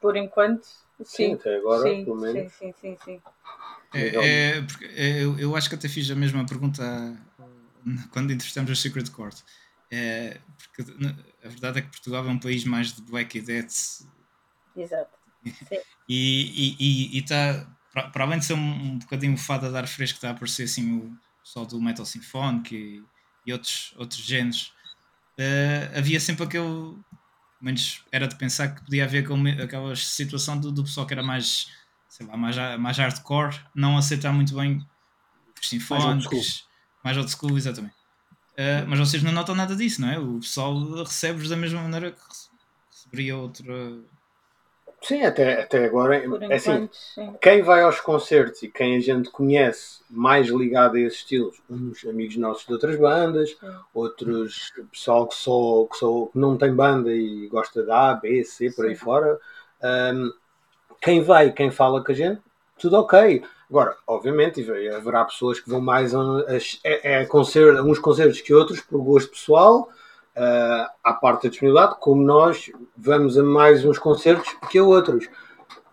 Por 0.00 0.16
enquanto, 0.16 0.66
Sim, 1.04 1.04
sim. 1.04 1.32
até 1.34 1.56
agora, 1.56 1.88
sim, 1.88 2.04
pelo 2.04 2.20
sim, 2.20 2.32
menos. 2.32 2.52
sim, 2.54 2.74
sim, 2.80 2.96
sim. 3.04 3.20
É, 3.94 4.56
é, 4.56 4.62
porque, 4.62 4.84
é, 4.86 5.22
eu, 5.22 5.38
eu 5.38 5.56
acho 5.56 5.68
que 5.68 5.74
até 5.74 5.88
fiz 5.88 6.10
a 6.10 6.14
mesma 6.14 6.44
pergunta 6.44 6.82
quando 8.10 8.32
entrevistamos 8.32 8.70
a 8.70 8.74
Secret 8.74 9.10
Court. 9.10 9.38
É, 9.90 10.40
porque 10.56 10.90
a 11.44 11.48
verdade 11.48 11.78
é 11.78 11.82
que 11.82 11.88
Portugal 11.88 12.26
é 12.26 12.30
um 12.30 12.38
país 12.38 12.64
mais 12.64 12.92
de 12.92 13.02
Black 13.02 13.36
e 13.36 13.42
Death 13.42 14.06
Exato. 14.74 15.18
e 16.08 17.18
está, 17.18 17.66
para, 17.92 18.08
para 18.08 18.24
além 18.24 18.38
de 18.38 18.46
ser 18.46 18.54
um, 18.54 18.58
um 18.58 18.98
bocadinho 18.98 19.36
fado 19.36 19.66
a 19.66 19.70
dar 19.70 19.86
fresco, 19.86 20.16
está 20.16 20.28
a 20.28 20.32
aparecer 20.32 20.64
assim 20.64 20.96
o 20.96 21.18
pessoal 21.42 21.66
do 21.66 21.80
Metal 21.80 22.04
Sinfónico 22.06 22.74
e, 22.74 23.02
e 23.46 23.52
outros, 23.52 23.92
outros 23.96 24.20
géneros. 24.20 24.72
Eh, 25.38 25.90
havia 25.96 26.20
sempre 26.20 26.44
aquele. 26.44 26.96
menos 27.60 28.02
era 28.12 28.26
de 28.28 28.36
pensar 28.36 28.74
que 28.74 28.84
podia 28.84 29.04
haver 29.04 29.26
aquela 29.62 29.94
situação 29.96 30.58
do, 30.60 30.70
do 30.72 30.84
pessoal 30.84 31.06
que 31.06 31.14
era 31.14 31.22
mais, 31.22 31.68
sei 32.08 32.26
lá, 32.26 32.36
mais, 32.36 32.56
mais 32.78 32.98
hardcore, 32.98 33.58
não 33.74 33.96
aceitar 33.96 34.32
muito 34.32 34.54
bem 34.54 34.78
os 35.60 35.68
sinfónicos, 35.68 36.66
mais 37.04 37.16
old 37.16 37.30
school, 37.30 37.56
exatamente. 37.56 37.94
Eh, 38.56 38.84
mas 38.86 38.98
vocês 38.98 39.22
não 39.22 39.32
notam 39.32 39.54
nada 39.54 39.74
disso, 39.74 40.00
não 40.00 40.10
é? 40.10 40.18
O 40.18 40.38
pessoal 40.40 41.02
recebe-vos 41.04 41.48
da 41.48 41.56
mesma 41.56 41.80
maneira 41.82 42.12
que 42.12 42.20
rece- 42.20 42.50
receberia 42.90 43.36
outra. 43.36 43.72
Sim, 45.02 45.22
até, 45.22 45.62
até 45.62 45.84
agora. 45.84 46.20
Por 46.28 46.42
É 46.48 46.54
assim, 46.56 46.88
enquanto, 46.88 46.92
sim. 46.92 47.36
quem 47.40 47.62
vai 47.62 47.82
aos 47.82 48.00
concertos 48.00 48.62
e 48.62 48.68
quem 48.68 48.96
a 48.96 49.00
gente 49.00 49.30
conhece 49.30 50.00
mais 50.08 50.48
ligado 50.48 50.96
a 50.96 51.00
esses 51.00 51.18
estilos, 51.20 51.60
uns 51.68 52.04
amigos 52.04 52.36
nossos 52.36 52.66
de 52.66 52.72
outras 52.72 52.96
bandas, 52.98 53.56
outros 53.92 54.72
pessoal 54.92 55.26
que 55.28 55.34
só, 55.34 55.86
que 55.90 55.96
só 55.96 56.26
que 56.26 56.38
não 56.38 56.56
tem 56.56 56.74
banda 56.74 57.12
e 57.12 57.48
gosta 57.48 57.82
de 57.82 57.90
A, 57.90 58.14
B, 58.14 58.44
C, 58.44 58.70
por 58.70 58.86
aí 58.86 58.94
Sim. 58.94 59.04
fora. 59.04 59.38
Hum, 59.82 60.32
quem 61.00 61.22
vai, 61.22 61.52
quem 61.52 61.70
fala 61.70 62.02
com 62.04 62.12
a 62.12 62.14
gente, 62.14 62.40
tudo 62.78 62.96
ok. 62.96 63.42
Agora, 63.68 63.96
obviamente, 64.06 64.62
vai- 64.62 64.88
haverá 64.88 65.24
pessoas 65.24 65.60
que 65.60 65.68
vão 65.68 65.80
mais 65.80 66.14
a, 66.14 66.20
a, 67.22 67.26
concerto, 67.26 67.78
a 67.80 67.82
uns 67.84 67.98
concertos 67.98 68.40
que 68.40 68.54
outros, 68.54 68.80
por 68.80 69.02
gosto 69.02 69.30
pessoal, 69.30 69.88
uh, 70.36 70.90
à 71.02 71.12
parte 71.14 71.44
da 71.44 71.48
disponibilidade, 71.50 71.96
como 72.00 72.22
nós 72.22 72.70
vamos 72.96 73.38
a 73.38 73.42
mais 73.42 73.84
uns 73.84 73.98
concertos 73.98 74.52
que 74.70 74.78
a 74.78 74.84
outros. 74.84 75.28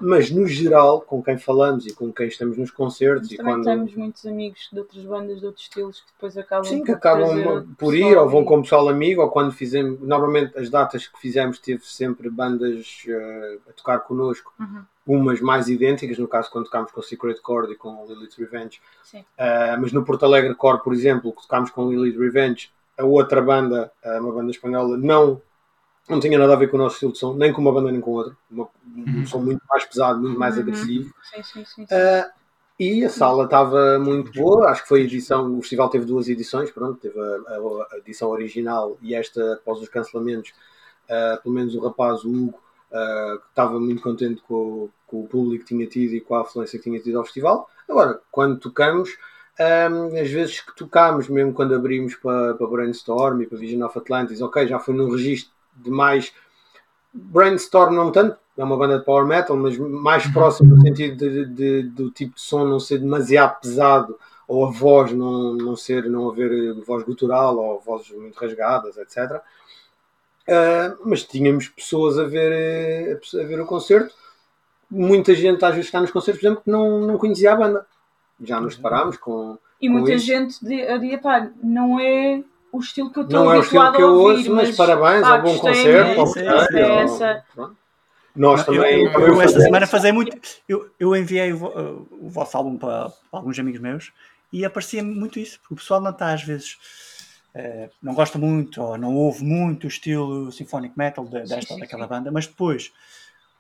Mas 0.02 0.32
no 0.32 0.48
geral, 0.48 1.02
com 1.02 1.22
quem 1.22 1.38
falamos 1.38 1.86
e 1.86 1.94
com 1.94 2.10
quem 2.14 2.28
estamos 2.28 2.58
nos 2.58 2.72
concertos 2.72 3.30
Mas 3.32 3.38
e 3.38 3.44
quando. 3.44 3.66
temos 3.66 3.94
muitos 3.96 4.26
amigos 4.26 4.70
de 4.72 4.80
outras 4.80 5.04
bandas, 5.04 5.42
de 5.42 5.46
outros 5.46 5.66
estilos, 5.66 6.00
que 6.00 6.14
depois 6.14 6.38
acabam 6.38 6.64
Sim, 6.64 6.80
que 6.80 6.86
por 6.86 6.96
acabam 6.96 7.76
por 7.78 7.94
ir 7.94 8.18
ou 8.18 8.30
vão 8.30 8.46
como 8.46 8.64
pessoal 8.64 8.88
amigo, 8.88 9.22
ou 9.22 9.30
quando 9.30 9.52
fizemos. 9.52 10.00
Normalmente 10.00 10.58
as 10.58 10.70
datas 10.70 11.06
que 11.06 11.20
fizemos 11.20 11.60
teve 11.60 11.86
sempre 11.86 12.30
bandas 12.30 13.04
eh, 13.10 13.58
a 13.70 13.74
tocar 13.74 14.00
connosco, 14.00 14.54
Uhum. 14.58 14.84
umas 15.06 15.42
mais 15.42 15.68
idênticas, 15.68 16.18
no 16.18 16.30
caso 16.30 16.50
quando 16.50 16.66
tocámos 16.66 16.94
com 16.94 17.02
Secret 17.02 17.38
Chord 17.46 17.74
e 17.74 17.76
com 17.76 18.06
Lilith's 18.08 18.38
Revenge. 18.38 18.80
Uh, 19.14 19.82
mas 19.82 19.92
no 19.92 20.06
Porto 20.06 20.24
Alegre 20.24 20.56
Core, 20.56 20.82
por 20.82 20.94
exemplo, 20.94 21.34
que 21.34 21.42
tocámos 21.42 21.72
com 21.72 21.90
Lilith 21.90 22.18
Revenge, 22.18 22.72
a 23.00 23.06
outra 23.06 23.42
banda, 23.42 23.92
uh, 24.06 24.20
uma 24.20 24.32
banda 24.34 24.52
espanhola, 24.52 24.98
não, 24.98 25.42
não 26.10 26.20
tinha 26.20 26.38
nada 26.38 26.54
a 26.54 26.58
ver 26.58 26.70
com 26.70 26.78
o 26.78 26.80
nosso 26.80 26.96
estilo 26.96 27.12
de 27.14 27.20
som, 27.20 27.34
nem 27.36 27.54
com 27.54 27.62
uma 27.62 27.72
banda 27.72 27.92
nem 27.92 28.02
com 28.02 28.12
outra. 28.12 28.36
Uma, 28.52 28.68
Um 28.96 29.26
som 29.26 29.40
muito 29.40 29.62
mais 29.70 29.86
pesado, 29.86 30.20
muito 30.20 30.40
mais 30.40 30.56
Uhum. 30.56 30.62
agressivo. 30.64 31.14
Sim, 31.24 31.44
sim, 31.44 31.66
sim. 31.66 31.86
sim. 31.88 31.96
Uh, 31.96 32.30
e 32.80 33.04
a 33.06 33.10
sala 33.10 33.44
estava 33.44 34.00
muito 34.00 34.32
boa, 34.32 34.70
acho 34.70 34.84
que 34.84 34.88
foi 34.90 35.02
a 35.02 35.04
edição, 35.04 35.58
o 35.58 35.62
festival 35.62 35.90
teve 35.90 36.06
duas 36.06 36.30
edições, 36.30 36.72
pronto, 36.72 36.98
teve 37.00 37.20
a, 37.20 37.24
a- 37.24 37.88
a 37.94 37.98
edição 37.98 38.30
original 38.30 38.98
e 39.02 39.14
esta 39.14 39.54
após 39.56 39.80
os 39.82 39.90
cancelamentos, 39.90 40.52
uh, 41.10 41.42
pelo 41.44 41.56
menos 41.56 41.76
o 41.76 41.82
rapaz, 41.82 42.24
o 42.24 42.30
Hugo, 42.30 42.60
uh, 42.92 43.40
estava 43.50 43.80
muito 43.80 44.02
contente 44.02 44.42
com, 44.48 44.54
o- 44.56 44.92
com 45.08 45.22
o 45.24 45.28
público 45.28 45.64
que 45.66 45.76
tinha 45.76 45.86
tido 45.88 46.14
e 46.16 46.22
com 46.22 46.36
a 46.36 46.42
afluência 46.42 46.80
que 46.80 46.84
tinha 46.86 47.00
tido 47.02 47.18
ao 47.18 47.26
festival. 47.26 47.70
Agora, 47.90 48.22
quando 48.32 48.58
tocamos, 48.60 49.18
um, 49.60 50.20
às 50.22 50.30
vezes 50.30 50.62
que 50.62 50.76
tocámos, 50.76 51.28
mesmo 51.30 51.54
quando 51.54 51.76
abrimos 51.76 52.16
para, 52.16 52.54
para 52.56 52.68
Brainstorm 52.68 53.42
e 53.42 53.48
para 53.48 53.58
Vision 53.58 53.86
of 53.86 53.98
Atlantis, 53.98 54.42
ok, 54.42 54.68
já 54.68 54.80
foi 54.80 54.94
num 54.94 55.10
registro 55.12 55.52
de 55.76 55.90
mais 55.90 56.32
Brainstorm 57.14 57.96
não 57.96 58.12
tanto, 58.12 58.38
é 58.58 58.64
uma 58.64 58.78
banda 58.78 59.00
de 59.00 59.06
power 59.06 59.26
metal, 59.26 59.58
mas 59.58 59.78
mais 59.78 60.28
próximo 60.28 60.76
no 60.76 60.82
sentido 60.82 61.18
de, 61.18 61.46
de- 61.46 61.84
do 61.84 62.12
tipo 62.12 62.36
de 62.36 62.42
som 62.42 62.66
não 62.66 62.80
ser 62.80 63.00
demasiado 63.00 63.60
pesado 63.62 64.20
ou 64.48 64.66
a 64.66 64.72
voz 64.72 65.12
não, 65.14 65.54
não 65.56 65.76
ser, 65.76 66.06
não 66.10 66.30
haver 66.30 66.52
eh, 66.52 66.82
voz 66.86 67.04
gutural 67.04 67.58
ou 67.58 67.80
vozes 67.82 68.12
muito 68.12 68.38
rasgadas, 68.40 68.98
etc. 68.98 69.42
Ah, 70.48 70.96
mas 71.06 71.24
tínhamos 71.24 71.68
pessoas 71.70 72.18
a 72.20 72.24
ver, 72.26 72.52
eh, 72.52 73.20
a 73.42 73.46
ver 73.46 73.62
o 73.62 73.66
concerto. 73.66 74.14
Muita 74.92 75.36
gente 75.36 75.64
às 75.66 75.72
vezes 75.72 75.88
está 75.88 76.02
nos 76.02 76.12
concertos, 76.12 76.42
por 76.42 76.48
exemplo, 76.48 76.64
que 76.64 76.72
não, 76.72 77.02
não 77.02 77.18
conhecia 77.18 77.54
a 77.54 77.58
banda. 77.58 77.86
Já 78.42 78.60
nos 78.60 78.76
deparámos 78.76 79.18
com. 79.18 79.58
E 79.82 79.88
com 79.88 79.94
muita 79.94 80.14
isso. 80.14 80.26
gente 80.26 80.64
de- 80.66 80.82
a 80.88 80.98
dizer, 80.98 81.20
pá, 81.22 81.50
não 81.64 82.00
é 82.00 82.44
o 82.72 82.80
estilo 82.80 83.12
que 83.12 83.20
eu 83.20 83.24
estou 83.24 83.40
Não 83.46 83.52
é 83.54 83.58
o 83.58 83.62
estilo 83.62 83.92
que 83.94 84.02
eu 84.02 84.10
ouvir, 84.14 84.38
ouço, 84.38 84.56
mas, 84.56 84.68
mas 84.68 84.76
parabéns, 84.78 85.22
pá, 85.22 85.30
ao 85.36 85.42
bom 85.42 85.52
gostei, 85.58 85.72
concerto. 85.72 86.12
é 86.12 86.20
ao 86.20 86.28
sim, 86.28 87.18
sim. 87.18 87.24
é. 87.24 87.72
Nós 88.36 88.60
Eu, 88.62 88.66
também. 88.66 89.04
eu- 89.06 89.12
também 89.12 89.28
eu 89.28 89.42
esta 89.42 89.60
semana 89.60 89.88
fazei 89.88 90.12
muito. 90.12 90.38
Eu, 90.68 90.90
eu 91.00 91.16
enviei 91.16 91.52
o, 91.52 91.58
vo- 91.58 92.08
o 92.12 92.30
vosso 92.30 92.56
álbum 92.56 92.78
para, 92.78 93.10
para 93.10 93.40
alguns 93.40 93.58
amigos 93.60 93.82
meus 93.82 94.14
e 94.54 94.64
aparecia 94.64 95.04
muito 95.04 95.40
isso, 95.40 95.60
porque 95.60 95.74
o 95.74 95.78
pessoal 95.78 96.00
não 96.02 96.12
está 96.12 96.32
às 96.34 96.44
vezes. 96.44 96.78
eh, 97.56 97.90
não 98.02 98.14
gosta 98.14 98.38
muito 98.38 98.80
ou 98.82 98.96
não 98.98 99.16
ouve 99.16 99.44
muito 99.44 99.86
o 99.86 99.88
estilo 99.88 100.52
symphonic 100.52 100.96
metal 100.96 101.26
de- 101.26 101.40
desta 101.42 101.62
sim, 101.62 101.74
ou 101.74 101.80
daquela 101.80 102.04
sim. 102.04 102.10
banda, 102.10 102.32
mas 102.32 102.46
depois, 102.46 102.94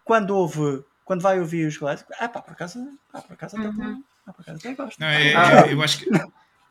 quando 0.06 0.30
ouve, 0.38 0.84
quando 1.04 1.22
vai 1.22 1.40
ouvir 1.40 1.66
os 1.68 1.76
Glasgow, 1.76 2.16
ah 2.20 2.30
pá, 2.30 2.40
por 2.42 2.54
acaso, 2.54 2.80
ah, 3.12 3.22
por 3.22 3.34
acaso 3.34 3.58
até, 3.58 3.68
Uhum. 3.68 4.04
Ah, 4.30 4.34
por 4.34 4.42
acaso 4.42 4.58
até 4.60 4.74
gosto. 4.76 5.00
Não, 5.00 5.08
é- 5.08 5.34
Ah. 5.36 5.62
eu, 5.66 5.72
eu 5.74 5.82
acho 5.84 6.00
que 6.00 6.10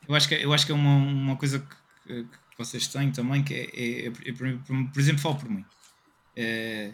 eu 0.09 0.15
acho 0.15 0.29
que 0.29 0.35
eu 0.35 0.53
acho 0.53 0.65
que 0.67 0.73
é 0.73 0.75
uma, 0.75 0.97
uma 0.97 1.37
coisa 1.37 1.59
que, 2.07 2.25
que 2.25 2.39
vocês 2.57 2.87
têm 2.89 3.11
também 3.13 3.43
que 3.43 3.55
é, 3.55 3.65
é- 3.75 4.07
é- 4.07 4.33
por, 4.33 4.91
por- 4.93 5.01
exemplo 5.01 5.21
falo 5.21 5.37
por 5.37 5.51
mim 5.51 5.65
É, 6.37 6.93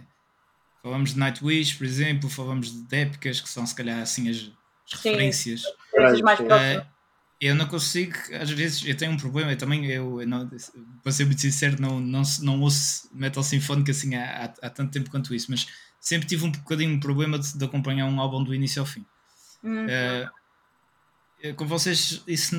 falamos 0.82 1.12
de 1.14 1.18
Nightwish 1.18 1.76
por 1.76 1.84
exemplo 1.86 2.28
falamos 2.28 2.70
de 2.88 2.96
épicas 2.96 3.40
que 3.40 3.48
são 3.48 3.64
se 3.66 3.74
calhar 3.74 4.00
assim 4.00 4.28
as, 4.28 4.36
as 4.36 5.00
Sim. 5.00 5.10
referências 5.10 5.62
mais 6.22 6.40
próximas. 6.40 6.60
É, 6.62 6.86
eu 7.40 7.54
não 7.54 7.66
consigo, 7.66 8.14
às 8.40 8.48
vezes, 8.50 8.82
eu 8.86 8.96
tenho 8.96 9.12
um 9.12 9.16
problema, 9.18 9.52
eu 9.52 9.58
também, 9.58 9.84
eu, 9.86 10.20
eu 10.22 10.26
não, 10.26 10.48
para 11.02 11.12
ser 11.12 11.26
muito 11.26 11.40
sincero, 11.42 11.76
não, 11.78 12.00
não, 12.00 12.22
não 12.40 12.60
ouço 12.62 13.10
metal 13.12 13.42
sinfónico 13.42 13.90
assim 13.90 14.14
há, 14.14 14.44
há, 14.46 14.66
há 14.66 14.70
tanto 14.70 14.92
tempo 14.92 15.10
quanto 15.10 15.34
isso, 15.34 15.50
mas 15.50 15.66
sempre 16.00 16.26
tive 16.26 16.44
um 16.46 16.50
bocadinho 16.50 16.94
um 16.94 17.00
problema 17.00 17.38
de, 17.38 17.58
de 17.58 17.64
acompanhar 17.64 18.06
um 18.06 18.18
álbum 18.18 18.42
do 18.42 18.54
início 18.54 18.80
ao 18.80 18.86
fim. 18.86 19.04
Hum. 19.62 19.86
Eh, 19.88 20.22
eh, 20.22 20.30
com 21.52 21.66
vocês 21.66 22.22
isso 22.26 22.56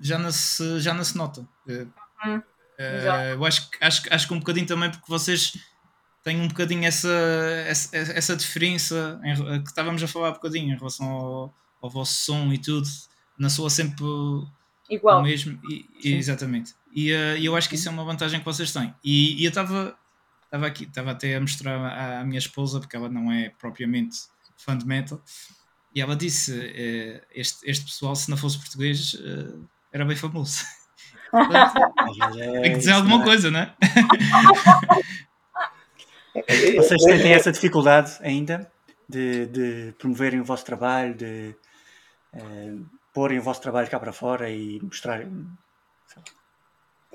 já 0.00 0.18
não 0.18 0.32
se, 0.32 0.80
já 0.80 0.92
não 0.92 1.04
se 1.04 1.16
nota. 1.16 1.46
Eh, 1.68 1.86
Hum, 2.26 2.42
eh, 2.78 2.96
exato. 2.98 3.20
eu 3.22 3.44
acho, 3.44 3.70
que- 3.70 3.78
acho, 3.84 4.02
acho 4.14 4.26
que 4.28 4.34
um 4.34 4.38
bocadinho 4.38 4.66
também 4.66 4.90
porque 4.90 5.04
vocês 5.08 5.56
têm 6.22 6.40
um 6.40 6.48
bocadinho 6.48 6.84
essa, 6.84 7.08
essa, 7.66 7.94
essa 7.96 8.34
diferença 8.36 9.20
em 9.22 9.62
que 9.62 9.68
estávamos 9.68 10.02
a 10.02 10.08
falar 10.08 10.28
há 10.28 10.32
bocadinho 10.32 10.72
em 10.74 10.76
relação 10.76 11.06
ao, 11.06 11.54
ao 11.82 11.90
vosso 11.90 12.14
som 12.14 12.50
e 12.52 12.56
tudo, 12.58 12.88
não 13.38 13.50
soa 13.50 13.68
sempre 13.68 14.02
o 14.04 14.46
Igual. 14.88 15.22
mesmo. 15.22 15.60
E, 15.70 15.86
e- 16.02 16.14
exatamente. 16.14 16.74
E 16.94 17.10
eh, 17.12 17.38
eu 17.42 17.54
acho 17.54 17.68
que 17.68 17.74
isso 17.74 17.88
é 17.88 17.92
uma 17.92 18.04
vantagem 18.04 18.38
que 18.40 18.44
vocês 18.46 18.72
têm. 18.72 18.94
E, 19.04 19.40
e 19.40 19.44
eu 19.44 19.50
estava 19.50 19.96
estava 20.44 20.66
aqui, 20.66 20.84
estava 20.84 21.10
até 21.10 21.34
a 21.36 21.40
mostrar 21.40 21.76
à, 21.76 22.20
à 22.20 22.24
minha 22.24 22.38
esposa, 22.38 22.78
porque 22.80 22.96
ela 22.96 23.08
não 23.08 23.30
é 23.30 23.50
propriamente 23.50 24.16
fã 24.56 24.78
de 24.78 24.86
metal, 24.86 25.20
e 25.94 26.00
ela 26.00 26.16
disse: 26.16 26.52
eh, 26.74 27.22
este, 27.34 27.70
este 27.70 27.84
pessoal, 27.84 28.16
se 28.16 28.30
não 28.30 28.36
fosse 28.36 28.58
português, 28.58 29.16
eh, 29.20 29.54
era 29.92 30.04
bem 30.04 30.16
famoso. 30.16 30.64
É 31.32 32.60
Tem 32.62 32.72
que 32.72 32.78
dizer 32.78 32.90
isso, 32.90 33.00
alguma 33.00 33.20
é? 33.20 33.24
coisa, 33.24 33.50
não 33.50 33.60
é? 33.60 33.74
Vocês 36.76 37.02
sentem 37.02 37.32
essa 37.32 37.52
dificuldade 37.52 38.16
ainda 38.20 38.70
de, 39.08 39.46
de 39.46 39.94
promoverem 39.98 40.40
o 40.40 40.44
vosso 40.44 40.64
trabalho, 40.64 41.14
de 41.14 41.54
eh, 42.34 42.74
porem 43.12 43.38
o 43.38 43.42
vosso 43.42 43.60
trabalho 43.60 43.88
cá 43.88 44.00
para 44.00 44.12
fora 44.12 44.50
e 44.50 44.80
mostrarem. 44.82 45.46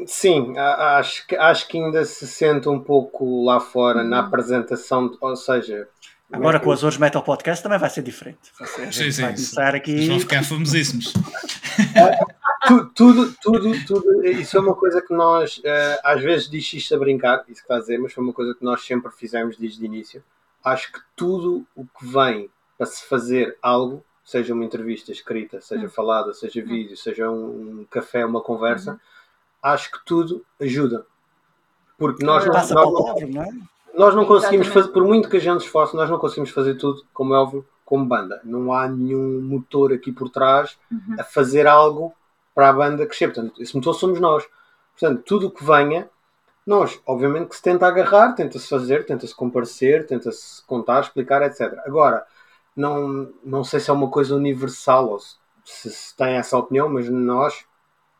Sim, 0.05 0.57
acho 0.57 1.27
que, 1.27 1.35
acho 1.35 1.67
que 1.67 1.77
ainda 1.77 2.05
se 2.05 2.25
sente 2.25 2.69
um 2.69 2.79
pouco 2.79 3.43
lá 3.43 3.59
fora 3.59 4.03
na 4.03 4.21
Uhum. 4.21 4.27
apresentação, 4.27 5.17
ou 5.19 5.35
seja, 5.35 5.89
Agora 6.31 6.59
com 6.59 6.69
o 6.69 6.71
Azores 6.73 6.97
Metal 6.97 7.23
Podcast 7.23 7.63
também 7.63 7.79
vai 7.79 7.89
ser 7.89 8.03
diferente. 8.03 8.51
Vai 8.59 8.67
ser- 8.67 8.93
Sim, 8.93 9.11
sim, 9.11 9.21
vai 9.23 9.31
sim. 9.37 9.43
começar 9.55 9.69
Eles 9.69 9.81
aqui. 9.81 10.07
vão 10.07 10.19
ficar 10.19 10.43
famosíssimos. 10.43 11.13
Tu- 12.67 12.85
tudo, 12.93 13.33
tudo, 13.41 13.85
tudo, 13.85 14.25
isso 14.27 14.57
é 14.57 14.59
uma 14.59 14.75
coisa 14.75 15.01
que 15.01 15.13
nós, 15.13 15.61
eh, 15.63 15.99
às 16.03 16.21
vezes 16.21 16.49
diz 16.49 16.71
isto 16.73 16.93
a 16.93 16.99
brincar, 16.99 17.37
isso 17.47 17.55
que 17.55 17.61
está 17.61 17.77
a 17.77 17.79
dizer, 17.79 17.97
mas 17.97 18.11
foi 18.13 18.21
uma 18.23 18.33
coisa 18.33 18.53
que 18.53 18.63
nós 18.63 18.83
sempre 18.85 19.09
fizemos 19.13 19.55
desde 19.57 19.81
o 19.81 19.85
início. 19.85 20.21
Acho 20.63 20.91
que 20.91 20.99
tudo 21.15 21.65
o 21.73 21.85
que 21.85 22.05
vem 22.05 22.49
para 22.77 22.85
se 22.85 23.05
fazer 23.07 23.57
algo, 23.61 24.03
seja 24.25 24.53
uma 24.53 24.65
entrevista 24.65 25.11
escrita, 25.11 25.61
seja 25.61 25.85
Hum. 25.85 25.89
falada, 25.89 26.33
seja 26.33 26.61
vídeo, 26.61 26.97
seja 26.97 27.29
um, 27.31 27.79
um 27.81 27.87
café, 27.89 28.25
uma 28.25 28.41
conversa, 28.41 28.99
acho 29.63 29.89
que 29.91 29.99
tudo 30.05 30.45
ajuda. 30.59 31.05
Porque 31.97 32.23
nós, 32.25 32.45
não- 32.45 32.53
Passa 32.53 32.73
nós 32.75 32.93
palavra, 32.93 33.25
não 33.25 33.41
é? 33.41 33.49
Nós 33.99 34.15
não 34.15 34.25
conseguimos 34.25 34.67
Exatamente. 34.67 34.73
fazer, 34.87 34.93
por 34.93 35.05
muito 35.05 35.29
que 35.29 35.37
a 35.37 35.39
gente 35.39 35.61
esforce, 35.61 35.95
nós 35.95 36.09
não 36.09 36.17
conseguimos 36.17 36.51
fazer 36.51 36.75
tudo, 36.75 37.03
como 37.13 37.33
é 37.33 37.37
óbvio, 37.37 37.65
como 37.85 38.05
banda. 38.05 38.39
Não 38.43 38.71
há 38.73 38.87
nenhum 38.87 39.41
motor 39.41 39.93
aqui 39.93 40.11
por 40.11 40.29
trás 40.29 40.77
Uhum. 40.91 41.15
a 41.19 41.23
fazer 41.23 41.67
algo 41.67 42.13
para 42.55 42.69
a 42.69 42.73
banda 42.73 43.05
crescer. 43.05 43.27
Portanto, 43.33 43.61
esse 43.61 43.75
motor 43.75 43.93
somos 43.93 44.19
nós. 44.19 44.47
Portanto, 44.97 45.23
tudo 45.23 45.47
o 45.47 45.51
que 45.51 45.63
venha, 45.63 46.09
nós, 46.65 47.01
obviamente, 47.05 47.49
que 47.49 47.55
se 47.55 47.61
tenta 47.61 47.87
agarrar, 47.87 48.35
tenta-se 48.35 48.67
fazer, 48.69 49.05
tenta-se 49.05 49.35
comparecer, 49.35 50.05
tenta-se 50.07 50.63
contar, 50.65 51.01
explicar, 51.01 51.41
etc. 51.41 51.81
Agora, 51.85 52.25
não, 52.75 53.33
não 53.43 53.63
sei 53.63 53.79
se 53.79 53.89
é 53.89 53.93
uma 53.93 54.09
coisa 54.09 54.35
universal 54.35 55.09
ou 55.09 55.19
se, 55.19 55.35
se, 55.65 55.89
se 55.91 56.15
tem 56.15 56.35
essa 56.35 56.57
opinião, 56.57 56.87
mas 56.89 57.09
nós, 57.09 57.65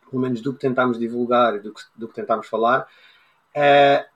pelo 0.10 0.22
menos 0.22 0.42
do 0.42 0.54
que 0.54 0.60
tentámos 0.60 1.00
divulgar 1.00 1.56
e 1.56 1.60
do 1.60 1.74
que, 1.74 1.82
do 1.96 2.08
que 2.08 2.16
tentámos 2.16 2.48
falar, 2.48 2.88
co- 3.56 4.09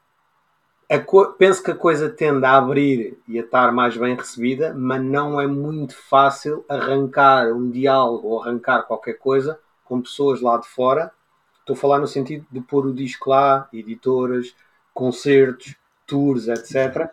penso 1.37 1.63
que 1.63 1.71
a 1.71 1.75
coisa 1.75 2.09
tende 2.09 2.45
a 2.45 2.57
abrir 2.57 3.17
e 3.27 3.37
a 3.37 3.41
estar 3.41 3.71
mais 3.71 3.97
bem 3.97 4.15
recebida, 4.15 4.73
mas 4.75 5.01
não 5.01 5.39
é 5.39 5.47
muito 5.47 5.95
fácil 5.95 6.65
arrancar 6.69 7.51
um 7.53 7.69
diálogo 7.69 8.27
ou 8.27 8.43
arrancar 8.43 8.83
qualquer 8.83 9.13
coisa 9.13 9.59
com 9.85 10.01
pessoas 10.01 10.41
lá 10.41 10.57
de 10.57 10.67
fora. 10.67 11.11
Estou 11.59 11.75
a 11.75 11.79
falar 11.79 11.99
no 11.99 12.07
sentido 12.07 12.45
de 12.51 12.59
pôr 12.59 12.85
o 12.85 12.93
disco 12.93 13.29
lá, 13.29 13.67
editoras, 13.71 14.55
concertos, 14.93 15.75
tours, 16.05 16.47
etc. 16.47 17.09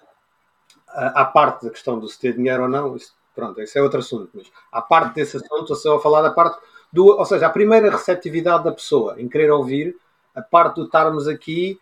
À 0.88 1.24
parte 1.24 1.64
da 1.64 1.70
questão 1.70 1.98
do 1.98 2.08
se 2.08 2.18
ter 2.18 2.34
dinheiro 2.34 2.64
ou 2.64 2.68
não, 2.68 2.96
isso, 2.96 3.14
pronto, 3.34 3.60
esse 3.60 3.78
é 3.78 3.82
outro 3.82 4.00
assunto. 4.00 4.30
Mas 4.34 4.50
à 4.72 4.82
parte 4.82 5.14
desse 5.14 5.36
assunto, 5.36 5.62
estou 5.62 5.76
só 5.76 5.96
a 5.96 6.00
falar 6.00 6.22
da 6.22 6.30
parte 6.30 6.60
do. 6.92 7.06
Ou 7.06 7.24
seja, 7.24 7.46
a 7.46 7.50
primeira 7.50 7.90
receptividade 7.90 8.64
da 8.64 8.72
pessoa 8.72 9.20
em 9.20 9.28
querer 9.28 9.50
ouvir, 9.50 9.96
a 10.34 10.42
parte 10.42 10.76
do 10.76 10.84
estarmos 10.84 11.28
aqui 11.28 11.80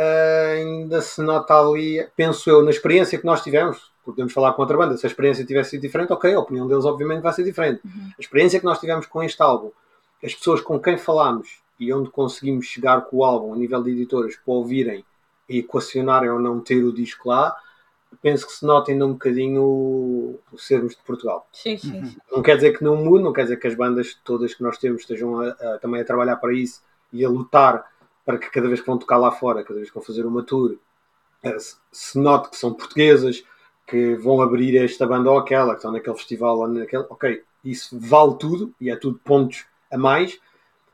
Uh, 0.00 0.52
ainda 0.56 1.02
se 1.02 1.20
nota 1.20 1.52
ali, 1.54 2.06
penso 2.16 2.48
eu, 2.48 2.62
na 2.62 2.70
experiência 2.70 3.18
que 3.18 3.26
nós 3.26 3.42
tivemos, 3.42 3.90
podemos 4.02 4.32
falar 4.32 4.54
com 4.54 4.62
outra 4.62 4.76
banda, 4.78 4.96
se 4.96 5.04
a 5.04 5.08
experiência 5.10 5.44
tivesse 5.44 5.70
sido 5.70 5.82
diferente, 5.82 6.10
ok, 6.10 6.32
a 6.32 6.40
opinião 6.40 6.66
deles 6.66 6.86
obviamente 6.86 7.20
vai 7.20 7.32
ser 7.34 7.44
diferente. 7.44 7.82
Uhum. 7.84 8.10
A 8.16 8.20
experiência 8.20 8.58
que 8.58 8.64
nós 8.64 8.78
tivemos 8.80 9.04
com 9.06 9.22
este 9.22 9.42
álbum, 9.42 9.70
as 10.24 10.34
pessoas 10.34 10.62
com 10.62 10.78
quem 10.80 10.96
falámos 10.96 11.60
e 11.78 11.92
onde 11.92 12.08
conseguimos 12.08 12.64
chegar 12.66 13.02
com 13.02 13.18
o 13.18 13.24
álbum 13.24 13.52
a 13.52 13.56
nível 13.56 13.82
de 13.82 13.90
editoras 13.90 14.36
para 14.36 14.54
ouvirem 14.54 15.04
e 15.48 15.58
equacionarem 15.58 16.30
ou 16.30 16.38
não 16.38 16.60
ter 16.60 16.82
o 16.82 16.92
disco 16.92 17.28
lá, 17.28 17.54
penso 18.22 18.46
que 18.46 18.52
se 18.52 18.64
nota 18.64 18.90
ainda 18.90 19.04
um 19.06 19.12
bocadinho 19.12 19.62
o, 19.62 20.40
o 20.52 20.58
sermos 20.58 20.92
de 20.96 21.02
Portugal. 21.02 21.46
Sim, 21.52 21.76
sim, 21.76 21.98
Uhum. 21.98 22.06
sim. 22.06 22.16
Não 22.32 22.42
quer 22.42 22.56
dizer 22.56 22.76
que 22.76 22.82
não 22.82 22.96
mude, 22.96 23.22
não 23.24 23.32
quer 23.34 23.42
dizer 23.42 23.56
que 23.58 23.66
as 23.66 23.74
bandas 23.74 24.18
todas 24.24 24.54
que 24.54 24.62
nós 24.62 24.78
temos 24.78 25.02
estejam 25.02 25.40
a- 25.40 25.48
a- 25.50 25.78
também 25.78 26.00
a 26.00 26.04
trabalhar 26.04 26.36
para 26.36 26.54
isso 26.54 26.82
e 27.12 27.22
a 27.24 27.28
lutar 27.28 27.84
para 28.30 28.38
que 28.38 28.50
cada 28.50 28.68
vez 28.68 28.80
que 28.80 28.86
vão 28.86 28.96
tocar 28.96 29.16
lá 29.16 29.32
fora, 29.32 29.64
cada 29.64 29.74
vez 29.74 29.88
que 29.88 29.94
vão 29.94 30.04
fazer 30.04 30.24
uma 30.24 30.44
tour, 30.44 30.76
eh, 31.42 31.56
se, 31.90 32.16
note 32.16 32.50
que 32.50 32.56
são 32.56 32.72
portuguesas, 32.72 33.42
que 33.84 34.14
vão 34.14 34.40
abrir 34.40 34.76
esta 34.76 35.04
banda 35.04 35.28
ou 35.32 35.38
aquela, 35.38 35.70
que 35.72 35.78
estão 35.78 35.90
naquele 35.90 36.16
festival 36.16 36.58
ou 36.60 36.68
naquele. 36.68 37.04
Ok, 37.10 37.42
isso 37.64 37.98
vale 37.98 38.36
tudo 38.38 38.72
e 38.80 38.88
é 38.88 38.94
tudo 38.94 39.20
pontos 39.24 39.64
a 39.90 39.98
mais, 39.98 40.38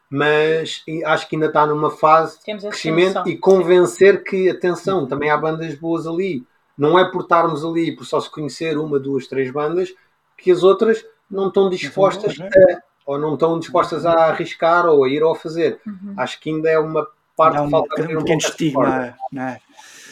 mas 0.09 0.83
acho 1.05 1.29
que 1.29 1.37
ainda 1.37 1.49
está 1.49 1.67
numa 1.67 1.91
fase 1.91 2.39
Temos 2.43 2.63
de 2.63 2.71
crescimento 2.71 3.29
e 3.29 3.37
convencer 3.37 4.25
que, 4.25 4.49
atenção, 4.49 5.07
também 5.07 5.29
há 5.29 5.37
bandas 5.37 5.75
boas 5.75 6.07
ali. 6.07 6.47
Não 6.79 6.99
é 6.99 7.05
por 7.05 7.23
estarmos 7.23 7.65
ali, 7.67 7.95
por 7.95 8.07
só 8.07 8.19
se 8.19 8.31
conhecer 8.31 8.79
uma, 8.79 8.99
duas, 8.99 9.27
três 9.27 9.51
bandas, 9.51 9.95
que 10.39 10.51
as 10.51 10.63
outras 10.63 11.05
não 11.31 11.49
estão 11.49 11.69
dispostas 11.69 12.39
boas, 12.39 12.55
a, 12.55 12.83
ou 13.05 13.19
não 13.19 13.35
estão 13.35 13.59
dispostas 13.59 14.07
a 14.07 14.13
arriscar 14.27 14.87
ou 14.87 15.05
a 15.05 15.09
ir 15.09 15.23
ou 15.23 15.33
a 15.33 15.37
fazer. 15.37 15.81
Uhum. 15.87 16.15
Acho 16.17 16.41
que 16.41 16.51
ainda 16.51 16.71
é 16.71 16.79
uma 16.79 17.07
parte 17.37 17.59
um, 17.61 17.71
falta 17.71 18.03
um 18.03 18.05
um 18.05 18.19
pequeno 18.19 18.39
estigma, 18.39 19.17
não 19.33 19.43
é? 19.43 19.61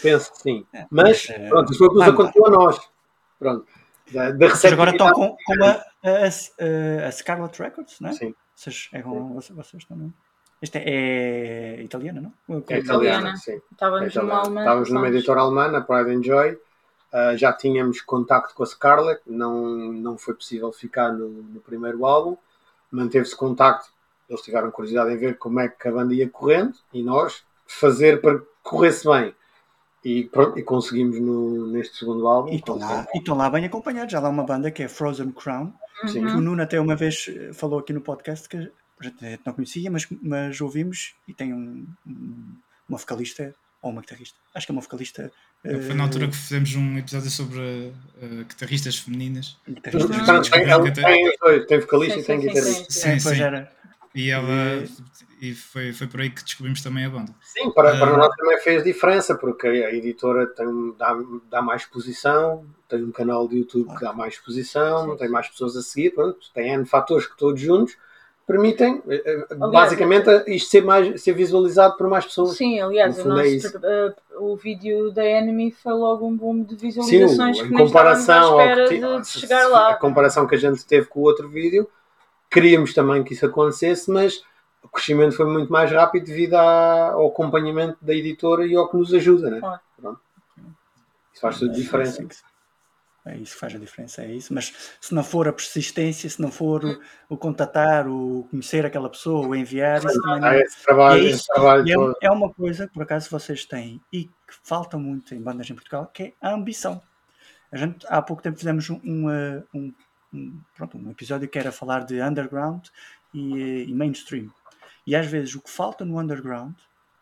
Penso 0.03 0.33
que 0.33 0.39
sim. 0.43 0.67
É, 0.73 0.87
Mas, 0.91 1.27
mas, 1.29 1.31
eh, 1.31 1.49
pronto, 1.49 1.73
isso 1.73 1.85
nos 1.87 1.97
lá. 1.97 2.07
aconteceu 2.09 2.47
a 2.47 2.51
nós. 2.51 2.81
Pronto. 3.39 3.67
Da, 4.13 4.31
da 4.33 4.49
Vocês 4.51 4.73
agora 4.73 4.91
estão 4.91 5.11
com, 5.13 5.35
com 5.35 5.65
a, 5.65 5.83
a, 6.05 7.07
a 7.09 7.11
Scarlet 7.11 7.59
Records, 7.63 8.01
não 8.01 8.11
é? 8.11 8.13
Sim, 8.13 8.35
Vocês, 8.55 8.89
é 8.93 9.01
com, 9.03 9.33
vocês, 9.35 9.57
vocês 9.57 9.85
também. 9.87 10.13
Esta 10.61 10.79
é 10.79 11.81
italiana, 11.83 12.21
não? 12.21 12.33
é 12.57 12.59
italiana. 12.59 12.85
italiana, 12.85 13.37
sim. 13.37 13.61
Estávamos 13.73 14.15
É 14.17 14.21
numa 14.21 14.35
italiana. 14.35 14.41
alemã. 14.41 14.61
Estávamos 14.61 14.91
numa 14.91 15.09
editora 15.09 15.41
alemã, 15.41 15.69
na 15.69 15.81
Pride 15.81 16.11
and 16.11 16.23
Joy. 16.23 16.53
Uh, 17.13 17.37
já 17.37 17.53
tínhamos 17.53 18.01
contacto 18.01 18.55
com 18.55 18.63
a 18.63 18.67
Scarlett, 18.67 19.23
não, 19.27 19.65
não 19.93 20.19
foi 20.19 20.35
possível 20.35 20.73
ficar 20.73 21.13
no, 21.13 21.29
no 21.29 21.61
primeiro 21.61 22.05
álbum. 22.05 22.37
Manteve-se 22.91 23.37
contacto, 23.37 23.89
eles 24.29 24.43
tiveram 24.43 24.71
curiosidade 24.71 25.13
em 25.13 25.17
ver 25.17 25.37
como 25.39 25.61
é 25.61 25.69
que 25.69 25.89
a 25.89 25.93
banda 25.93 26.15
ia 26.15 26.29
correndo 26.29 26.75
e 26.93 27.03
nós 27.03 27.43
fazer 27.67 28.21
para 28.21 28.39
que 28.39 28.47
corresse 28.63 29.07
bem. 29.07 29.35
E, 30.05 30.25
pronto, 30.25 30.59
e 30.59 30.63
conseguimos 30.63 31.19
no, 31.19 31.67
neste 31.69 31.97
segundo 31.97 32.29
álbum. 32.29 32.53
E 32.53 32.57
estão 32.57 32.77
lá, 32.79 33.07
e 33.15 33.31
lá 33.31 33.49
bem 33.49 33.65
acompanhados. 33.65 34.13
Já 34.13 34.21
lá 34.21 34.29
uma 34.29 34.45
banda 34.45 34.71
que 34.71 34.83
é 34.83 34.89
Frozen 34.89 35.33
Crown, 35.33 35.73
Sim. 36.07 36.13
que 36.13 36.19
Uhum. 36.33 36.37
o 36.37 36.41
Nuno 36.43 36.63
até 36.63 36.79
uma 36.79 36.95
vez 36.95 37.27
eh, 37.29 37.53
falou 37.55 37.79
aqui 37.79 37.93
no 37.95 38.03
podcast 38.03 38.47
que 38.47 38.57
a 38.59 39.05
gente 39.05 39.41
não 39.47 39.53
conhecia, 39.55 39.91
mas, 39.91 40.07
mas 40.23 40.61
ouvimos 40.61 41.15
e 41.27 41.33
tem 41.33 41.55
um, 41.55 41.87
um- 42.07 42.55
uma 42.87 42.99
vocalista 42.99 43.55
ou 43.81 43.91
uma 43.93 44.03
guitarrista. 44.03 44.37
Acho 44.55 44.67
que 44.67 44.73
é 44.73 44.75
uma 44.75 44.83
vocalista. 44.83 45.33
Foi 45.63 45.95
na 45.95 46.05
altura 46.05 46.29
que 46.29 46.37
fizemos 46.37 46.75
um 46.75 46.99
episódio 46.99 47.31
sobre 47.31 47.59
uh, 47.59 48.45
guitarristas 48.47 48.99
femininas. 48.99 49.57
eh, 49.67 49.73
guitarrista. 49.73 50.13
Uhum. 50.13 50.19
Portanto, 50.19 50.51
tem, 50.51 51.33
tem 51.33 51.67
tem 51.67 51.81
vocalista 51.81 52.17
Sim, 52.17 52.21
e 52.21 52.25
tem 52.27 52.41
sim, 52.41 52.43
sim, 52.43 52.49
guitarrista. 52.55 52.93
sim. 52.93 53.09
É, 53.09 53.19
Sim, 53.19 53.23
pois 53.25 53.37
sim. 53.39 53.67
E 54.15 54.31
ela 54.31 54.85
e 55.41 55.53
foi, 55.55 55.93
foi 55.93 56.07
por 56.07 56.21
aí 56.21 56.31
que 56.31 56.43
descobrimos 56.43 56.81
também 56.83 57.05
a 57.05 57.11
banda. 57.11 57.35
Sim, 57.43 57.71
para, 57.73 57.97
para 57.99 58.15
Ah. 58.15 58.17
nós 58.17 58.35
também 58.37 58.59
fez 58.59 58.83
diferença, 58.85 59.35
porque 59.35 59.67
a 59.67 59.93
editora 59.93 60.47
tem, 60.47 60.95
dá, 60.97 61.17
dá 61.51 61.61
mais 61.63 61.83
exposição, 61.83 62.65
tem 62.89 63.03
um 63.03 63.11
canal 63.13 63.47
de 63.49 63.59
YouTube 63.59 63.93
que 63.95 64.01
dá 64.05 64.13
mais 64.13 64.35
exposição, 64.35 65.11
Sim. 65.11 65.17
tem 65.17 65.29
mais 65.29 65.49
pessoas 65.49 65.77
a 65.77 65.83
seguir, 65.83 66.11
pronto, 66.15 66.39
tem 66.55 66.71
N 66.73 66.87
fatores 66.87 67.27
que 67.27 67.37
todos 67.37 67.61
juntos 67.61 67.97
permitem, 68.47 69.03
eh, 69.09 69.23
eh, 69.25 69.47
Aliás, 69.51 69.73
basicamente, 69.73 70.29
isto 70.47 70.71
ser, 70.71 70.83
mais, 70.85 71.21
ser 71.23 71.33
visualizado 71.33 71.97
por 71.97 72.09
mais 72.09 72.25
pessoas. 72.27 72.57
Sim, 72.57 72.79
aliás, 72.79 73.17
No 73.25 73.35
o, 73.35 73.41
é 73.41 73.55
nosso, 73.55 73.79
uh, 73.79 74.53
o 74.53 74.57
vídeo 74.57 75.11
da 75.11 75.25
Enemy 75.25 75.73
foi 75.73 75.93
logo 75.95 76.27
um 76.29 76.37
boom 76.37 76.63
de 76.63 76.75
Sim, 76.75 76.87
visualizações 76.87 77.59
em 77.59 77.65
que 77.65 77.71
nem 77.71 77.83
à 77.83 77.87
comparação 77.87 78.45
ao 78.53 78.61
espera 78.61 78.89
que 78.89 78.99
de, 78.99 79.21
de 79.23 79.29
chegar 79.29 79.67
lá. 79.69 79.91
a 79.91 79.95
comparação 79.97 80.47
que 80.47 80.55
a 80.55 80.59
gente 80.59 80.85
teve 80.87 81.07
com 81.07 81.21
o 81.21 81.23
outro 81.23 81.49
vídeo, 81.49 81.89
queríamos 82.55 82.95
também 82.95 83.23
que 83.25 83.35
isso 83.35 83.45
acontecesse, 83.47 84.11
mas 84.11 84.43
o 84.83 84.89
crescimento 84.89 85.37
foi 85.37 85.47
muito 85.47 85.71
mais 85.73 85.91
rápido 85.91 86.25
devido 86.27 86.55
à- 86.55 87.11
ao 87.13 87.29
acompanhamento 87.29 87.99
da 88.01 88.15
editora 88.15 88.67
e 88.67 88.75
ao 88.77 88.89
que 88.89 88.97
nos 88.97 89.13
ajuda, 89.13 89.51
né? 89.51 89.61
Pronto. 89.61 90.21
Isso 91.33 91.41
faz 91.41 91.59
toda 91.59 91.73
a 91.73 91.75
diferença. 91.75 92.27
É 93.27 93.39
isso 93.39 93.55
que 93.55 93.61
faz 93.61 93.75
a 93.75 93.79
diferença, 93.79 94.23
é 94.23 94.33
isso. 94.33 94.53
Mas 94.53 94.75
se 95.01 95.15
não 95.15 95.25
for 95.25 95.49
a 95.49 95.53
persistência, 95.53 96.29
se 96.29 96.41
não 96.43 96.53
for 96.53 96.85
o, 96.85 97.01
o 97.31 97.37
contatar, 97.39 98.07
o 98.07 98.47
conhecer 98.51 98.85
aquela 98.85 99.09
pessoa, 99.09 99.47
o 99.49 99.55
enviar, 99.55 100.05
isso 100.05 100.21
também 100.21 100.41
não, 100.41 100.49
Há 100.49 100.59
esse 100.59 100.83
trabalho, 100.85 101.23
é 101.23 101.25
esse 101.25 101.37
isso. 101.37 101.47
trabalho 101.47 101.89
E 101.89 101.93
é, 101.93 101.95
todo. 101.95 102.17
é 102.21 102.31
uma 102.31 102.53
coisa 102.53 102.87
que 102.87 102.93
por 102.93 103.03
acaso 103.03 103.31
vocês 103.31 103.65
têm 103.65 103.99
e 104.13 104.25
que 104.25 104.55
falta 104.63 104.99
muito 104.99 105.35
em 105.35 105.41
bandas 105.41 105.69
em 105.71 105.75
Portugal, 105.75 106.07
que 106.13 106.23
é 106.25 106.33
a 106.41 106.53
ambição. 106.53 107.01
A 107.73 107.77
gente 107.79 108.07
há 108.11 108.21
pouco 108.21 108.43
tempo 108.43 108.59
fizemos 108.59 108.89
um, 108.91 109.01
um- 109.03 109.63
um- 109.75 109.95
pronto, 110.75 110.99
um 110.99 111.11
episódio 111.11 111.49
que 111.49 111.59
era 111.59 111.73
falar 111.73 112.05
de 112.05 112.21
underground 112.21 112.87
e, 113.33 113.85
e 113.89 113.95
mainstream. 113.95 114.51
E 115.07 115.15
às 115.15 115.27
vezes 115.27 115.55
o 115.55 115.61
que 115.61 115.71
falta 115.71 116.05
no 116.05 116.19
underground 116.19 116.75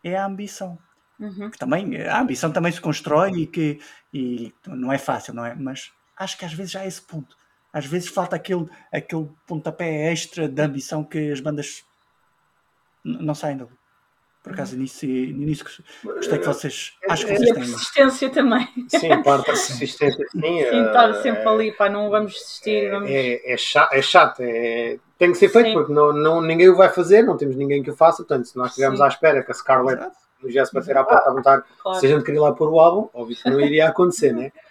é 0.03 0.15
a 0.15 0.25
ambição. 0.25 0.77
Uhum. 1.19 1.49
Que 1.49 1.57
também, 1.57 2.01
a 2.01 2.19
ambição 2.19 2.51
também 2.51 2.71
se 2.71 2.81
constrói 2.81 3.31
e 3.31 3.47
que 3.47 3.79
e 4.13 4.53
não 4.67 4.91
é 4.91 4.97
fácil, 4.97 5.33
não 5.33 5.45
é? 5.45 5.55
Mas 5.55 5.91
acho 6.17 6.37
que 6.37 6.45
às 6.45 6.53
vezes 6.53 6.71
já 6.71 6.83
é 6.83 6.87
esse 6.87 7.01
ponto. 7.01 7.37
Às 7.71 7.85
vezes 7.85 8.09
falta 8.09 8.35
aquele, 8.35 8.69
aquele 8.91 9.29
pontapé 9.47 10.11
extra 10.11 10.47
de 10.47 10.61
ambição 10.61 11.03
que 11.03 11.31
as 11.31 11.39
bandas 11.39 11.83
não 13.03 13.33
saem 13.33 13.57
dali. 13.57 13.71
Por 14.43 14.51
acaso, 14.51 14.75
nisso, 14.77 15.05
nisso 15.05 15.63
gostei 16.03 16.37
que 16.37 16.45
vocês. 16.45 16.91
Acho 17.09 17.25
que 17.25 17.31
E 17.31 17.37
vocês 17.37 17.51
a 17.51 17.53
têm. 17.53 17.63
persistência 17.63 18.29
também. 18.29 18.67
Sim, 18.89 19.23
parte 19.23 19.37
da 19.47 19.53
persistência, 19.53 20.27
sim. 20.29 20.41
Sim, 20.41 20.59
eh, 20.61 20.85
estar 20.85 21.13
sempre 21.21 21.47
ali, 21.47 21.71
pá, 21.71 21.89
não 21.89 22.09
vamos 22.09 22.33
desistir. 22.33 22.87
É, 22.87 22.89
vamos... 22.89 23.09
é, 23.09 23.53
é 23.53 23.57
chato, 23.57 23.93
é 23.93 24.01
chato, 24.01 24.39
é- 24.41 24.99
tem 25.17 25.31
que 25.31 25.37
ser 25.37 25.47
feito 25.47 25.67
Sim. 25.67 25.73
porque 25.73 25.93
não, 25.93 26.11
não, 26.11 26.41
ninguém 26.41 26.67
o 26.67 26.75
vai 26.75 26.89
fazer, 26.89 27.23
não 27.23 27.37
temos 27.37 27.55
ninguém 27.55 27.81
que 27.81 27.89
o 27.91 27.95
faça. 27.95 28.17
Portanto, 28.17 28.45
se 28.45 28.57
nós 28.57 28.71
estivermos 28.71 28.99
à 28.99 29.07
espera 29.07 29.41
que 29.41 29.49
a 29.51 29.53
Scarlett 29.53 30.01
Exato. 30.01 30.17
nos 30.43 30.53
viesse 30.53 30.73
bater 30.73 30.97
à 30.97 31.05
porta 31.05 31.21
a 31.21 31.25
perguntar 31.27 31.63
claro. 31.81 31.99
se 32.01 32.05
a 32.05 32.09
gente 32.09 32.25
queria 32.25 32.41
lá 32.41 32.51
pôr 32.51 32.69
o 32.69 32.79
álbum, 32.81 33.07
óbvio 33.13 33.37
que 33.37 33.49
não 33.49 33.61
iria 33.61 33.87
acontecer, 33.87 34.33
né? 34.33 34.51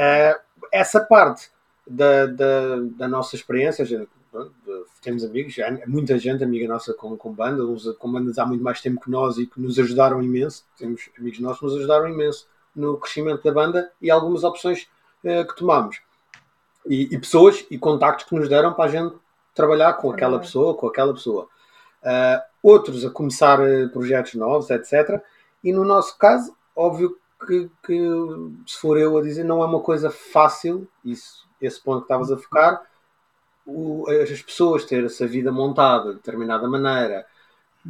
Eh, 0.00 0.38
essa 0.72 1.00
parte 1.00 1.50
da, 1.84 2.26
da, 2.26 2.76
da 2.96 3.08
nossa 3.08 3.34
experiência, 3.34 3.82
a 3.82 3.86
gente, 3.86 4.08
pronto, 4.38 4.86
temos 5.02 5.24
amigos, 5.24 5.54
muita 5.86 6.18
gente 6.18 6.44
amiga 6.44 6.68
nossa 6.68 6.94
com, 6.94 7.16
com 7.16 7.32
banda, 7.32 7.64
uns 7.64 7.88
com 7.96 8.10
bandas 8.10 8.38
há 8.38 8.46
muito 8.46 8.62
mais 8.62 8.80
tempo 8.80 9.00
que 9.00 9.10
nós 9.10 9.38
e 9.38 9.46
que 9.46 9.60
nos 9.60 9.78
ajudaram 9.78 10.22
imenso. 10.22 10.64
Temos 10.76 11.10
amigos 11.18 11.40
nossos 11.40 11.58
que 11.60 11.66
nos 11.66 11.76
ajudaram 11.76 12.08
imenso 12.08 12.46
no 12.74 12.96
crescimento 12.96 13.42
da 13.42 13.52
banda 13.52 13.92
e 14.00 14.10
algumas 14.10 14.44
opções 14.44 14.88
eh, 15.24 15.44
que 15.44 15.56
tomámos. 15.56 16.00
E, 16.86 17.14
e 17.14 17.18
pessoas 17.18 17.66
e 17.70 17.78
contactos 17.78 18.26
que 18.26 18.34
nos 18.34 18.48
deram 18.48 18.72
para 18.72 18.84
a 18.84 18.88
gente 18.88 19.16
trabalhar 19.54 19.94
com 19.94 20.10
aquela 20.10 20.32
Trabalhar. 20.32 20.38
pessoa, 20.40 20.74
com 20.74 20.86
aquela 20.86 21.12
pessoa. 21.12 21.48
Ah, 22.02 22.44
outros 22.62 23.04
a 23.04 23.10
começar 23.10 23.60
eh, 23.60 23.88
projetos 23.88 24.34
novos, 24.34 24.70
etc. 24.70 25.20
E 25.62 25.72
no 25.72 25.84
nosso 25.84 26.16
caso, 26.16 26.54
óbvio 26.74 27.16
que, 27.46 27.70
que, 27.84 27.98
se 28.66 28.78
for 28.78 28.98
eu 28.98 29.16
a 29.16 29.22
dizer, 29.22 29.44
não 29.44 29.62
é 29.62 29.66
uma 29.66 29.80
coisa 29.80 30.10
fácil, 30.10 30.88
isso, 31.04 31.46
esse 31.60 31.80
ponto 31.82 31.98
que 31.98 32.04
estavas 32.04 32.30
a 32.30 32.36
focar, 32.36 32.82
o, 33.68 34.06
as 34.10 34.42
pessoas 34.42 34.84
terem 34.84 35.04
essa 35.04 35.26
vida 35.26 35.52
montada 35.52 36.10
de 36.10 36.16
determinada 36.16 36.66
maneira, 36.66 37.26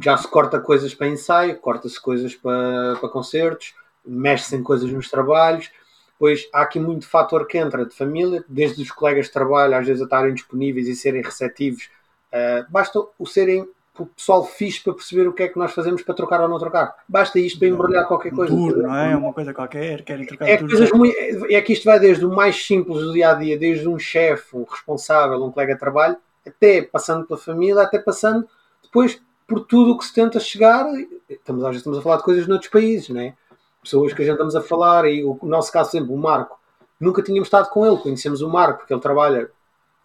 já 0.01 0.17
se 0.17 0.27
corta 0.27 0.59
coisas 0.59 0.93
para 0.93 1.07
ensaio, 1.07 1.57
corta-se 1.57 1.99
coisas 1.99 2.35
para, 2.35 2.97
para 2.99 3.09
concertos, 3.09 3.73
mexe-se 4.05 4.55
em 4.57 4.63
coisas 4.63 4.91
nos 4.91 5.09
trabalhos, 5.09 5.71
pois 6.17 6.49
há 6.53 6.61
aqui 6.61 6.79
muito 6.79 7.07
fator 7.07 7.47
que 7.47 7.57
entra 7.57 7.85
de 7.85 7.95
família, 7.95 8.43
desde 8.47 8.81
os 8.81 8.91
colegas 8.91 9.27
de 9.27 9.31
trabalho 9.31 9.75
às 9.75 9.87
vezes 9.87 10.01
a 10.01 10.05
estarem 10.05 10.33
disponíveis 10.33 10.87
e 10.87 10.95
serem 10.95 11.21
receptivos, 11.21 11.89
uh, 12.33 12.69
basta 12.69 13.01
o 13.17 13.25
serem 13.25 13.67
o 14.03 14.05
pessoal 14.05 14.45
fixe 14.45 14.81
para 14.81 14.93
perceber 14.93 15.27
o 15.27 15.33
que 15.33 15.43
é 15.43 15.47
que 15.47 15.57
nós 15.57 15.71
fazemos 15.73 16.01
para 16.01 16.13
trocar 16.15 16.41
ou 16.41 16.47
não 16.47 16.57
trocar. 16.57 16.95
Basta 17.07 17.39
isto 17.39 17.59
para 17.59 17.67
embrulhar 17.67 18.07
qualquer 18.07 18.31
coisa. 18.31 18.53
Turno, 18.53 18.83
não 18.83 18.95
é? 18.95 19.15
Uma 19.15 19.33
coisa 19.33 19.53
qualquer, 19.53 20.03
querem 20.03 20.25
trocar 20.25 20.47
é, 20.47 20.57
coisas 20.57 20.91
muito, 20.91 21.15
é 21.49 21.61
que 21.61 21.73
isto 21.73 21.85
vai 21.85 21.99
desde 21.99 22.25
o 22.25 22.29
mais 22.29 22.65
simples 22.65 23.01
do 23.01 23.13
dia 23.13 23.31
a 23.31 23.33
dia, 23.33 23.57
desde 23.57 23.87
um 23.87 23.99
chefe, 23.99 24.55
um 24.55 24.63
responsável, 24.63 25.43
um 25.43 25.51
colega 25.51 25.73
de 25.73 25.79
trabalho, 25.79 26.17
até 26.45 26.81
passando 26.81 27.25
pela 27.25 27.39
família, 27.39 27.81
até 27.81 27.99
passando 27.99 28.47
depois 28.83 29.21
por 29.47 29.61
tudo 29.61 29.91
o 29.91 29.97
que 29.97 30.05
se 30.05 30.13
tenta 30.13 30.39
chegar. 30.39 30.85
Estamos, 31.29 31.63
às 31.63 31.69
vezes 31.69 31.81
estamos 31.81 31.99
a 31.99 32.01
falar 32.01 32.17
de 32.17 32.23
coisas 32.23 32.47
noutros 32.47 32.71
países, 32.71 33.09
não 33.09 33.21
é? 33.21 33.33
Pessoas 33.81 34.13
que 34.13 34.21
a 34.21 34.25
gente 34.25 34.33
estamos 34.33 34.55
a 34.55 34.61
falar, 34.61 35.05
e 35.05 35.23
o, 35.23 35.37
o 35.41 35.47
nosso 35.47 35.71
caso, 35.71 35.91
por 35.91 35.97
exemplo, 35.97 36.15
o 36.15 36.17
Marco, 36.17 36.59
nunca 36.99 37.21
tínhamos 37.21 37.47
estado 37.47 37.69
com 37.69 37.85
ele, 37.85 37.97
conhecemos 37.97 38.41
o 38.41 38.49
Marco, 38.49 38.79
porque 38.79 38.93
ele 38.93 39.01
trabalha 39.01 39.49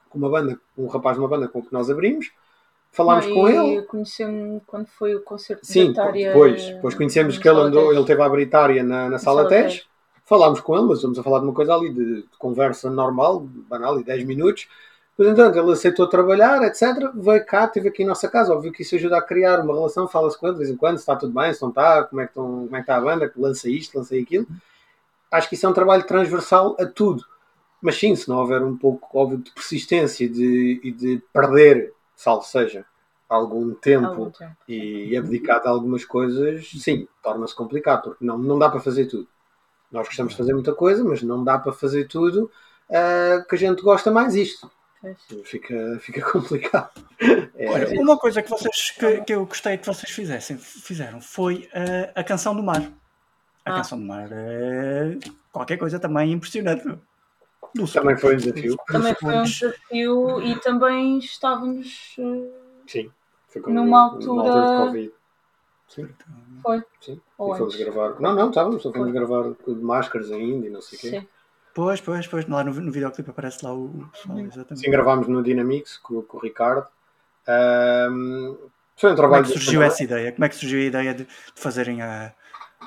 com 0.08 0.18
uma 0.18 0.30
banda, 0.30 0.58
um 0.78 0.86
rapaz 0.86 1.16
de 1.16 1.20
uma 1.20 1.28
banda 1.28 1.48
com 1.48 1.60
que 1.60 1.72
nós 1.72 1.90
abrimos 1.90 2.30
falámos 2.94 3.26
com 3.26 3.48
ele. 3.48 3.82
Conhecemos 3.82 4.62
quando 4.66 4.86
foi 4.86 5.14
o 5.14 5.22
concerto 5.22 5.66
Sim, 5.66 5.80
de 5.80 5.86
Britária. 5.88 6.28
depois, 6.28 6.64
depois 6.66 6.94
conhecemos 6.94 7.36
que 7.36 7.48
ele 7.48 7.60
andou, 7.60 7.92
ele 7.92 8.04
teve 8.04 8.22
a 8.22 8.28
Britária 8.28 8.82
na, 8.82 9.10
na 9.10 9.18
Sala 9.18 9.48
TES. 9.48 9.86
Falámos 10.24 10.60
com 10.60 10.74
ele, 10.74 10.86
mas 10.86 10.98
estamos 10.98 11.18
a 11.18 11.22
falar 11.22 11.40
de 11.40 11.44
uma 11.44 11.52
coisa 11.52 11.74
ali 11.74 11.92
de, 11.92 12.22
de 12.22 12.38
conversa 12.38 12.88
normal, 12.88 13.40
banal, 13.40 13.98
de 13.98 14.04
10 14.04 14.24
minutos. 14.24 14.68
Depois, 15.10 15.28
entanto, 15.28 15.58
ele 15.58 15.72
aceitou 15.72 16.08
trabalhar, 16.08 16.62
etc. 16.62 17.10
Veio 17.14 17.44
cá, 17.44 17.66
esteve 17.66 17.88
aqui 17.88 18.02
em 18.02 18.06
nossa 18.06 18.26
casa. 18.28 18.54
Óbvio 18.54 18.72
que 18.72 18.82
isso 18.82 18.94
ajuda 18.94 19.18
a 19.18 19.22
criar 19.22 19.60
uma 19.60 19.74
relação. 19.74 20.08
Fala-se 20.08 20.38
com 20.38 20.46
ele 20.46 20.54
de 20.54 20.60
vez 20.60 20.70
em 20.70 20.76
quando, 20.76 20.96
se 20.96 21.02
está 21.02 21.14
tudo 21.14 21.32
bem, 21.32 21.52
se 21.52 21.60
não 21.60 21.68
está, 21.68 22.04
como 22.04 22.22
é 22.22 22.24
que, 22.24 22.30
estão, 22.30 22.44
como 22.44 22.76
é 22.76 22.78
que 22.78 22.82
está 22.82 22.96
a 22.96 23.00
banda, 23.00 23.32
lança 23.36 23.68
isto, 23.68 23.98
lança 23.98 24.16
aquilo. 24.16 24.46
Acho 25.30 25.48
que 25.48 25.56
isso 25.56 25.66
é 25.66 25.68
um 25.68 25.74
trabalho 25.74 26.04
transversal 26.04 26.74
a 26.80 26.86
tudo. 26.86 27.22
Mas 27.82 27.96
sim, 27.96 28.16
se 28.16 28.28
não 28.28 28.38
houver 28.38 28.62
um 28.62 28.76
pouco, 28.76 29.06
óbvio, 29.16 29.38
de 29.38 29.50
persistência 29.50 30.26
de, 30.26 30.80
e 30.82 30.90
de 30.90 31.22
perder, 31.32 31.92
salvo 32.16 32.44
seja, 32.44 32.84
algum 33.28 33.74
tempo, 33.74 34.06
Algum 34.06 34.30
tempo. 34.30 34.56
e 34.68 35.16
abdicado 35.16 35.68
a 35.68 35.70
algumas 35.70 36.04
coisas, 36.04 36.68
sim, 36.70 37.08
torna-se 37.22 37.54
complicado, 37.54 38.02
porque 38.02 38.24
não, 38.24 38.38
não 38.38 38.58
dá 38.58 38.68
para 38.68 38.80
fazer 38.80 39.06
tudo. 39.06 39.28
Nós 39.90 40.06
gostamos 40.06 40.32
de 40.32 40.38
fazer 40.38 40.52
muita 40.52 40.74
coisa, 40.74 41.04
mas 41.04 41.22
não 41.22 41.44
dá 41.44 41.58
para 41.58 41.72
fazer 41.72 42.08
tudo 42.08 42.50
uh, 42.88 43.46
que 43.48 43.54
a 43.54 43.58
gente 43.58 43.82
gosta 43.82 44.10
mais 44.10 44.34
isto. 44.34 44.70
Fica, 45.44 45.98
fica 46.00 46.22
complicado. 46.30 46.90
É, 47.54 47.68
Olha, 47.68 48.00
uma 48.00 48.18
coisa 48.18 48.42
que, 48.42 48.50
vocês, 48.50 48.90
que, 48.92 49.20
que, 49.22 49.34
eu 49.34 49.44
gostei 49.44 49.76
que 49.76 49.86
vocês 49.86 50.10
fizessem, 50.10 50.56
fizeram 50.56 51.20
foi 51.20 51.68
uh, 51.74 52.12
a 52.14 52.24
canção 52.24 52.56
do 52.56 52.62
mar. 52.62 52.82
A 53.64 53.72
ah. 53.72 53.76
canção 53.76 53.98
do 53.98 54.04
mar 54.04 54.28
é 54.32 55.18
qualquer 55.52 55.76
coisa 55.76 55.98
também 55.98 56.32
impressionante. 56.32 56.98
Do 57.74 57.88
também 57.88 58.16
foi 58.16 58.34
um 58.34 58.38
desafio. 58.38 58.76
Também 58.86 59.14
foi 59.14 59.34
um 59.34 59.42
desafio 59.42 60.42
e 60.42 60.60
também 60.60 61.18
estávamos. 61.18 62.14
Uh, 62.18 62.52
Sim, 62.86 63.10
numa 63.66 64.04
altura... 64.04 64.48
Altura 64.48 64.60
de 64.60 64.86
Covid. 64.86 65.12
Sim. 65.88 66.08
Foi. 66.62 66.82
Sim. 67.00 67.20
Ou 67.36 67.54
e 67.54 67.58
fomos 67.58 67.76
gravar. 67.76 68.20
Não, 68.20 68.34
não, 68.34 68.48
estávamos, 68.48 68.82
só 68.82 68.92
fomos 68.92 69.10
foi. 69.10 69.12
gravar 69.12 69.54
com 69.54 69.74
máscaras 69.74 70.30
ainda 70.30 70.66
e 70.66 70.70
não 70.70 70.80
sei 70.80 70.98
o 70.98 71.00
quê. 71.00 71.10
Sim. 71.10 71.28
Pois, 71.74 72.00
pois, 72.00 72.26
pois, 72.28 72.48
lá 72.48 72.62
no, 72.62 72.72
no 72.72 72.92
videoclipe 72.92 73.30
aparece 73.30 73.64
lá 73.64 73.74
o, 73.74 74.08
pessoal, 74.12 74.38
exatamente. 74.38 74.84
Sim, 74.84 74.90
gravámos 74.90 75.26
no 75.26 75.42
Dynamics 75.42 75.98
com, 75.98 76.22
com 76.22 76.38
o 76.38 76.40
Ricardo. 76.40 76.86
Um, 77.48 78.56
foi 78.96 79.12
um 79.12 79.16
trabalho. 79.16 79.42
Como 79.42 79.52
é 79.52 79.56
que 79.56 79.60
surgiu 79.60 79.82
essa 79.82 80.04
ideia? 80.04 80.32
Como 80.32 80.44
é 80.44 80.48
que 80.48 80.54
surgiu 80.54 80.78
a 80.78 80.84
ideia 80.84 81.14
de, 81.14 81.24
de 81.24 81.30
fazerem 81.56 82.00
a, 82.00 82.32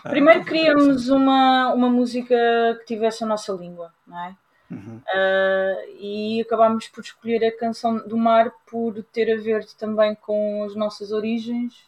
a. 0.03 0.09
Primeiro 0.09 0.45
queríamos 0.45 1.09
uma, 1.09 1.73
uma 1.73 1.89
música 1.89 2.35
que 2.79 2.85
tivesse 2.85 3.25
a 3.25 3.27
nossa 3.27 3.51
língua, 3.51 3.93
não 4.07 4.17
é? 4.17 4.35
Uhum. 4.69 4.97
Uh, 4.97 5.97
e 5.99 6.41
acabámos 6.41 6.87
por 6.87 7.01
escolher 7.01 7.45
a 7.45 7.57
canção 7.57 7.97
do 8.05 8.17
mar 8.17 8.51
por 8.69 9.01
ter 9.13 9.31
a 9.31 9.41
ver 9.41 9.65
também 9.77 10.13
com 10.15 10.63
as 10.65 10.75
nossas 10.75 11.11
origens, 11.11 11.85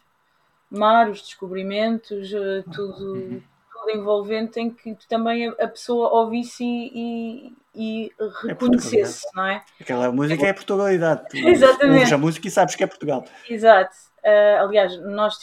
mar, 0.70 1.10
os 1.10 1.20
descobrimentos, 1.20 2.32
uh, 2.32 2.62
tudo, 2.72 3.14
uhum. 3.14 3.42
tudo 3.72 3.90
envolvente 3.90 4.58
em 4.58 4.70
que 4.70 4.96
também 5.08 5.48
a, 5.48 5.52
a 5.64 5.68
pessoa 5.68 6.08
ouvisse 6.08 6.64
e, 6.64 7.52
e, 7.74 8.06
e 8.06 8.12
reconhecesse, 8.44 9.26
é 9.26 9.36
não 9.36 9.46
é? 9.46 9.62
Aquela 9.78 10.10
música 10.10 10.46
é 10.46 10.52
Portugalidade. 10.52 11.28
Tu 11.28 11.36
Exatamente. 11.46 11.98
Ouves 11.98 12.12
a 12.12 12.18
música 12.18 12.48
e 12.48 12.50
sabes 12.50 12.74
que 12.74 12.82
é 12.82 12.86
Portugal. 12.86 13.24
Exato. 13.48 13.94
Uh, 14.24 14.64
aliás, 14.64 14.98
nós 15.00 15.38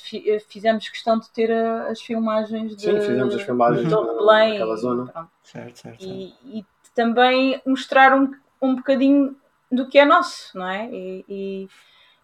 fizemos 0.47 0.87
questão 0.87 1.19
de 1.19 1.29
ter 1.31 1.51
as 1.51 1.99
filmagens 1.99 2.75
de, 2.75 2.83
Sim, 2.83 2.99
fizemos 2.99 3.35
as 3.35 3.41
filmagens 3.41 3.87
de 3.87 3.95
Belém. 3.95 4.51
Naquela 4.51 4.75
zona. 4.75 5.29
Certo, 5.43 5.79
certo, 5.79 5.79
certo. 5.79 6.03
E, 6.03 6.33
e 6.45 6.65
também 6.97 7.61
mostrar 7.63 8.19
um, 8.19 8.31
um 8.59 8.75
bocadinho 8.75 9.35
do 9.71 9.87
que 9.87 9.99
é 9.99 10.05
nosso, 10.05 10.57
não 10.57 10.67
é? 10.67 10.89
E, 10.91 11.25
e 11.29 11.69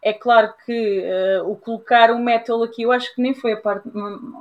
é 0.01 0.11
claro 0.11 0.51
que 0.65 0.99
uh, 0.99 1.47
o 1.47 1.55
colocar 1.55 2.09
o 2.09 2.17
metal 2.17 2.63
aqui, 2.63 2.81
eu 2.81 2.91
acho 2.91 3.13
que 3.13 3.21
nem 3.21 3.35
foi 3.35 3.53
a 3.53 3.57
parte 3.57 3.87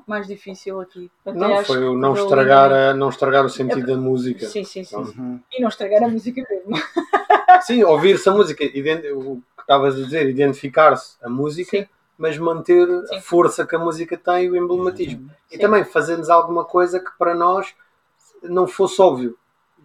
mais 0.07 0.27
difícil 0.27 0.81
aqui. 0.81 1.11
Até 1.27 1.39
não, 1.39 1.63
foi 1.63 1.85
o 1.85 1.99
não 1.99 2.15
estragar, 2.15 2.73
a, 2.73 2.95
não 2.95 3.11
estragar 3.11 3.45
o 3.45 3.51
sentido 3.51 3.91
é, 3.91 3.95
da 3.95 4.01
música. 4.01 4.47
Sim, 4.47 4.65
sim, 4.65 4.83
sim. 4.83 4.97
Uhum. 4.97 5.39
E 5.53 5.61
não 5.61 5.69
estragar 5.69 6.03
a 6.03 6.09
música 6.09 6.43
mesmo. 6.49 6.83
Sim, 7.61 7.85
ouvir-se 7.85 8.29
a 8.29 8.33
música, 8.33 8.65
o 8.65 8.69
que 8.69 9.61
estavas 9.61 9.95
a 9.95 10.03
dizer, 10.03 10.29
identificar-se 10.29 11.17
a 11.23 11.29
música, 11.29 11.77
sim. 11.77 11.87
mas 12.19 12.37
manter 12.37 12.89
sim. 13.07 13.17
a 13.17 13.21
força 13.21 13.65
que 13.65 13.77
a 13.77 13.79
música 13.79 14.17
tem 14.17 14.47
e 14.47 14.51
o 14.51 14.57
emblematismo. 14.57 15.31
E 15.49 15.59
também 15.59 15.85
fazer-nos 15.85 16.29
alguma 16.29 16.65
coisa 16.65 16.99
que 16.99 17.11
para 17.17 17.35
nós 17.35 17.73
não 18.43 18.67
fosse 18.67 19.01
óbvio 19.01 19.39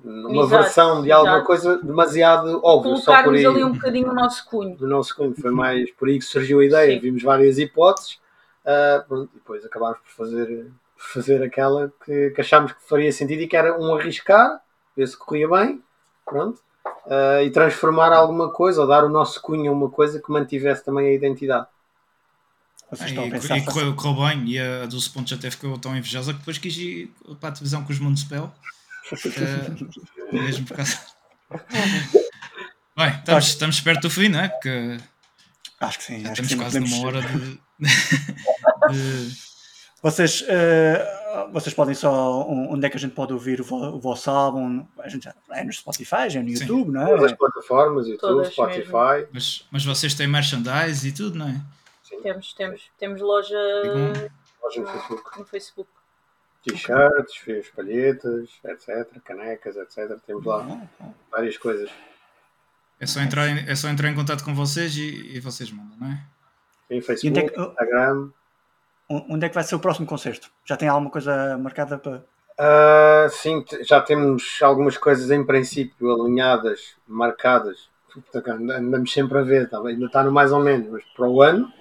uma 0.03 0.43
exato, 0.43 0.63
versão 0.63 1.01
de 1.01 1.11
alguma 1.11 1.37
exato. 1.37 1.47
coisa 1.47 1.77
demasiado 1.83 2.61
óbvia. 2.63 2.93
Colocarmos 2.93 3.03
só 3.03 3.23
por 3.23 3.35
aí, 3.35 3.45
ali 3.45 3.63
um 3.63 3.73
bocadinho 3.73 4.09
o 4.09 4.13
nosso 4.13 4.45
cunho. 4.45 4.75
Do 4.75 4.87
nosso 4.87 5.15
cunho. 5.15 5.35
Foi 5.35 5.51
mais 5.51 5.91
por 5.91 6.07
aí 6.07 6.19
que 6.19 6.25
surgiu 6.25 6.59
a 6.59 6.65
ideia. 6.65 6.93
Sim. 6.95 6.99
Vimos 6.99 7.23
várias 7.23 7.57
hipóteses 7.57 8.19
uh, 8.63 9.07
pronto, 9.07 9.29
e 9.33 9.37
depois 9.37 9.65
acabámos 9.65 9.99
por 9.99 10.25
fazer, 10.25 10.67
fazer 10.95 11.43
aquela 11.43 11.91
que, 12.05 12.29
que, 12.31 12.41
achámos 12.41 12.73
que 12.73 12.87
faria 12.87 13.11
sentido 13.11 13.41
e 13.41 13.47
que 13.47 13.57
era 13.57 13.79
um 13.79 13.95
arriscar, 13.95 14.61
ver 14.95 15.07
se 15.07 15.17
corria 15.17 15.47
bem, 15.47 15.81
pronto, 16.25 16.59
uh, 16.85 17.43
e 17.43 17.49
transformar 17.49 18.11
alguma 18.13 18.51
coisa 18.51 18.81
ou 18.81 18.87
dar 18.87 19.03
o 19.03 19.09
nosso 19.09 19.41
cunho 19.41 19.71
a 19.71 19.73
uma 19.73 19.89
coisa 19.89 20.21
que 20.21 20.31
mantivesse 20.31 20.83
também 20.83 21.07
a 21.07 21.13
identidade. 21.13 21.67
Vocês 22.89 23.09
estão 23.09 23.25
a 23.25 23.29
pensar 23.29 23.57
e 23.57 23.65
correu, 23.65 23.93
correu 23.95 24.27
bem 24.27 24.45
e 24.47 24.59
a 24.59 24.85
Dulce 24.85 25.09
Pontes 25.09 25.37
até 25.37 25.51
ficou 25.51 25.77
tão 25.77 25.95
invejosa 25.97 26.31
que 26.31 26.39
depois 26.39 26.57
quis 26.57 26.77
ir 26.77 27.11
para 27.37 27.49
a 27.49 27.51
televisão 27.51 27.83
com 27.83 27.91
os 27.91 27.99
Municipal 27.99 28.53
Uh, 29.11 30.33
mesmo 30.33 30.65
por 30.65 30.77
causa. 30.77 30.99
Bem, 32.97 33.09
estamos, 33.09 33.47
estamos 33.47 33.81
perto 33.81 34.01
do 34.01 34.09
fim, 34.09 34.27
não 34.27 34.39
é? 34.39 34.49
Que 34.49 34.97
acho 35.79 35.97
que 35.99 36.03
sim. 36.03 36.23
Já 36.23 36.31
acho 36.31 36.41
estamos 36.41 36.63
quase 36.63 36.79
numa 36.79 37.07
hora 37.07 37.21
de. 37.21 37.59
de... 38.91 39.47
Vocês, 40.01 40.41
uh, 40.41 41.51
vocês 41.53 41.73
podem 41.73 41.93
só. 41.93 42.45
Onde 42.47 42.85
é 42.85 42.89
que 42.89 42.97
a 42.97 42.99
gente 42.99 43.13
pode 43.13 43.33
ouvir 43.33 43.61
o, 43.61 43.63
vo, 43.63 43.75
o 43.75 43.99
vosso 43.99 44.29
álbum? 44.29 44.85
A 44.99 45.07
gente 45.07 45.23
já, 45.23 45.35
é 45.51 45.63
no 45.63 45.71
Spotify, 45.71 46.35
é 46.35 46.41
no 46.41 46.49
YouTube, 46.49 46.87
sim. 46.87 46.91
não 46.91 47.01
é? 47.01 47.05
Todas 47.05 47.31
as 47.31 47.37
plataformas, 47.37 48.07
YouTube, 48.07 48.19
Todas 48.19 48.51
Spotify. 48.51 49.27
Mas, 49.31 49.67
mas 49.71 49.85
vocês 49.85 50.13
têm 50.13 50.27
merchandise 50.27 51.07
e 51.07 51.11
tudo, 51.11 51.37
não 51.37 51.47
é? 51.47 51.61
Sim. 52.03 52.21
Temos, 52.21 52.53
temos, 52.53 52.81
temos 52.97 53.21
loja, 53.21 53.57
loja 54.61 54.81
no 54.81 54.87
Facebook. 54.87 55.39
No 55.39 55.45
Facebook 55.45 55.96
t-shirts, 56.63 57.69
palhetas, 57.75 58.49
etc., 58.63 59.21
canecas, 59.23 59.75
etc. 59.75 60.19
Temos 60.25 60.45
lá 60.45 60.87
várias 61.31 61.57
coisas. 61.57 61.89
É 62.99 63.05
só 63.05 63.19
entrar 63.21 63.47
em, 63.47 63.69
é 63.69 63.75
só 63.75 63.89
entrar 63.89 64.09
em 64.09 64.15
contato 64.15 64.43
com 64.43 64.55
vocês 64.55 64.95
e, 64.97 65.35
e 65.35 65.39
vocês 65.39 65.71
mandam, 65.71 65.97
não 65.99 66.07
é? 66.07 66.19
Sim, 66.87 67.01
Facebook, 67.01 67.39
é 67.39 67.49
que, 67.49 67.61
Instagram. 67.61 68.29
Onde 69.09 69.45
é 69.45 69.49
que 69.49 69.55
vai 69.55 69.63
ser 69.63 69.75
o 69.75 69.79
próximo 69.79 70.05
concerto? 70.05 70.51
Já 70.65 70.75
tem 70.75 70.89
alguma 70.89 71.09
coisa 71.09 71.57
marcada 71.57 71.97
para. 71.97 72.25
Uh, 72.59 73.29
sim, 73.29 73.63
já 73.81 74.01
temos 74.01 74.59
algumas 74.61 74.97
coisas 74.97 75.29
em 75.29 75.45
princípio 75.45 76.11
alinhadas, 76.11 76.95
marcadas. 77.07 77.89
Andamos 78.33 79.13
sempre 79.13 79.37
a 79.37 79.43
ver, 79.43 79.69
tá? 79.69 79.77
ainda 79.77 80.07
está 80.07 80.23
no 80.23 80.31
mais 80.31 80.51
ou 80.51 80.59
menos, 80.59 80.89
mas 80.89 81.03
para 81.15 81.27
o 81.27 81.41
ano, 81.41 81.71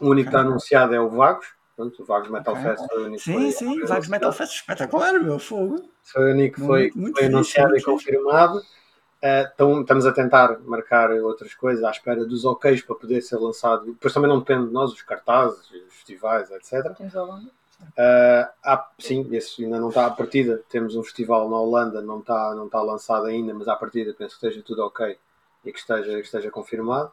o 0.00 0.08
único 0.08 0.28
que 0.28 0.36
está 0.36 0.40
anunciado 0.40 0.94
é 0.94 1.00
o 1.00 1.08
Vagos, 1.08 1.46
Pronto, 1.80 2.02
o 2.02 2.04
Vagos 2.04 2.28
Metal 2.28 2.52
okay. 2.52 2.66
Fest 2.66 2.86
foi 2.86 3.02
o 3.02 3.06
único 3.06 3.22
Sim, 3.22 3.50
sim, 3.52 3.84
Vagos 3.86 4.08
Metal 4.08 4.32
Fest 4.34 4.54
espetacular, 4.56 5.14
meu 5.14 5.38
fogo. 5.38 5.82
Foi 6.02 6.30
o 6.30 6.34
único 6.34 6.60
que 6.60 6.66
foi, 6.66 6.92
muito, 6.94 7.16
foi 7.16 7.26
anunciado 7.26 7.74
e 7.74 7.82
confirmado. 7.82 8.58
Uh, 8.58 9.48
então, 9.54 9.80
estamos 9.80 10.04
a 10.04 10.12
tentar 10.12 10.58
marcar 10.60 11.10
outras 11.10 11.54
coisas 11.54 11.82
à 11.82 11.90
espera 11.90 12.22
dos 12.26 12.44
OKs 12.44 12.82
para 12.82 12.96
poder 12.96 13.22
ser 13.22 13.38
lançado. 13.38 13.86
Depois 13.86 14.12
também 14.12 14.28
não 14.28 14.40
depende 14.40 14.66
de 14.66 14.72
nós, 14.74 14.92
os 14.92 15.00
cartazes, 15.00 15.70
os 15.70 15.94
festivais, 15.94 16.50
etc. 16.50 16.94
Temos 16.94 17.16
a 17.16 17.22
Holanda. 17.22 17.50
Uh, 17.80 18.52
há, 18.62 18.90
sim, 18.98 19.26
esse 19.32 19.64
ainda 19.64 19.80
não 19.80 19.88
está 19.88 20.04
à 20.04 20.10
partida. 20.10 20.62
Temos 20.68 20.94
um 20.96 21.02
festival 21.02 21.48
na 21.48 21.58
Holanda, 21.58 22.02
não 22.02 22.18
está, 22.20 22.54
não 22.54 22.66
está 22.66 22.82
lançado 22.82 23.24
ainda, 23.24 23.54
mas 23.54 23.68
à 23.68 23.74
partida 23.74 24.12
penso 24.12 24.38
que 24.38 24.46
esteja 24.46 24.62
tudo 24.62 24.84
ok 24.84 25.16
e 25.64 25.72
que 25.72 25.78
esteja, 25.78 26.12
que 26.12 26.26
esteja 26.26 26.50
confirmado. 26.50 27.10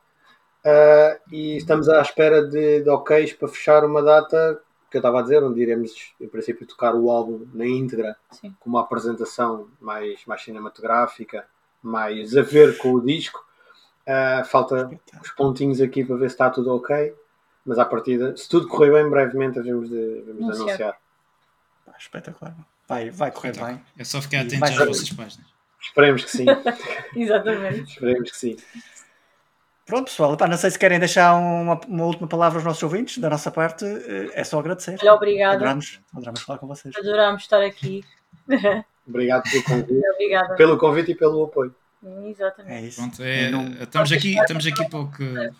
Uh, 0.68 1.18
e 1.32 1.56
estamos 1.56 1.88
à 1.88 2.02
espera 2.02 2.46
de, 2.46 2.82
de 2.84 2.90
OKs 2.90 3.32
para 3.32 3.48
fechar 3.48 3.86
uma 3.86 4.04
data 4.04 4.62
que 4.92 4.98
eu 4.98 5.00
estava 5.00 5.20
a 5.20 5.22
dizer, 5.22 5.42
onde 5.42 5.62
iremos, 5.62 6.14
em 6.20 6.28
princípio, 6.28 6.68
tocar 6.68 6.94
o 6.94 7.10
álbum 7.10 7.48
na 7.54 7.66
íntegra, 7.66 8.18
Sim. 8.32 8.54
com 8.60 8.70
uma 8.70 8.82
apresentação 8.82 9.70
mais, 9.80 10.26
mais 10.26 10.44
cinematográfica, 10.44 11.46
mais 11.82 12.36
a 12.36 12.42
ver 12.42 12.78
com 12.78 12.94
o 12.94 13.02
disco. 13.02 13.46
Uh, 14.06 14.44
falta 14.46 14.90
os 15.22 15.32
pontinhos 15.32 15.80
aqui 15.80 16.04
para 16.04 16.18
ver 16.18 16.30
se 16.30 16.36
está 16.36 16.50
tudo 16.50 16.74
ok, 16.76 17.16
mas 17.66 17.80
à 17.80 17.86
partida, 17.86 18.36
se 18.36 18.50
tudo 18.50 18.68
correr 18.68 18.92
bem, 18.92 19.10
brevemente 19.10 19.60
havemos 19.60 19.90
de, 19.90 20.20
havemos 20.20 20.58
de 20.58 20.64
Anunciar. 20.64 20.98
Pá, 21.86 21.94
espetacular. 21.98 22.56
Vai, 22.90 23.10
vai 23.10 23.32
correr 23.32 23.56
bem. 23.58 23.82
É 23.98 24.04
só 24.04 24.22
ficar 24.22 24.42
atento 24.42 24.66
às 24.66 24.76
vossas 24.76 25.10
páginas. 25.12 25.48
Esperemos 25.82 26.26
que 26.26 26.32
sim, 26.32 26.46
Exatamente. 27.16 27.94
esperemos 27.94 28.32
que 28.32 28.38
sim. 28.38 28.58
Pronto, 29.88 30.06
pessoal. 30.06 30.34
Epá, 30.34 30.48
não 30.48 30.58
sei 30.58 30.70
se 30.70 30.78
querem 30.78 31.00
deixar 31.00 31.34
uma, 31.36 31.80
uma 31.88 32.04
última 32.04 32.28
palavra 32.28 32.58
aos 32.60 32.66
nossos 32.66 32.84
ouvintes. 32.84 33.18
Da 33.20 33.30
nossa 33.30 33.50
parte, 33.50 33.86
eh, 33.86 34.30
é 34.34 34.44
só 34.44 34.60
agradecer. 34.60 34.98
Olha, 35.02 35.14
obrigada. 35.14 35.56
Adoramos, 35.56 36.02
adoramos 36.14 36.42
falar 36.42 36.60
com 36.60 36.68
vocês. 36.68 36.94
Adorámos 36.96 37.44
estar 37.44 37.62
aqui. 37.64 38.04
Obrigado 39.08 39.44
pelo 39.50 39.64
convite, 39.64 40.04
Obrigada. 40.14 40.56
pelo 40.56 40.78
convite 40.78 41.12
e 41.12 41.16
pelo 41.16 41.46
apoio. 41.46 41.74
Exatamente. 42.26 42.74
É 42.74 42.82
isso. 42.82 43.02
Pronto, 43.02 43.24
é, 43.24 43.48
Eu 43.48 43.52
não- 43.54 43.68
estamos, 43.82 44.12
aqui, 44.12 44.38
estamos 44.38 44.68
aqui 44.68 44.90
para 44.90 45.00
o 45.00 45.12
que. 45.12 45.52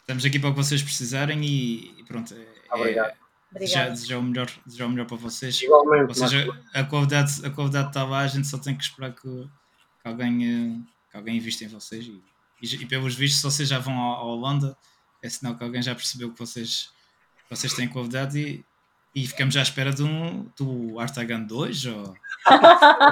Estamos 0.00 0.24
aqui 0.24 0.38
para 0.38 0.50
o 0.50 0.52
que 0.52 0.58
vocês 0.58 0.82
precisarem 0.82 1.42
e, 1.44 2.00
e 2.00 2.04
pronto. 2.04 2.32
É, 2.32 2.74
Obrigado. 2.74 3.12
desejar, 3.52 4.18
o 4.18 4.22
melhor, 4.22 4.48
desejar 4.64 4.86
o 4.86 4.90
melhor 4.90 5.06
para 5.06 5.16
vocês. 5.16 5.60
Igualmente, 5.60 6.08
Ou 6.08 6.14
seja, 6.14 6.46
a 6.72 6.84
qualidade, 6.84 7.44
a 7.44 7.50
qualidade 7.50 7.88
está 7.88 8.04
lá, 8.04 8.20
a 8.20 8.26
gente 8.28 8.46
só 8.46 8.58
tem 8.58 8.76
que 8.76 8.84
esperar 8.84 9.12
que, 9.12 9.20
que 9.22 10.08
alguém, 10.08 10.44
eh, 10.44 11.10
que 11.10 11.16
alguém 11.16 11.36
invista 11.36 11.64
em 11.64 11.68
vocês. 11.68 12.06
E, 12.06 12.22
e, 12.62 12.66
e 12.76 12.86
pelos 12.86 13.14
vistos, 13.14 13.40
se 13.40 13.44
vocês 13.44 13.68
já 13.68 13.78
vão 13.78 13.94
à, 13.94 14.16
à 14.16 14.22
Holanda, 14.22 14.76
é 15.22 15.28
sinal 15.28 15.56
que 15.56 15.64
alguém 15.64 15.82
já 15.82 15.94
percebeu 15.94 16.32
que 16.32 16.38
vocês, 16.38 16.90
vocês 17.50 17.74
têm 17.74 17.88
qualidade 17.88 18.38
e, 18.38 18.64
e 19.14 19.26
ficamos 19.26 19.56
à 19.56 19.62
espera 19.62 19.92
de 19.92 20.02
um, 20.02 20.46
do 20.56 20.98
Artagan 20.98 21.40
2 21.40 21.86
ou, 21.86 21.98
ou 21.98 22.14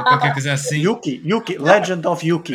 qualquer 0.04 0.32
coisa 0.32 0.52
assim. 0.52 0.78
Yuki, 0.78 1.22
Yuki, 1.24 1.58
Legend 1.58 2.06
of 2.06 2.26
Yuki. 2.26 2.54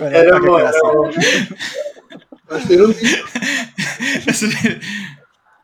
Era 0.00 0.40
bom, 0.40 0.58
era 0.58 0.78
bom. 0.82 1.10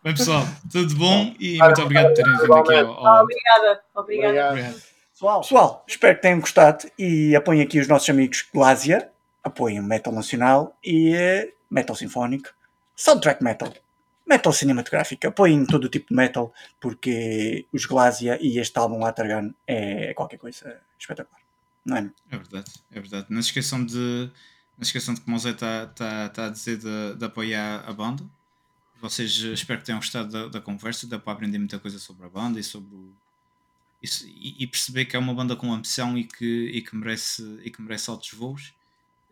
Bem 0.02 0.14
pessoal, 0.14 0.46
tudo 0.72 0.94
bom 0.94 1.34
e 1.38 1.58
muito 1.58 1.82
obrigado 1.82 2.06
por 2.06 2.14
terem 2.14 2.38
vindo 2.38 2.54
aqui 2.54 2.74
ao, 2.74 3.06
ao... 3.06 3.22
obrigada. 3.22 3.82
Obrigada. 3.94 4.30
Obrigado. 4.30 4.50
Obrigado. 4.50 4.89
Pessoal, 5.20 5.40
pessoal, 5.42 5.84
espero 5.86 6.16
que 6.16 6.22
tenham 6.22 6.40
gostado 6.40 6.90
e 6.98 7.36
apoiem 7.36 7.60
aqui 7.60 7.78
os 7.78 7.86
nossos 7.86 8.08
amigos 8.08 8.48
Glasia, 8.50 9.12
apoiem 9.44 9.78
o 9.78 9.82
Metal 9.82 10.14
Nacional 10.14 10.74
e 10.82 11.14
eh, 11.14 11.52
Metal 11.70 11.94
Sinfónico, 11.94 12.48
Soundtrack 12.96 13.44
Metal, 13.44 13.70
Metal 14.26 14.50
Cinematográfico, 14.50 15.26
apoiem 15.26 15.66
todo 15.66 15.84
o 15.84 15.88
tipo 15.90 16.08
de 16.08 16.14
metal 16.14 16.54
porque 16.80 17.66
os 17.70 17.84
Glasia 17.84 18.38
e 18.40 18.58
este 18.58 18.78
álbum 18.78 19.04
Atargan 19.04 19.52
é 19.66 20.14
qualquer 20.14 20.38
coisa 20.38 20.80
espetacular. 20.98 21.42
Não 21.84 21.98
é? 21.98 22.10
É 22.30 22.36
verdade, 22.38 22.72
é 22.90 22.98
verdade. 22.98 23.26
Não 23.28 23.42
se 23.42 23.48
esqueçam 23.48 23.84
de, 23.84 24.30
não 24.78 24.84
se 24.84 24.88
esqueçam 24.88 25.12
de 25.12 25.20
como 25.20 25.36
o 25.36 25.38
Zé 25.38 25.50
está 25.50 25.86
tá, 25.88 26.30
tá 26.30 26.46
a 26.46 26.48
dizer 26.48 26.78
de, 26.78 27.16
de 27.16 27.24
apoiar 27.26 27.84
a 27.86 27.92
banda. 27.92 28.24
Vocês 29.02 29.38
eh, 29.44 29.52
espero 29.52 29.80
que 29.80 29.84
tenham 29.84 29.98
gostado 29.98 30.30
da, 30.30 30.48
da 30.48 30.60
conversa, 30.62 31.06
dá 31.06 31.18
para 31.18 31.34
aprender 31.34 31.58
muita 31.58 31.78
coisa 31.78 31.98
sobre 31.98 32.24
a 32.24 32.30
banda 32.30 32.58
e 32.58 32.62
sobre 32.64 32.94
o, 32.94 33.12
e, 34.02 34.56
e 34.64 34.66
perceber 34.66 35.04
que 35.04 35.14
é 35.16 35.18
uma 35.18 35.34
banda 35.34 35.54
com 35.56 35.72
ambição 35.72 36.16
e 36.16 36.24
que, 36.24 36.70
e 36.74 36.80
que, 36.82 36.96
merece, 36.96 37.60
e 37.64 37.70
que 37.70 37.80
merece 37.82 38.08
altos 38.10 38.30
voos. 38.32 38.74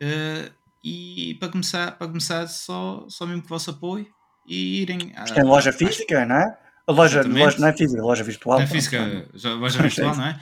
Eh, 0.01 0.51
e 0.85 1.35
para 1.41 1.49
começar, 1.49 1.93
para 1.99 2.07
começar 2.07 2.47
só, 2.47 3.05
só 3.09 3.27
mesmo 3.27 3.43
com 3.43 3.47
o 3.47 3.51
vosso 3.51 3.71
apoio 3.71 4.07
e 4.47 4.81
irem 4.83 5.12
à, 5.16 5.25
Tem 5.25 5.43
loja 5.43 5.71
às- 5.71 5.77
física, 5.77 6.25
não 6.25 6.37
é? 6.37 6.59
A 6.87 6.93
loja, 6.93 7.23
loja 7.27 7.59
não 7.59 7.69
é 7.69 7.73
física, 7.77 8.01
loja 8.03 8.25
virtual. 8.25 8.59
pronto. 8.59 8.73
física, 8.73 9.29
loja 9.57 9.83
virtual, 9.83 10.16
não 10.16 10.27
é? 10.27 10.41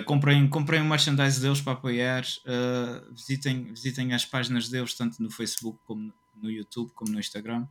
Uh, 0.00 0.04
comprem, 0.06 0.48
comprem 0.48 0.80
o 0.80 0.84
merchandise 0.84 1.40
deles 1.40 1.60
para 1.60 1.74
apoiar, 1.74 2.22
uh, 2.46 3.12
visitem, 3.12 3.64
visitem 3.64 4.14
as 4.14 4.24
páginas 4.24 4.68
deles, 4.68 4.94
tanto 4.94 5.22
no 5.22 5.30
Facebook 5.30 5.78
como 5.84 6.12
no 6.40 6.50
YouTube, 6.50 6.90
como 6.94 7.10
no 7.12 7.18
Instagram. 7.20 7.66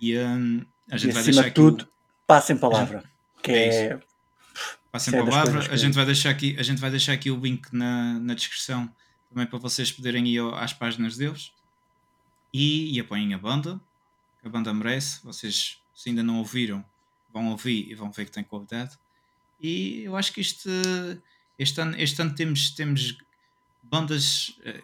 E 0.00 0.18
um, 0.18 0.64
a 0.90 0.96
E 0.96 0.98
gente 0.98 1.12
vai 1.12 1.22
acima 1.22 1.34
deixar 1.42 1.48
de 1.48 1.54
tudo, 1.54 1.82
o- 1.84 1.88
passem 2.26 2.56
palavra. 2.56 3.04
Que 3.42 3.52
É 3.52 3.68
é, 3.86 4.00
Passem 4.90 5.14
é 5.14 5.20
a 5.20 5.24
palavra, 5.24 5.72
a 5.72 5.76
gente 5.76 5.94
vai 5.94 6.06
deixar 6.06 6.30
aqui, 6.30 6.56
a 6.58 6.62
gente 6.62 6.80
vai 6.80 6.90
deixar 6.90 7.12
aqui 7.12 7.30
o 7.30 7.38
link 7.38 7.68
na, 7.72 8.18
na 8.20 8.34
descrição 8.34 8.90
também 9.28 9.46
para 9.46 9.58
vocês 9.58 9.90
poderem 9.90 10.26
ir 10.28 10.40
às 10.54 10.72
páginas 10.72 11.16
deles 11.16 11.52
e, 12.52 12.94
e 12.96 13.00
apoiem 13.00 13.34
a 13.34 13.38
banda, 13.38 13.80
que 14.40 14.46
a 14.46 14.50
banda 14.50 14.72
merece. 14.72 15.20
Vocês, 15.24 15.82
se 15.94 16.08
ainda 16.10 16.22
não 16.22 16.38
ouviram, 16.38 16.84
vão 17.32 17.48
ouvir 17.50 17.90
e 17.90 17.94
vão 17.94 18.12
ver 18.12 18.26
que 18.26 18.30
tem 18.30 18.44
qualidade. 18.44 18.96
E 19.60 20.02
eu 20.04 20.14
acho 20.16 20.32
que 20.32 20.40
este, 20.40 20.68
este, 21.58 21.80
ano, 21.80 21.96
este 21.98 22.22
ano 22.22 22.34
temos, 22.34 22.70
temos 22.70 23.18
bandas. 23.82 24.56
eh, 24.64 24.80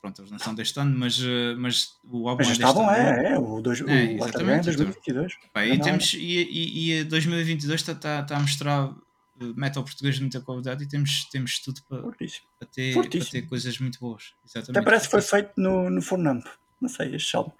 Pronto, 0.00 0.20
eles 0.20 0.30
não 0.30 0.38
são 0.38 0.54
deste 0.54 0.78
ano, 0.78 0.98
mas, 0.98 1.18
eh, 1.18 1.54
mas 1.56 1.96
o 2.04 2.28
álbum 2.28 2.44
mas 2.44 2.48
é 2.48 2.50
deste 2.50 2.62
estavam, 2.62 2.90
ano. 2.90 2.98
é? 2.98 3.32
é, 3.32 3.38
o, 3.38 3.62
dois, 3.62 3.80
É, 3.80 3.84
o 3.84 3.88
é 3.88 4.12
exatamente, 4.12 4.64
2022. 4.64 5.34
Pá, 5.50 5.62
É 5.62 5.68
e, 5.74 5.80
temos, 5.80 6.12
e, 6.12 6.18
e, 6.18 6.92
e 7.00 7.04
2022 7.04 7.80
está 7.80 7.94
tá, 7.94 8.22
tá 8.22 8.36
a 8.36 8.40
mostrar 8.40 8.94
metal 9.38 9.82
português 9.82 10.16
de 10.16 10.20
muita 10.20 10.40
qualidade 10.40 10.84
e 10.84 10.88
temos, 10.88 11.24
temos 11.30 11.58
tudo 11.58 11.82
para, 11.88 12.02
para, 12.02 12.68
ter, 12.70 12.94
para 12.94 13.08
ter 13.08 13.42
coisas 13.42 13.78
muito 13.78 13.98
boas. 13.98 14.34
Exatamente. 14.44 14.70
Até 14.70 14.82
parece 14.82 15.04
que 15.06 15.10
foi 15.10 15.22
feito 15.22 15.52
no, 15.56 15.90
no 15.90 16.00
Fornamp. 16.00 16.44
Não 16.80 16.88
sei, 16.88 17.14
este 17.14 17.34
álbum. 17.36 17.52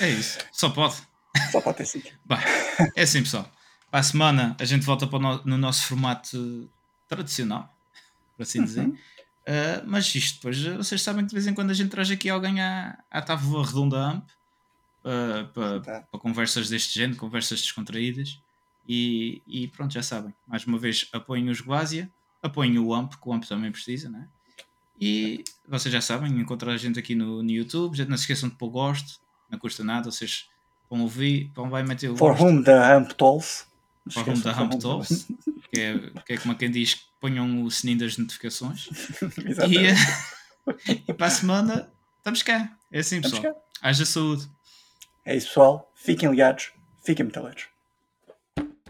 É 0.00 0.10
isso, 0.10 0.38
só 0.52 0.70
pode. 0.70 0.96
Só 1.50 1.60
pode 1.60 1.78
ter 1.78 1.86
sido. 1.86 2.08
Bem, 2.24 2.38
é 2.94 3.02
assim 3.02 3.22
pessoal. 3.22 3.50
Para 3.90 4.00
a 4.00 4.02
semana 4.02 4.56
a 4.58 4.64
gente 4.64 4.84
volta 4.84 5.06
para 5.06 5.18
o 5.18 5.20
no, 5.20 5.44
no 5.44 5.58
nosso 5.58 5.86
formato 5.86 6.70
tradicional, 7.08 7.74
por 8.36 8.42
assim 8.42 8.64
dizer. 8.64 8.86
Uhum. 8.86 8.96
Uh, 9.42 9.82
mas 9.86 10.14
isto 10.14 10.36
depois, 10.36 10.62
vocês 10.76 11.02
sabem 11.02 11.24
que 11.24 11.30
de 11.30 11.34
vez 11.34 11.46
em 11.46 11.54
quando 11.54 11.70
a 11.70 11.74
gente 11.74 11.90
traz 11.90 12.10
aqui 12.10 12.30
alguém 12.30 12.60
à, 12.60 12.96
à 13.10 13.20
tábua 13.20 13.66
redonda 13.66 13.98
AMP 13.98 14.30
uh, 15.04 15.48
para, 15.52 15.80
Tá. 15.80 16.00
para 16.10 16.20
conversas 16.20 16.68
deste 16.68 16.94
género, 16.98 17.18
conversas 17.18 17.60
descontraídas. 17.60 18.40
E, 18.88 19.42
e 19.46 19.68
pronto, 19.68 19.92
já 19.92 20.02
sabem. 20.02 20.34
Mais 20.46 20.64
uma 20.66 20.78
vez, 20.78 21.08
apoiem 21.12 21.48
os 21.48 21.60
Glasia, 21.60 22.10
apoiem 22.42 22.78
o 22.78 22.92
AMP, 22.92 23.14
que 23.16 23.28
o 23.28 23.32
AMP 23.32 23.44
também 23.46 23.70
precisa, 23.70 24.08
né? 24.10 24.28
E 25.00 25.42
vocês 25.66 25.92
já 25.92 26.00
sabem, 26.00 26.32
encontrar 26.38 26.72
a 26.72 26.76
gente 26.76 26.98
aqui 26.98 27.14
no, 27.14 27.42
no 27.42 27.50
YouTube. 27.50 27.96
Gente, 27.96 28.08
não 28.08 28.16
se 28.16 28.22
esqueçam 28.24 28.48
de 28.48 28.54
pôr 28.56 28.70
gosto, 28.70 29.20
não 29.50 29.58
custa 29.58 29.82
nada. 29.82 30.10
Vocês 30.10 30.48
vão 30.88 31.00
ouvir, 31.02 31.50
vão 31.54 31.76
e 31.78 31.82
meter 31.82 32.10
o 32.10 32.16
For 32.16 32.30
gosto. 32.30 32.44
whom 32.44 32.62
the 32.62 32.96
Hump 32.96 33.12
Tolls. 33.12 33.64
For 34.10 34.28
whom 34.28 34.40
the 34.40 34.52
the- 34.52 34.78
Tolls, 34.78 35.26
que 35.72 35.80
é, 35.80 35.98
que 36.26 36.32
é 36.34 36.36
como 36.36 36.54
quem 36.56 36.70
diz 36.70 36.94
que 36.94 37.02
ponham 37.20 37.64
o 37.64 37.70
sininho 37.70 37.98
das 38.00 38.16
notificações. 38.16 38.88
E, 39.68 40.92
e 41.08 41.14
para 41.14 41.26
a 41.26 41.30
semana 41.30 41.90
estamos 42.18 42.42
cá. 42.42 42.76
É 42.90 43.00
assim, 43.00 43.20
pessoal. 43.20 43.64
Haja 43.80 44.04
saúde. 44.04 44.48
É 45.24 45.36
isso, 45.36 45.48
pessoal. 45.48 45.90
Fiquem 45.94 46.30
ligados. 46.30 46.72
Fiquem 47.04 47.26
metaleiros. 47.26 47.71